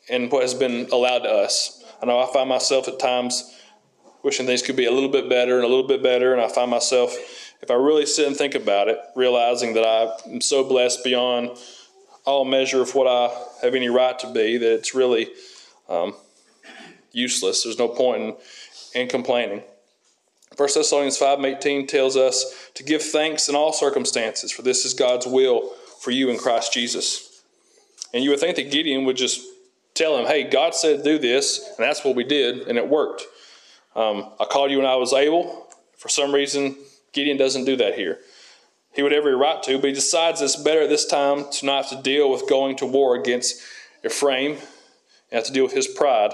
in 0.08 0.30
what 0.30 0.42
has 0.42 0.54
been 0.54 0.88
allowed 0.92 1.20
to 1.20 1.30
us. 1.30 1.84
I 2.02 2.06
know 2.06 2.20
I 2.20 2.32
find 2.34 2.50
myself 2.50 2.88
at 2.88 3.00
times 3.00 3.54
wishing 4.24 4.46
things 4.46 4.62
could 4.62 4.76
be 4.76 4.86
a 4.86 4.92
little 4.92 5.10
bit 5.10 5.30
better 5.30 5.56
and 5.56 5.66
a 5.66 5.68
little 5.68 5.88
bit 5.88 6.02
better, 6.02 6.34
and 6.34 6.42
I 6.42 6.48
find 6.48 6.72
myself 6.72 7.16
if 7.62 7.72
I 7.72 7.76
really 7.76 8.06
sit 8.06 8.28
and 8.28 8.36
think 8.36 8.56
about 8.56 8.90
it, 8.90 9.00
realizing 9.16 9.74
that 9.76 9.86
I 9.86 10.30
am 10.30 10.42
so 10.42 10.64
blessed 10.64 11.04
beyond 11.04 11.52
all 12.26 12.44
measure 12.46 12.82
of 12.82 12.94
what 12.96 13.08
I 13.08 13.34
have 13.62 13.76
any 13.76 13.90
right 13.90 14.18
to 14.20 14.32
be, 14.34 14.58
that 14.58 14.74
it's 14.74 14.94
really 14.94 15.30
um, 15.88 16.14
useless. 17.12 17.64
There's 17.64 17.80
no 17.80 17.88
point 17.88 18.22
in, 18.22 19.02
in 19.02 19.08
complaining. 19.08 19.64
1 20.58 20.70
Thessalonians 20.76 21.18
5.18 21.18 21.88
tells 21.88 22.16
us 22.16 22.70
to 22.76 22.84
give 22.84 23.02
thanks 23.02 23.50
in 23.50 23.56
all 23.56 23.74
circumstances, 23.74 24.52
for 24.52 24.62
this 24.62 24.86
is 24.86 24.94
God's 24.94 25.26
will 25.26 25.70
for 26.00 26.12
you 26.12 26.30
in 26.30 26.38
Christ 26.38 26.74
Jesus. 26.74 27.44
And 28.14 28.24
you 28.24 28.30
would 28.30 28.40
think 28.40 28.58
that 28.58 28.72
Gideon 28.72 29.06
would 29.06 29.18
just 29.18 29.42
tell 29.96 30.18
him, 30.18 30.28
hey, 30.28 30.44
God 30.44 30.76
said 30.76 31.04
do 31.04 31.18
this, 31.18 31.74
and 31.78 31.88
that's 31.88 32.04
what 32.04 32.16
we 32.16 32.24
did, 32.24 32.68
and 32.68 32.78
it 32.78 32.88
worked. 32.88 33.24
Um, 33.96 34.32
I 34.40 34.46
called 34.46 34.72
you 34.72 34.78
when 34.78 34.88
I 34.88 34.96
was 34.96 35.14
able. 35.14 35.68
For 35.98 36.10
some 36.10 36.34
reason, 36.34 36.76
Gideon 37.12 37.38
doesn't 37.38 37.66
do 37.66 37.76
that 37.78 37.96
here. 37.96 38.20
He 38.94 39.02
would 39.02 39.12
have 39.12 39.20
every 39.20 39.36
right 39.36 39.62
to, 39.64 39.78
but 39.78 39.88
he 39.88 39.94
decides 39.94 40.42
it's 40.42 40.56
better 40.56 40.88
this 40.88 41.06
time 41.06 41.46
to 41.52 41.66
not 41.66 41.86
have 41.86 41.98
to 41.98 42.04
deal 42.04 42.30
with 42.30 42.48
going 42.48 42.76
to 42.78 42.86
war 42.86 43.16
against 43.16 43.62
Ephraim 44.06 44.52
and 44.52 44.60
have 45.32 45.46
to 45.46 45.54
deal 45.54 45.64
with 45.64 45.74
his 45.74 45.88
pride. 45.88 46.32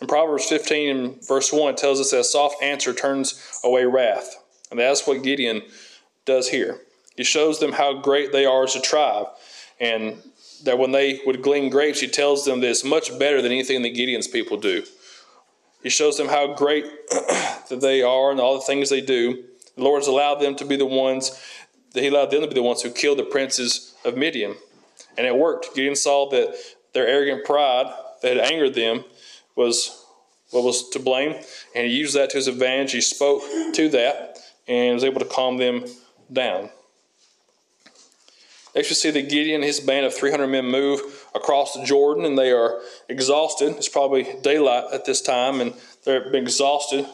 In 0.00 0.06
Proverbs 0.06 0.46
15 0.46 0.96
and 0.96 1.26
verse 1.26 1.52
1 1.52 1.76
tells 1.76 2.00
us 2.00 2.12
that 2.12 2.20
a 2.20 2.24
soft 2.24 2.62
answer 2.62 2.94
turns 2.94 3.60
away 3.64 3.84
wrath. 3.84 4.36
And 4.70 4.78
that's 4.78 5.06
what 5.06 5.22
Gideon 5.22 5.62
does 6.24 6.48
here. 6.48 6.80
He 7.16 7.24
shows 7.24 7.58
them 7.58 7.72
how 7.72 7.94
great 7.94 8.32
they 8.32 8.46
are 8.46 8.64
as 8.64 8.76
a 8.76 8.80
tribe. 8.80 9.26
And 9.80 10.22
that 10.64 10.78
when 10.78 10.92
they 10.92 11.20
would 11.26 11.42
glean 11.42 11.70
grapes, 11.70 12.00
he 12.00 12.08
tells 12.08 12.44
them 12.44 12.60
that 12.60 12.70
it's 12.70 12.84
much 12.84 13.16
better 13.18 13.40
than 13.42 13.52
anything 13.52 13.82
that 13.82 13.90
Gideon's 13.94 14.28
people 14.28 14.56
do. 14.56 14.84
He 15.82 15.88
shows 15.88 16.16
them 16.16 16.28
how 16.28 16.54
great 16.54 16.84
that 17.10 17.80
they 17.80 18.02
are 18.02 18.30
and 18.30 18.40
all 18.40 18.54
the 18.54 18.64
things 18.64 18.90
they 18.90 19.00
do. 19.00 19.44
The 19.76 19.82
Lord 19.82 20.00
has 20.00 20.08
allowed 20.08 20.36
them 20.36 20.56
to 20.56 20.64
be 20.64 20.76
the 20.76 20.86
ones, 20.86 21.40
that 21.94 22.02
He 22.02 22.08
allowed 22.08 22.30
them 22.30 22.42
to 22.42 22.48
be 22.48 22.54
the 22.54 22.62
ones 22.62 22.82
who 22.82 22.90
killed 22.90 23.18
the 23.18 23.24
princes 23.24 23.94
of 24.04 24.16
Midian. 24.16 24.56
And 25.16 25.26
it 25.26 25.36
worked. 25.36 25.74
Gideon 25.74 25.96
saw 25.96 26.28
that 26.30 26.54
their 26.92 27.06
arrogant 27.06 27.44
pride 27.44 27.92
that 28.22 28.36
had 28.36 28.52
angered 28.52 28.74
them 28.74 29.04
was 29.54 30.04
what 30.50 30.64
was 30.64 30.88
to 30.90 30.98
blame, 30.98 31.34
and 31.74 31.86
he 31.86 31.92
used 31.92 32.14
that 32.16 32.30
to 32.30 32.36
his 32.36 32.48
advantage. 32.48 32.92
He 32.92 33.00
spoke 33.00 33.42
to 33.74 33.88
that 33.90 34.38
and 34.66 34.94
was 34.94 35.04
able 35.04 35.20
to 35.20 35.26
calm 35.26 35.58
them 35.58 35.84
down. 36.32 36.70
Next, 38.74 38.90
we 38.90 38.94
see 38.94 39.10
that 39.10 39.28
Gideon 39.28 39.56
and 39.56 39.64
his 39.64 39.80
band 39.80 40.06
of 40.06 40.14
300 40.14 40.46
men 40.46 40.66
move 40.66 41.17
across 41.34 41.74
the 41.74 41.84
Jordan, 41.84 42.24
and 42.24 42.38
they 42.38 42.52
are 42.52 42.80
exhausted. 43.08 43.76
It's 43.76 43.88
probably 43.88 44.26
daylight 44.42 44.84
at 44.92 45.04
this 45.04 45.20
time, 45.20 45.60
and 45.60 45.74
they're 46.04 46.30
been 46.30 46.44
exhausted 46.44 47.06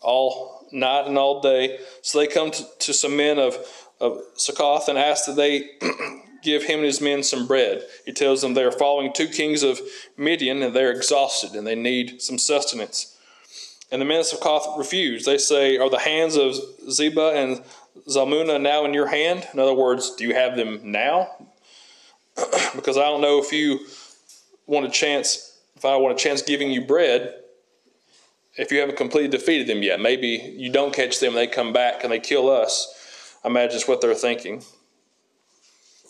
all 0.00 0.66
night 0.72 1.06
and 1.06 1.18
all 1.18 1.40
day. 1.40 1.78
So 2.02 2.18
they 2.18 2.26
come 2.26 2.50
to, 2.50 2.64
to 2.80 2.92
some 2.94 3.16
men 3.16 3.38
of, 3.38 3.56
of 4.00 4.20
Succoth 4.34 4.88
and 4.88 4.98
ask 4.98 5.26
that 5.26 5.36
they 5.36 5.70
give 6.42 6.64
him 6.64 6.78
and 6.78 6.86
his 6.86 7.00
men 7.00 7.22
some 7.22 7.46
bread. 7.46 7.82
He 8.06 8.12
tells 8.12 8.42
them 8.42 8.54
they 8.54 8.64
are 8.64 8.72
following 8.72 9.12
two 9.12 9.28
kings 9.28 9.62
of 9.62 9.80
Midian 10.16 10.62
and 10.62 10.74
they're 10.74 10.92
exhausted 10.92 11.52
and 11.52 11.66
they 11.66 11.74
need 11.74 12.22
some 12.22 12.38
sustenance. 12.38 13.16
And 13.92 14.00
the 14.00 14.06
men 14.06 14.20
of 14.20 14.26
Succoth 14.26 14.78
refuse. 14.78 15.24
They 15.24 15.38
say, 15.38 15.76
Are 15.76 15.90
the 15.90 15.98
hands 15.98 16.36
of 16.36 16.54
Zeba 16.88 17.34
and 17.34 17.62
Zalmunna 18.08 18.60
now 18.60 18.84
in 18.84 18.94
your 18.94 19.08
hand? 19.08 19.48
In 19.52 19.58
other 19.58 19.74
words, 19.74 20.14
do 20.14 20.24
you 20.24 20.34
have 20.34 20.56
them 20.56 20.80
now? 20.84 21.30
because 22.74 22.96
I 22.96 23.02
don't 23.02 23.20
know 23.20 23.40
if 23.42 23.52
you 23.52 23.80
want 24.66 24.86
a 24.86 24.90
chance, 24.90 25.58
if 25.76 25.84
I 25.84 25.96
want 25.96 26.18
a 26.18 26.22
chance 26.22 26.42
giving 26.42 26.70
you 26.70 26.86
bread, 26.86 27.34
if 28.56 28.70
you 28.72 28.80
haven't 28.80 28.96
completely 28.96 29.28
defeated 29.28 29.66
them 29.66 29.82
yet. 29.82 30.00
Maybe 30.00 30.54
you 30.56 30.70
don't 30.70 30.92
catch 30.92 31.20
them, 31.20 31.34
they 31.34 31.46
come 31.46 31.72
back 31.72 32.04
and 32.04 32.12
they 32.12 32.20
kill 32.20 32.50
us. 32.50 33.38
I 33.44 33.48
imagine 33.48 33.76
it's 33.76 33.88
what 33.88 34.00
they're 34.00 34.14
thinking. 34.14 34.62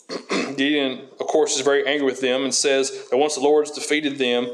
Gideon, 0.29 1.07
of 1.19 1.27
course, 1.27 1.55
is 1.55 1.61
very 1.61 1.85
angry 1.87 2.05
with 2.05 2.21
them 2.21 2.43
and 2.43 2.53
says 2.53 3.07
that 3.09 3.17
once 3.17 3.35
the 3.35 3.41
Lord's 3.41 3.71
defeated 3.71 4.17
them, 4.17 4.47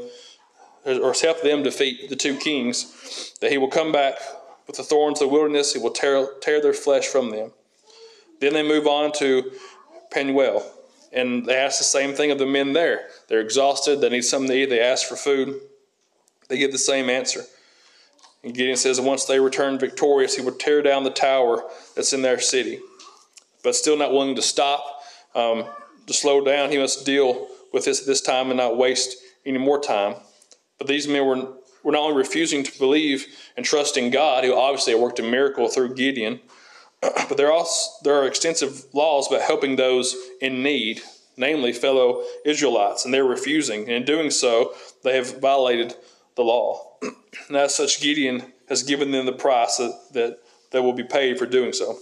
or 0.84 1.08
has 1.08 1.20
helped 1.20 1.42
them 1.42 1.62
defeat 1.62 2.08
the 2.08 2.16
two 2.16 2.36
kings, 2.36 3.34
that 3.40 3.50
he 3.50 3.58
will 3.58 3.68
come 3.68 3.90
back 3.92 4.14
with 4.66 4.76
the 4.76 4.82
thorns 4.82 5.20
of 5.20 5.28
the 5.28 5.32
wilderness, 5.32 5.72
he 5.72 5.78
will 5.78 5.90
tear, 5.90 6.28
tear 6.40 6.62
their 6.62 6.72
flesh 6.72 7.06
from 7.06 7.30
them. 7.30 7.52
Then 8.40 8.52
they 8.52 8.62
move 8.62 8.86
on 8.86 9.12
to 9.18 9.50
Penuel, 10.10 10.64
and 11.12 11.46
they 11.46 11.56
ask 11.56 11.78
the 11.78 11.84
same 11.84 12.14
thing 12.14 12.30
of 12.30 12.38
the 12.38 12.46
men 12.46 12.72
there. 12.72 13.08
They're 13.28 13.40
exhausted, 13.40 14.00
they 14.00 14.08
need 14.08 14.22
something 14.22 14.50
to 14.50 14.56
eat, 14.56 14.70
they 14.70 14.80
ask 14.80 15.06
for 15.06 15.16
food. 15.16 15.60
They 16.48 16.58
give 16.58 16.72
the 16.72 16.78
same 16.78 17.10
answer. 17.10 17.42
And 18.42 18.54
Gideon 18.54 18.76
says 18.76 19.00
once 19.00 19.24
they 19.24 19.40
return 19.40 19.78
victorious, 19.78 20.36
he 20.36 20.42
will 20.42 20.52
tear 20.52 20.82
down 20.82 21.04
the 21.04 21.10
tower 21.10 21.64
that's 21.94 22.12
in 22.12 22.22
their 22.22 22.40
city. 22.40 22.80
But 23.62 23.74
still 23.74 23.96
not 23.96 24.12
willing 24.12 24.36
to 24.36 24.42
stop, 24.42 25.02
um, 25.34 25.66
to 26.06 26.14
slow 26.14 26.42
down, 26.42 26.70
he 26.70 26.78
must 26.78 27.04
deal 27.04 27.48
with 27.72 27.84
this 27.84 28.00
this 28.00 28.20
time 28.20 28.48
and 28.48 28.56
not 28.56 28.78
waste 28.78 29.16
any 29.44 29.58
more 29.58 29.80
time. 29.80 30.14
But 30.78 30.86
these 30.86 31.08
men 31.08 31.26
were, 31.26 31.48
were 31.82 31.92
not 31.92 32.02
only 32.02 32.16
refusing 32.16 32.62
to 32.62 32.78
believe 32.78 33.26
and 33.56 33.66
trust 33.66 33.96
in 33.96 34.10
God, 34.10 34.44
who 34.44 34.54
obviously 34.54 34.94
worked 34.94 35.18
a 35.18 35.22
miracle 35.22 35.68
through 35.68 35.94
Gideon, 35.94 36.40
but 37.00 37.36
there, 37.36 37.52
also, 37.52 37.90
there 38.02 38.14
are 38.14 38.26
extensive 38.26 38.84
laws 38.92 39.28
about 39.28 39.42
helping 39.42 39.76
those 39.76 40.16
in 40.40 40.62
need, 40.62 41.00
namely 41.36 41.72
fellow 41.72 42.24
Israelites, 42.44 43.04
and 43.04 43.14
they're 43.14 43.24
refusing. 43.24 43.82
And 43.82 43.90
in 43.90 44.04
doing 44.04 44.30
so, 44.30 44.74
they 45.04 45.14
have 45.16 45.40
violated 45.40 45.94
the 46.36 46.42
law. 46.42 46.96
And 47.48 47.56
as 47.56 47.74
such, 47.74 48.00
Gideon 48.00 48.52
has 48.68 48.82
given 48.82 49.10
them 49.10 49.26
the 49.26 49.32
price 49.32 49.76
that, 49.76 49.98
that, 50.12 50.38
that 50.72 50.82
will 50.82 50.92
be 50.92 51.04
paid 51.04 51.38
for 51.38 51.46
doing 51.46 51.72
so. 51.72 51.98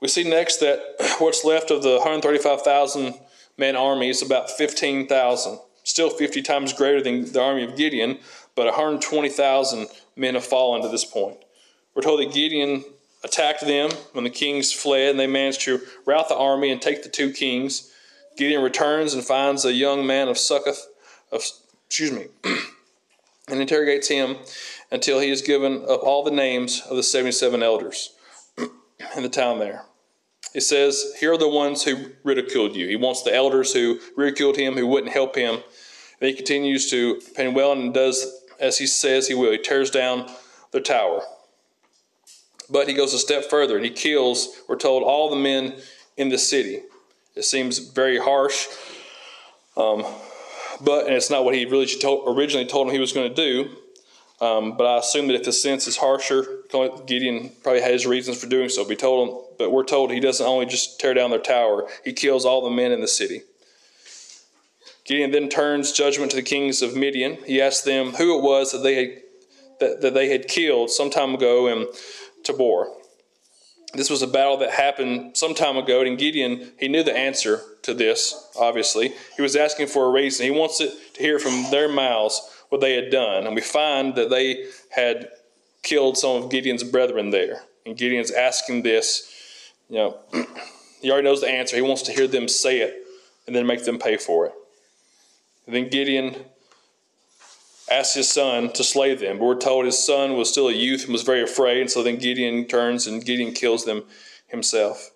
We 0.00 0.08
see 0.08 0.28
next 0.28 0.58
that 0.58 0.80
what's 1.18 1.44
left 1.44 1.70
of 1.70 1.82
the 1.82 1.96
135,000 1.96 3.14
man 3.56 3.76
army 3.76 4.08
is 4.08 4.22
about 4.22 4.50
15,000 4.50 5.58
still 5.88 6.10
50 6.10 6.42
times 6.42 6.72
greater 6.74 7.02
than 7.02 7.32
the 7.32 7.40
army 7.40 7.64
of 7.64 7.74
Gideon, 7.74 8.18
but 8.54 8.66
120,000 8.66 9.86
men 10.16 10.34
have 10.34 10.44
fallen 10.44 10.82
to 10.82 10.88
this 10.88 11.04
point. 11.04 11.38
We're 11.94 12.02
told 12.02 12.20
that 12.20 12.34
Gideon 12.34 12.84
attacked 13.24 13.62
them 13.62 13.90
when 14.12 14.24
the 14.24 14.30
kings 14.30 14.72
fled, 14.72 15.10
and 15.10 15.20
they 15.20 15.26
managed 15.26 15.62
to 15.62 15.80
rout 16.06 16.28
the 16.28 16.36
army 16.36 16.70
and 16.70 16.80
take 16.80 17.02
the 17.02 17.08
two 17.08 17.32
kings. 17.32 17.92
Gideon 18.36 18.62
returns 18.62 19.14
and 19.14 19.24
finds 19.24 19.64
a 19.64 19.72
young 19.72 20.06
man 20.06 20.28
of 20.28 20.38
Succoth, 20.38 20.86
of, 21.32 21.42
excuse 21.86 22.12
me, 22.12 22.26
and 23.48 23.60
interrogates 23.60 24.08
him 24.08 24.36
until 24.90 25.20
he 25.20 25.28
has 25.30 25.42
given 25.42 25.82
up 25.88 26.02
all 26.02 26.22
the 26.22 26.30
names 26.30 26.82
of 26.88 26.96
the 26.96 27.02
77 27.02 27.62
elders 27.62 28.14
in 29.16 29.22
the 29.22 29.28
town 29.28 29.58
there. 29.58 29.84
He 30.52 30.60
says, 30.60 31.14
Here 31.20 31.32
are 31.32 31.38
the 31.38 31.48
ones 31.48 31.84
who 31.84 32.10
ridiculed 32.24 32.74
you. 32.74 32.88
He 32.88 32.96
wants 32.96 33.22
the 33.22 33.34
elders 33.34 33.72
who 33.72 34.00
ridiculed 34.16 34.56
him, 34.56 34.74
who 34.74 34.86
wouldn't 34.86 35.12
help 35.12 35.36
him. 35.36 35.62
And 36.20 36.28
he 36.28 36.34
continues 36.34 36.90
to 36.90 37.20
well 37.36 37.72
and 37.72 37.92
does 37.92 38.44
as 38.58 38.78
he 38.78 38.86
says 38.86 39.28
he 39.28 39.34
will. 39.34 39.52
He 39.52 39.58
tears 39.58 39.90
down 39.90 40.30
the 40.72 40.80
tower. 40.80 41.22
But 42.70 42.88
he 42.88 42.94
goes 42.94 43.14
a 43.14 43.18
step 43.18 43.44
further 43.48 43.76
and 43.76 43.84
he 43.84 43.90
kills, 43.90 44.48
we're 44.68 44.76
told, 44.76 45.02
all 45.02 45.30
the 45.30 45.36
men 45.36 45.74
in 46.16 46.28
the 46.28 46.38
city. 46.38 46.82
It 47.34 47.44
seems 47.44 47.78
very 47.78 48.18
harsh. 48.18 48.66
Um, 49.76 50.04
but, 50.80 51.06
and 51.06 51.14
it's 51.14 51.30
not 51.30 51.44
what 51.44 51.54
he 51.54 51.64
really 51.64 51.86
told, 51.86 52.36
originally 52.36 52.66
told 52.66 52.88
him 52.88 52.94
he 52.94 53.00
was 53.00 53.12
going 53.12 53.32
to 53.32 53.34
do. 53.34 53.70
Um, 54.40 54.76
but 54.76 54.84
I 54.86 54.98
assume 54.98 55.26
that 55.28 55.34
if 55.34 55.44
the 55.44 55.52
sense 55.52 55.86
is 55.88 55.96
harsher, 55.96 56.46
Gideon 57.06 57.50
probably 57.62 57.80
had 57.80 57.92
his 57.92 58.06
reasons 58.06 58.40
for 58.40 58.48
doing 58.48 58.68
so. 58.68 58.86
We 58.86 58.94
told 58.94 59.28
him, 59.28 59.36
but 59.58 59.72
we're 59.72 59.84
told 59.84 60.12
he 60.12 60.20
doesn't 60.20 60.46
only 60.46 60.66
just 60.66 61.00
tear 61.00 61.12
down 61.12 61.30
their 61.30 61.40
tower; 61.40 61.88
he 62.04 62.12
kills 62.12 62.44
all 62.44 62.62
the 62.62 62.70
men 62.70 62.92
in 62.92 63.00
the 63.00 63.08
city. 63.08 63.42
Gideon 65.04 65.32
then 65.32 65.48
turns 65.48 65.90
judgment 65.90 66.30
to 66.30 66.36
the 66.36 66.42
kings 66.42 66.82
of 66.82 66.94
Midian. 66.94 67.38
He 67.46 67.60
asks 67.60 67.82
them 67.82 68.12
who 68.12 68.38
it 68.38 68.42
was 68.42 68.70
that 68.70 68.78
they 68.78 68.94
had 68.94 69.22
that, 69.80 70.00
that 70.02 70.14
they 70.14 70.28
had 70.28 70.46
killed 70.46 70.90
some 70.90 71.10
time 71.10 71.34
ago 71.34 71.66
in 71.66 71.86
Tabor. 72.48 72.88
This 73.94 74.10
was 74.10 74.20
a 74.20 74.26
battle 74.26 74.58
that 74.58 74.70
happened 74.70 75.36
some 75.36 75.54
time 75.54 75.76
ago, 75.76 76.02
and 76.02 76.18
Gideon 76.18 76.72
he 76.78 76.88
knew 76.88 77.02
the 77.02 77.16
answer 77.16 77.62
to 77.82 77.94
this. 77.94 78.50
Obviously, 78.58 79.14
he 79.36 79.42
was 79.42 79.56
asking 79.56 79.86
for 79.86 80.06
a 80.06 80.10
reason. 80.10 80.44
He 80.44 80.50
wants 80.50 80.80
it 80.80 80.92
to 81.14 81.22
hear 81.22 81.38
from 81.38 81.70
their 81.70 81.88
mouths 81.88 82.40
what 82.68 82.80
they 82.80 82.94
had 82.94 83.10
done. 83.10 83.46
And 83.46 83.54
we 83.54 83.62
find 83.62 84.14
that 84.16 84.30
they 84.30 84.66
had 84.90 85.30
killed 85.82 86.18
some 86.18 86.42
of 86.42 86.50
Gideon's 86.50 86.84
brethren 86.84 87.30
there. 87.30 87.62
And 87.86 87.96
Gideon's 87.96 88.30
asking 88.30 88.82
this, 88.82 89.32
you 89.88 89.96
know, 89.96 90.18
he 91.00 91.10
already 91.10 91.24
knows 91.24 91.40
the 91.40 91.48
answer. 91.48 91.76
He 91.76 91.82
wants 91.82 92.02
to 92.02 92.12
hear 92.12 92.26
them 92.26 92.46
say 92.46 92.80
it 92.80 92.94
and 93.46 93.56
then 93.56 93.66
make 93.66 93.84
them 93.84 93.98
pay 93.98 94.18
for 94.18 94.46
it. 94.46 94.52
And 95.66 95.74
then 95.74 95.88
Gideon 95.88 96.36
asks 97.90 98.14
his 98.14 98.28
son 98.28 98.72
to 98.72 98.84
slay 98.84 99.14
them. 99.14 99.38
But 99.38 99.44
we're 99.44 99.58
told 99.58 99.84
his 99.84 100.04
son 100.04 100.34
was 100.36 100.50
still 100.50 100.68
a 100.68 100.72
youth 100.72 101.04
and 101.04 101.12
was 101.12 101.22
very 101.22 101.42
afraid. 101.42 101.80
And 101.80 101.90
so 101.90 102.02
then 102.02 102.16
Gideon 102.18 102.66
turns 102.66 103.06
and 103.06 103.24
Gideon 103.24 103.52
kills 103.52 103.84
them 103.84 104.04
himself. 104.46 105.10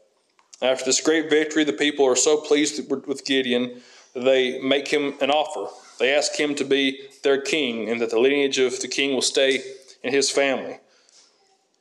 After 0.61 0.85
this 0.85 1.01
great 1.01 1.29
victory, 1.29 1.65
the 1.65 1.73
people 1.73 2.07
are 2.07 2.17
so 2.17 2.37
pleased 2.37 2.81
with 3.07 3.25
Gideon 3.25 3.81
that 4.15 4.25
they 4.25 4.61
make 4.61 4.89
him 4.89 5.15
an 5.21 5.31
offer. 5.31 5.73
They 5.99 6.15
ask 6.15 6.39
him 6.39 6.55
to 6.57 6.65
be 6.65 7.09
their 7.23 7.41
king 7.41 7.89
and 7.89 8.01
that 8.01 8.11
the 8.11 8.19
lineage 8.19 8.59
of 8.59 8.81
the 8.81 8.89
king 8.89 9.15
will 9.15 9.23
stay 9.23 9.61
in 10.03 10.13
his 10.13 10.31
family. 10.31 10.79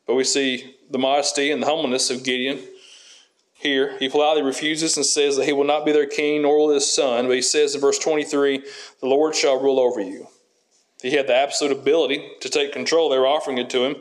But 0.08 0.16
we 0.16 0.24
see 0.24 0.76
the 0.90 0.98
modesty 0.98 1.52
and 1.52 1.62
the 1.62 1.68
humbleness 1.68 2.10
of 2.10 2.24
Gideon 2.24 2.60
here. 3.54 3.98
He 4.00 4.10
politely 4.10 4.44
refuses 4.44 4.98
and 4.98 5.06
says 5.06 5.38
that 5.38 5.46
he 5.46 5.54
will 5.54 5.64
not 5.64 5.86
be 5.86 5.92
their 5.92 6.08
king 6.08 6.42
nor 6.42 6.58
will 6.58 6.74
his 6.74 6.92
son. 6.92 7.28
But 7.28 7.36
he 7.36 7.42
says 7.42 7.76
in 7.76 7.82
verse 7.82 8.00
23 8.00 8.64
the 9.00 9.08
Lord 9.08 9.36
shall 9.36 9.62
rule 9.62 9.80
over 9.80 10.02
you. 10.02 10.28
He 11.02 11.12
had 11.12 11.28
the 11.28 11.36
absolute 11.36 11.76
ability 11.76 12.30
to 12.42 12.50
take 12.50 12.74
control. 12.74 13.10
They 13.10 13.18
were 13.18 13.28
offering 13.28 13.58
it 13.58 13.70
to 13.72 13.84
him, 13.84 13.96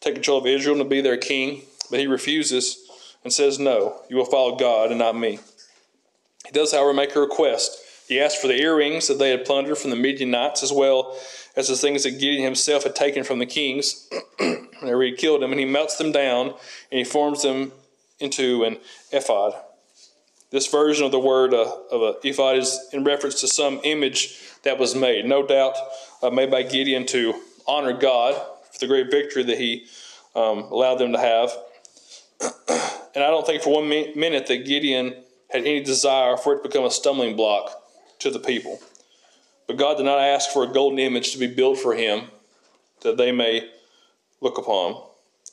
take 0.00 0.14
control 0.14 0.38
of 0.38 0.46
Israel 0.46 0.76
and 0.76 0.84
to 0.84 0.88
be 0.88 1.00
their 1.00 1.16
king. 1.16 1.62
But 1.90 2.00
he 2.00 2.06
refuses 2.06 2.78
and 3.24 3.32
says, 3.32 3.58
No, 3.58 4.02
you 4.08 4.16
will 4.16 4.24
follow 4.24 4.56
God 4.56 4.90
and 4.90 4.98
not 4.98 5.16
me. 5.16 5.38
He 6.44 6.52
does, 6.52 6.72
however, 6.72 6.92
make 6.92 7.14
a 7.16 7.20
request. 7.20 7.80
He 8.08 8.20
asked 8.20 8.40
for 8.40 8.46
the 8.46 8.60
earrings 8.60 9.08
that 9.08 9.18
they 9.18 9.30
had 9.30 9.44
plundered 9.44 9.78
from 9.78 9.90
the 9.90 9.96
Midianites, 9.96 10.62
as 10.62 10.72
well 10.72 11.18
as 11.56 11.68
the 11.68 11.76
things 11.76 12.04
that 12.04 12.20
Gideon 12.20 12.44
himself 12.44 12.84
had 12.84 12.94
taken 12.94 13.24
from 13.24 13.40
the 13.40 13.46
kings 13.46 14.08
whenever 14.38 15.02
he 15.02 15.12
killed 15.12 15.42
them, 15.42 15.50
and 15.50 15.58
he 15.58 15.66
melts 15.66 15.96
them 15.96 16.12
down 16.12 16.48
and 16.92 16.98
he 16.98 17.04
forms 17.04 17.42
them 17.42 17.72
into 18.20 18.62
an 18.62 18.78
ephod. 19.10 19.54
This 20.50 20.68
version 20.68 21.04
of 21.04 21.12
the 21.12 21.18
word 21.18 21.52
uh, 21.52 21.72
of 21.90 22.02
a 22.02 22.14
ephod 22.26 22.56
is 22.56 22.78
in 22.92 23.04
reference 23.04 23.40
to 23.40 23.48
some 23.48 23.80
image 23.84 24.38
that 24.62 24.78
was 24.78 24.94
made, 24.94 25.24
no 25.26 25.46
doubt 25.46 25.74
uh, 26.22 26.30
made 26.30 26.50
by 26.50 26.62
Gideon 26.62 27.04
to 27.06 27.34
honor 27.66 27.92
God 27.92 28.34
for 28.72 28.78
the 28.78 28.86
great 28.86 29.10
victory 29.10 29.42
that 29.42 29.58
he 29.58 29.86
um, 30.34 30.58
allowed 30.70 30.96
them 30.96 31.12
to 31.12 31.18
have. 31.18 31.50
and 33.14 33.24
I 33.24 33.30
don't 33.30 33.46
think 33.46 33.62
for 33.62 33.74
one 33.74 33.88
minute 33.88 34.46
that 34.46 34.66
Gideon 34.66 35.14
had 35.50 35.62
any 35.62 35.82
desire 35.82 36.36
for 36.36 36.54
it 36.54 36.62
to 36.62 36.68
become 36.68 36.84
a 36.84 36.90
stumbling 36.90 37.36
block 37.36 37.70
to 38.20 38.30
the 38.30 38.38
people. 38.38 38.80
But 39.66 39.78
God 39.78 39.96
did 39.96 40.04
not 40.04 40.20
ask 40.20 40.50
for 40.50 40.62
a 40.62 40.72
golden 40.72 40.98
image 40.98 41.32
to 41.32 41.38
be 41.38 41.46
built 41.48 41.78
for 41.78 41.94
him 41.94 42.24
that 43.02 43.16
they 43.16 43.32
may 43.32 43.68
look 44.40 44.58
upon. 44.58 45.05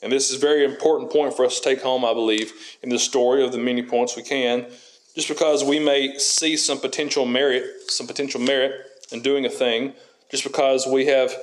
And 0.03 0.11
this 0.11 0.29
is 0.29 0.35
a 0.35 0.39
very 0.39 0.65
important 0.65 1.11
point 1.11 1.33
for 1.33 1.45
us 1.45 1.59
to 1.59 1.63
take 1.63 1.81
home, 1.81 2.03
I 2.03 2.13
believe, 2.13 2.51
in 2.83 2.89
the 2.89 2.99
story 2.99 3.43
of 3.43 3.53
the 3.53 3.57
many 3.57 3.81
points 3.81 4.17
we 4.17 4.23
can. 4.23 4.67
Just 5.15 5.29
because 5.29 5.63
we 5.63 5.79
may 5.79 6.17
see 6.17 6.57
some 6.57 6.79
potential 6.79 7.25
merit, 7.25 7.89
some 7.89 8.05
potential 8.05 8.41
merit 8.41 8.85
in 9.11 9.21
doing 9.21 9.45
a 9.45 9.49
thing, 9.49 9.93
just 10.29 10.43
because 10.43 10.85
we 10.85 11.05
have 11.05 11.33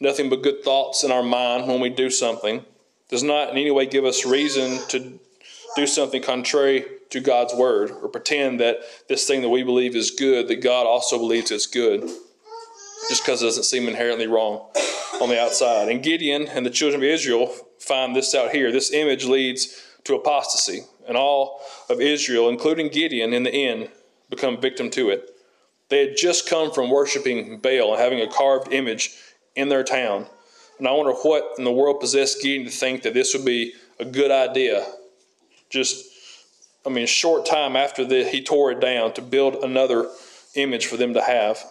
nothing 0.00 0.30
but 0.30 0.42
good 0.42 0.64
thoughts 0.64 1.04
in 1.04 1.12
our 1.12 1.22
mind 1.22 1.68
when 1.68 1.78
we 1.78 1.90
do 1.90 2.08
something, 2.08 2.64
does 3.10 3.22
not 3.22 3.50
in 3.50 3.58
any 3.58 3.70
way 3.70 3.84
give 3.84 4.06
us 4.06 4.24
reason 4.24 4.78
to 4.88 5.20
do 5.76 5.86
something 5.86 6.22
contrary 6.22 6.86
to 7.10 7.20
God's 7.20 7.52
word 7.54 7.90
or 7.90 8.08
pretend 8.08 8.60
that 8.60 8.78
this 9.08 9.26
thing 9.26 9.42
that 9.42 9.48
we 9.50 9.62
believe 9.62 9.94
is 9.94 10.10
good, 10.10 10.48
that 10.48 10.62
God 10.62 10.86
also 10.86 11.18
believes 11.18 11.50
is 11.50 11.66
good, 11.66 12.00
just 13.08 13.22
because 13.22 13.42
it 13.42 13.46
doesn't 13.46 13.64
seem 13.64 13.88
inherently 13.88 14.26
wrong 14.26 14.68
on 15.20 15.28
the 15.28 15.40
outside. 15.40 15.88
And 15.88 16.02
Gideon 16.02 16.46
and 16.48 16.64
the 16.64 16.70
children 16.70 17.02
of 17.02 17.04
Israel 17.04 17.52
find 17.80 18.14
this 18.14 18.34
out 18.34 18.50
here. 18.50 18.70
This 18.70 18.92
image 18.92 19.24
leads 19.24 19.82
to 20.04 20.14
apostasy, 20.14 20.82
and 21.08 21.16
all 21.16 21.60
of 21.88 22.00
Israel, 22.00 22.48
including 22.48 22.88
Gideon 22.88 23.32
in 23.32 23.42
the 23.42 23.52
end, 23.52 23.88
become 24.28 24.60
victim 24.60 24.90
to 24.90 25.10
it. 25.10 25.30
They 25.88 26.06
had 26.06 26.16
just 26.16 26.48
come 26.48 26.70
from 26.70 26.90
worshiping 26.90 27.58
Baal 27.58 27.92
and 27.92 28.00
having 28.00 28.20
a 28.20 28.28
carved 28.28 28.72
image 28.72 29.12
in 29.56 29.68
their 29.68 29.82
town. 29.82 30.26
And 30.78 30.86
I 30.86 30.92
wonder 30.92 31.12
what 31.12 31.58
in 31.58 31.64
the 31.64 31.72
world 31.72 32.00
possessed 32.00 32.40
Gideon 32.40 32.64
to 32.64 32.70
think 32.70 33.02
that 33.02 33.12
this 33.12 33.34
would 33.34 33.44
be 33.44 33.74
a 33.98 34.04
good 34.04 34.30
idea. 34.30 34.86
Just, 35.68 36.06
I 36.86 36.88
mean, 36.88 37.04
a 37.04 37.08
short 37.08 37.44
time 37.44 37.76
after 37.76 38.04
the, 38.04 38.24
he 38.24 38.42
tore 38.42 38.70
it 38.70 38.80
down 38.80 39.12
to 39.14 39.22
build 39.22 39.56
another 39.56 40.08
image 40.54 40.86
for 40.86 40.96
them 40.96 41.14
to 41.14 41.22
have. 41.22 41.62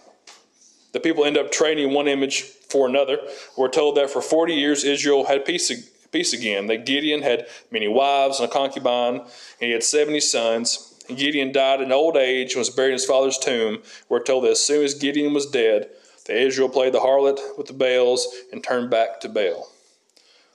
The 0.92 1.00
people 1.00 1.24
end 1.24 1.38
up 1.38 1.50
trading 1.50 1.92
one 1.92 2.08
image 2.08 2.42
for 2.42 2.86
another. 2.86 3.18
We're 3.56 3.68
told 3.68 3.96
that 3.96 4.10
for 4.10 4.20
40 4.22 4.54
years 4.54 4.84
Israel 4.84 5.24
had 5.24 5.44
peace, 5.44 5.89
peace 6.12 6.32
again. 6.32 6.66
That 6.66 6.86
Gideon 6.86 7.22
had 7.22 7.46
many 7.70 7.88
wives 7.88 8.40
and 8.40 8.48
a 8.48 8.52
concubine, 8.52 9.20
and 9.20 9.28
he 9.58 9.70
had 9.70 9.82
70 9.82 10.20
sons. 10.20 10.94
And 11.08 11.18
Gideon 11.18 11.52
died 11.52 11.80
in 11.80 11.92
old 11.92 12.16
age 12.16 12.52
and 12.52 12.60
was 12.60 12.70
buried 12.70 12.90
in 12.90 12.94
his 12.94 13.06
father's 13.06 13.38
tomb. 13.38 13.82
We're 14.08 14.22
told 14.22 14.44
that 14.44 14.52
as 14.52 14.60
soon 14.60 14.84
as 14.84 14.94
Gideon 14.94 15.34
was 15.34 15.46
dead, 15.46 15.88
that 16.26 16.36
Israel 16.36 16.68
played 16.68 16.94
the 16.94 17.00
harlot 17.00 17.40
with 17.58 17.66
the 17.66 17.72
Baals 17.72 18.28
and 18.52 18.62
turned 18.62 18.90
back 18.90 19.20
to 19.20 19.28
Baal. 19.28 19.68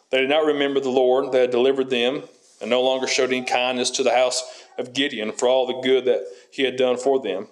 They 0.10 0.22
did 0.22 0.30
not 0.30 0.46
remember 0.46 0.80
the 0.80 0.90
Lord 0.90 1.32
that 1.32 1.42
had 1.42 1.52
delivered 1.52 1.90
them 1.90 2.24
and 2.62 2.70
no 2.70 2.82
longer 2.82 3.08
showed 3.08 3.32
any 3.32 3.44
kindness 3.44 3.90
to 3.92 4.04
the 4.04 4.16
house 4.16 4.64
of 4.78 4.94
Gideon 4.94 5.32
for 5.32 5.48
all 5.48 5.68
the 5.68 5.82
good 5.82 6.06
that 6.06 6.26
he 6.52 6.64
had 6.64 6.78
done 6.78 6.98
for 6.98 7.20
them. 7.20 7.48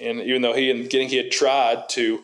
And 0.00 0.20
even 0.20 0.42
though 0.42 0.54
he 0.54 0.70
and 0.70 0.88
Gideon 0.88 1.10
he 1.10 1.16
had 1.16 1.30
tried 1.30 1.88
to 1.90 2.22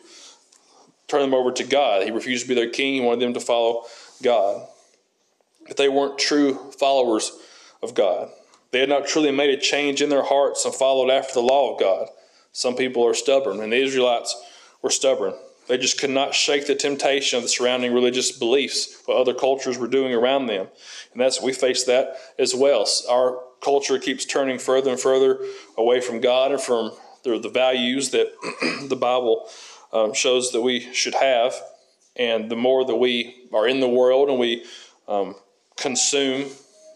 turn 1.07 1.21
them 1.21 1.33
over 1.33 1.51
to 1.51 1.63
God, 1.63 2.03
he 2.03 2.11
refused 2.11 2.43
to 2.43 2.49
be 2.49 2.55
their 2.55 2.69
king. 2.69 2.95
He 2.95 3.01
wanted 3.01 3.21
them 3.21 3.33
to 3.33 3.39
follow 3.39 3.83
God. 4.23 4.67
But 5.69 5.77
they 5.77 5.87
weren't 5.87 6.19
true 6.19 6.55
followers 6.77 7.31
of 7.81 7.93
God. 7.93 8.29
They 8.71 8.81
had 8.81 8.89
not 8.89 9.07
truly 9.07 9.31
made 9.31 9.57
a 9.57 9.61
change 9.61 10.01
in 10.01 10.09
their 10.09 10.25
hearts 10.25 10.65
and 10.65 10.73
followed 10.73 11.09
after 11.09 11.35
the 11.35 11.41
law 11.41 11.73
of 11.73 11.79
God. 11.79 12.09
Some 12.51 12.75
people 12.75 13.07
are 13.07 13.13
stubborn, 13.13 13.61
and 13.61 13.71
the 13.71 13.81
Israelites 13.81 14.35
were 14.81 14.89
stubborn. 14.89 15.33
They 15.67 15.77
just 15.77 15.99
could 15.99 16.09
not 16.09 16.33
shake 16.33 16.65
the 16.65 16.75
temptation 16.75 17.37
of 17.37 17.43
the 17.43 17.49
surrounding 17.49 17.93
religious 17.93 18.31
beliefs, 18.31 19.01
what 19.05 19.17
other 19.17 19.35
cultures 19.35 19.77
were 19.77 19.87
doing 19.87 20.13
around 20.13 20.47
them. 20.47 20.67
And 21.13 21.21
that's 21.21 21.41
we 21.41 21.53
face 21.53 21.83
that 21.83 22.15
as 22.39 22.55
well. 22.55 22.87
Our 23.07 23.39
culture 23.61 23.99
keeps 23.99 24.25
turning 24.25 24.57
further 24.57 24.89
and 24.89 24.99
further 24.99 25.39
away 25.77 26.01
from 26.01 26.21
God 26.21 26.51
and 26.51 26.59
from 26.59 26.91
the, 27.23 27.37
the 27.37 27.49
values 27.49 28.09
that 28.11 28.31
the 28.89 28.95
Bible 28.95 29.47
um, 29.93 30.13
shows 30.13 30.51
that 30.53 30.61
we 30.61 30.91
should 30.93 31.15
have. 31.15 31.53
And 32.15 32.49
the 32.49 32.55
more 32.55 32.83
that 32.85 32.95
we 32.95 33.47
are 33.53 33.67
in 33.67 33.79
the 33.79 33.87
world 33.87 34.29
and 34.29 34.39
we 34.39 34.65
um, 35.07 35.35
consume 35.79 36.49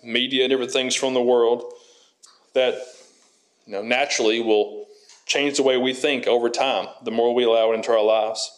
media 0.04 0.44
and 0.44 0.52
different 0.52 0.72
things 0.72 0.94
from 0.94 1.14
the 1.14 1.22
world, 1.22 1.64
that 2.54 2.76
you 3.66 3.74
know, 3.74 3.82
naturally 3.82 4.42
will 4.42 4.88
change 5.26 5.58
the 5.58 5.64
way 5.64 5.78
we 5.78 5.94
think 5.94 6.28
over 6.28 6.50
time, 6.50 6.88
the 7.04 7.12
more 7.12 7.34
we 7.34 7.44
allow 7.44 7.72
it 7.72 7.76
into 7.76 7.92
our 7.92 8.04
lives. 8.04 8.52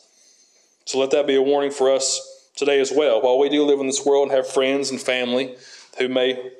So 0.86 1.00
let 1.00 1.12
that 1.12 1.28
be 1.28 1.36
a 1.36 1.42
warning 1.42 1.72
for 1.72 1.92
us 1.92 2.50
today 2.56 2.80
as 2.80 2.92
well. 2.92 3.22
While 3.22 3.40
we 3.40 3.50
do 3.50 3.64
live 3.64 3.80
in 3.80 3.88
this 3.88 4.06
world 4.06 4.30
and 4.30 4.36
have 4.36 4.48
friends 4.48 4.90
and 4.90 5.00
family 5.00 5.56
who 5.98 6.08
may 6.10 6.52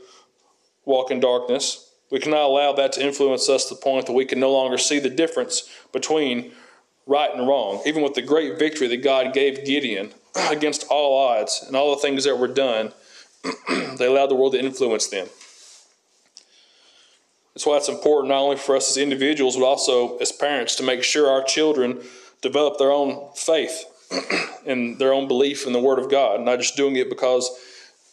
walk 0.86 1.12
in 1.12 1.20
darkness, 1.20 1.92
we 2.12 2.20
cannot 2.20 2.46
allow 2.46 2.74
that 2.74 2.94
to 2.94 3.06
influence 3.06 3.50
us 3.50 3.66
to 3.66 3.76
the 3.76 3.82
point 3.82 4.06
that 4.06 4.14
we 4.14 4.26
can 4.26 4.40
no 4.40 4.52
longer 4.52 4.78
see 4.78 5.00
the 5.00 5.10
difference 5.10 5.68
between 5.92 6.52
right 7.08 7.34
and 7.34 7.48
wrong. 7.48 7.82
Even 7.86 8.04
with 8.04 8.14
the 8.14 8.22
great 8.22 8.60
victory 8.60 8.88
that 8.88 9.04
God 9.04 9.34
gave 9.34 9.66
Gideon 9.66 10.14
against 10.50 10.86
all 10.90 11.18
odds 11.18 11.64
and 11.66 11.76
all 11.76 11.96
the 11.96 12.02
things 12.02 12.24
that 12.26 12.38
were 12.38 12.48
done, 12.48 12.94
they 13.98 14.06
allowed 14.06 14.28
the 14.28 14.36
world 14.36 14.54
to 14.54 14.60
influence 14.60 15.08
them. 15.08 15.28
That's 17.54 17.66
why 17.66 17.78
it's 17.78 17.88
important 17.88 18.30
not 18.30 18.42
only 18.42 18.58
for 18.58 18.76
us 18.76 18.90
as 18.90 18.98
individuals, 18.98 19.56
but 19.56 19.64
also 19.64 20.18
as 20.18 20.32
parents 20.32 20.76
to 20.76 20.84
make 20.84 21.04
sure 21.04 21.30
our 21.30 21.44
children 21.44 22.02
develop 22.42 22.78
their 22.78 22.92
own 22.92 23.30
faith 23.34 23.86
and 24.66 25.00
their 25.00 25.14
own 25.14 25.28
belief 25.28 25.66
in 25.66 25.72
the 25.72 25.80
Word 25.80 25.98
of 25.98 26.12
God, 26.12 26.42
not 26.42 26.60
just 26.60 26.76
doing 26.76 26.98
it 26.98 27.10
because 27.10 27.50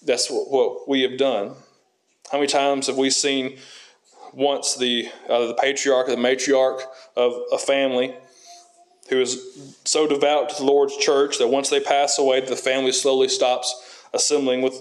that's 0.05 0.29
what, 0.29 0.89
we 0.89 1.03
have 1.03 1.19
done. 1.19 1.55
How 2.31 2.39
many 2.39 2.47
times 2.47 2.87
have 2.87 2.97
we 2.97 3.11
seen 3.11 3.59
once 4.33 4.77
the 4.77 5.09
uh, 5.29 5.49
the 5.49 5.55
patriarch 5.55 6.09
or 6.09 6.17
the 6.17 6.23
matriarch 6.23 6.81
of 7.17 7.35
a 7.53 7.59
family 7.59 8.15
who 9.11 9.21
is 9.21 9.75
so 9.85 10.07
devout 10.07 10.49
to 10.49 10.57
the 10.57 10.65
Lord's 10.65 10.97
church 10.97 11.39
that 11.39 11.49
once 11.49 11.69
they 11.69 11.81
pass 11.81 12.19
away, 12.19 12.41
the 12.41 12.57
family 12.57 12.93
slowly 12.93 13.29
stops 13.29 14.07
assembling 14.15 14.63
with 14.63 14.81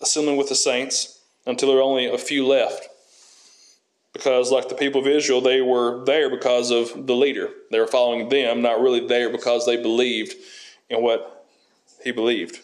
assembling 0.00 0.36
with 0.36 0.48
the 0.48 0.54
saints 0.54 1.20
until 1.46 1.68
there 1.68 1.78
are 1.78 1.82
only 1.82 2.06
a 2.06 2.18
few 2.18 2.46
left 2.46 2.88
because, 4.14 4.52
like 4.52 4.68
the 4.68 4.74
people 4.76 5.00
of 5.00 5.06
Israel, 5.06 5.40
they 5.40 5.60
were 5.60 6.04
there 6.04 6.30
because 6.30 6.70
of 6.70 7.06
the 7.06 7.14
leader. 7.14 7.50
They 7.70 7.80
were 7.80 7.86
following 7.86 8.28
them, 8.28 8.62
not 8.62 8.80
really 8.80 9.06
there 9.06 9.28
because 9.28 9.66
they 9.66 9.76
believed 9.76 10.36
in 10.88 11.02
what 11.02 11.46
he 12.02 12.12
believed. 12.12 12.60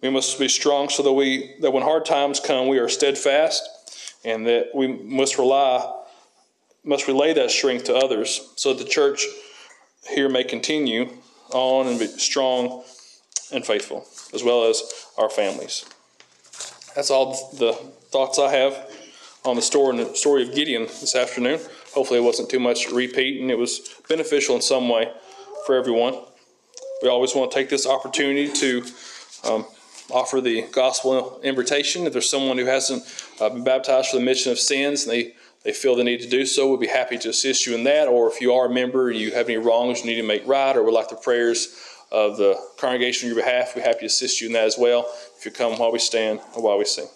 We 0.00 0.10
must 0.10 0.38
be 0.38 0.48
strong 0.48 0.88
so 0.88 1.02
that 1.02 1.12
we 1.12 1.56
that 1.60 1.72
when 1.72 1.82
hard 1.82 2.06
times 2.06 2.40
come, 2.40 2.68
we 2.68 2.78
are 2.78 2.88
steadfast, 2.88 3.68
and 4.24 4.46
that 4.46 4.74
we 4.74 4.88
must 4.88 5.38
rely 5.38 5.92
must 6.84 7.08
relay 7.08 7.34
that 7.34 7.50
strength 7.50 7.84
to 7.84 7.96
others, 7.96 8.52
so 8.56 8.72
that 8.72 8.82
the 8.82 8.88
church 8.88 9.26
here 10.08 10.28
may 10.28 10.44
continue 10.44 11.10
on 11.50 11.88
and 11.88 11.98
be 11.98 12.06
strong 12.06 12.82
and 13.52 13.64
faithful, 13.64 14.06
as 14.34 14.42
well 14.42 14.64
as 14.64 14.82
our 15.16 15.30
families. 15.30 15.84
That's 16.94 17.10
all 17.10 17.32
the 17.58 17.72
thoughts 18.10 18.38
I 18.38 18.50
have 18.52 18.90
on 19.44 19.56
the 19.56 19.62
story, 19.62 20.42
of 20.42 20.54
Gideon 20.54 20.86
this 20.86 21.14
afternoon. 21.14 21.60
Hopefully, 21.94 22.18
it 22.18 22.22
wasn't 22.22 22.50
too 22.50 22.58
much 22.58 22.90
repeat 22.90 23.40
and 23.40 23.50
it 23.50 23.58
was 23.58 23.94
beneficial 24.08 24.56
in 24.56 24.62
some 24.62 24.88
way 24.88 25.12
for 25.66 25.76
everyone. 25.76 26.18
We 27.02 27.08
always 27.08 27.34
want 27.34 27.50
to 27.50 27.56
take 27.56 27.68
this 27.68 27.86
opportunity 27.86 28.50
to 28.52 28.84
um, 29.44 29.66
offer 30.10 30.40
the 30.40 30.62
gospel 30.72 31.40
invitation. 31.42 32.06
If 32.06 32.12
there's 32.12 32.30
someone 32.30 32.58
who 32.58 32.64
hasn't 32.64 33.02
uh, 33.40 33.50
been 33.50 33.64
baptized 33.64 34.08
for 34.08 34.16
the 34.16 34.20
remission 34.20 34.52
of 34.52 34.58
sins 34.58 35.04
and 35.04 35.12
they, 35.12 35.34
they 35.62 35.72
feel 35.72 35.94
the 35.94 36.04
need 36.04 36.20
to 36.22 36.28
do 36.28 36.46
so, 36.46 36.70
we'd 36.70 36.80
be 36.80 36.86
happy 36.86 37.18
to 37.18 37.28
assist 37.28 37.66
you 37.66 37.74
in 37.74 37.84
that. 37.84 38.08
Or 38.08 38.30
if 38.30 38.40
you 38.40 38.52
are 38.54 38.66
a 38.66 38.70
member 38.70 39.10
and 39.10 39.18
you 39.18 39.32
have 39.32 39.48
any 39.48 39.58
wrongs 39.58 40.00
you 40.00 40.06
need 40.06 40.20
to 40.20 40.26
make 40.26 40.46
right 40.46 40.76
or 40.76 40.82
would 40.82 40.94
like 40.94 41.08
the 41.08 41.16
prayers 41.16 41.76
of 42.10 42.36
the 42.36 42.58
congregation 42.78 43.28
on 43.28 43.34
your 43.34 43.44
behalf, 43.44 43.74
we're 43.74 43.82
happy 43.82 44.00
to 44.00 44.06
assist 44.06 44.40
you 44.40 44.46
in 44.46 44.52
that 44.52 44.64
as 44.64 44.76
well. 44.78 45.06
If 45.38 45.44
you 45.44 45.50
come 45.50 45.78
while 45.78 45.92
we 45.92 45.98
stand 45.98 46.40
or 46.54 46.62
while 46.62 46.78
we 46.78 46.84
sing. 46.84 47.08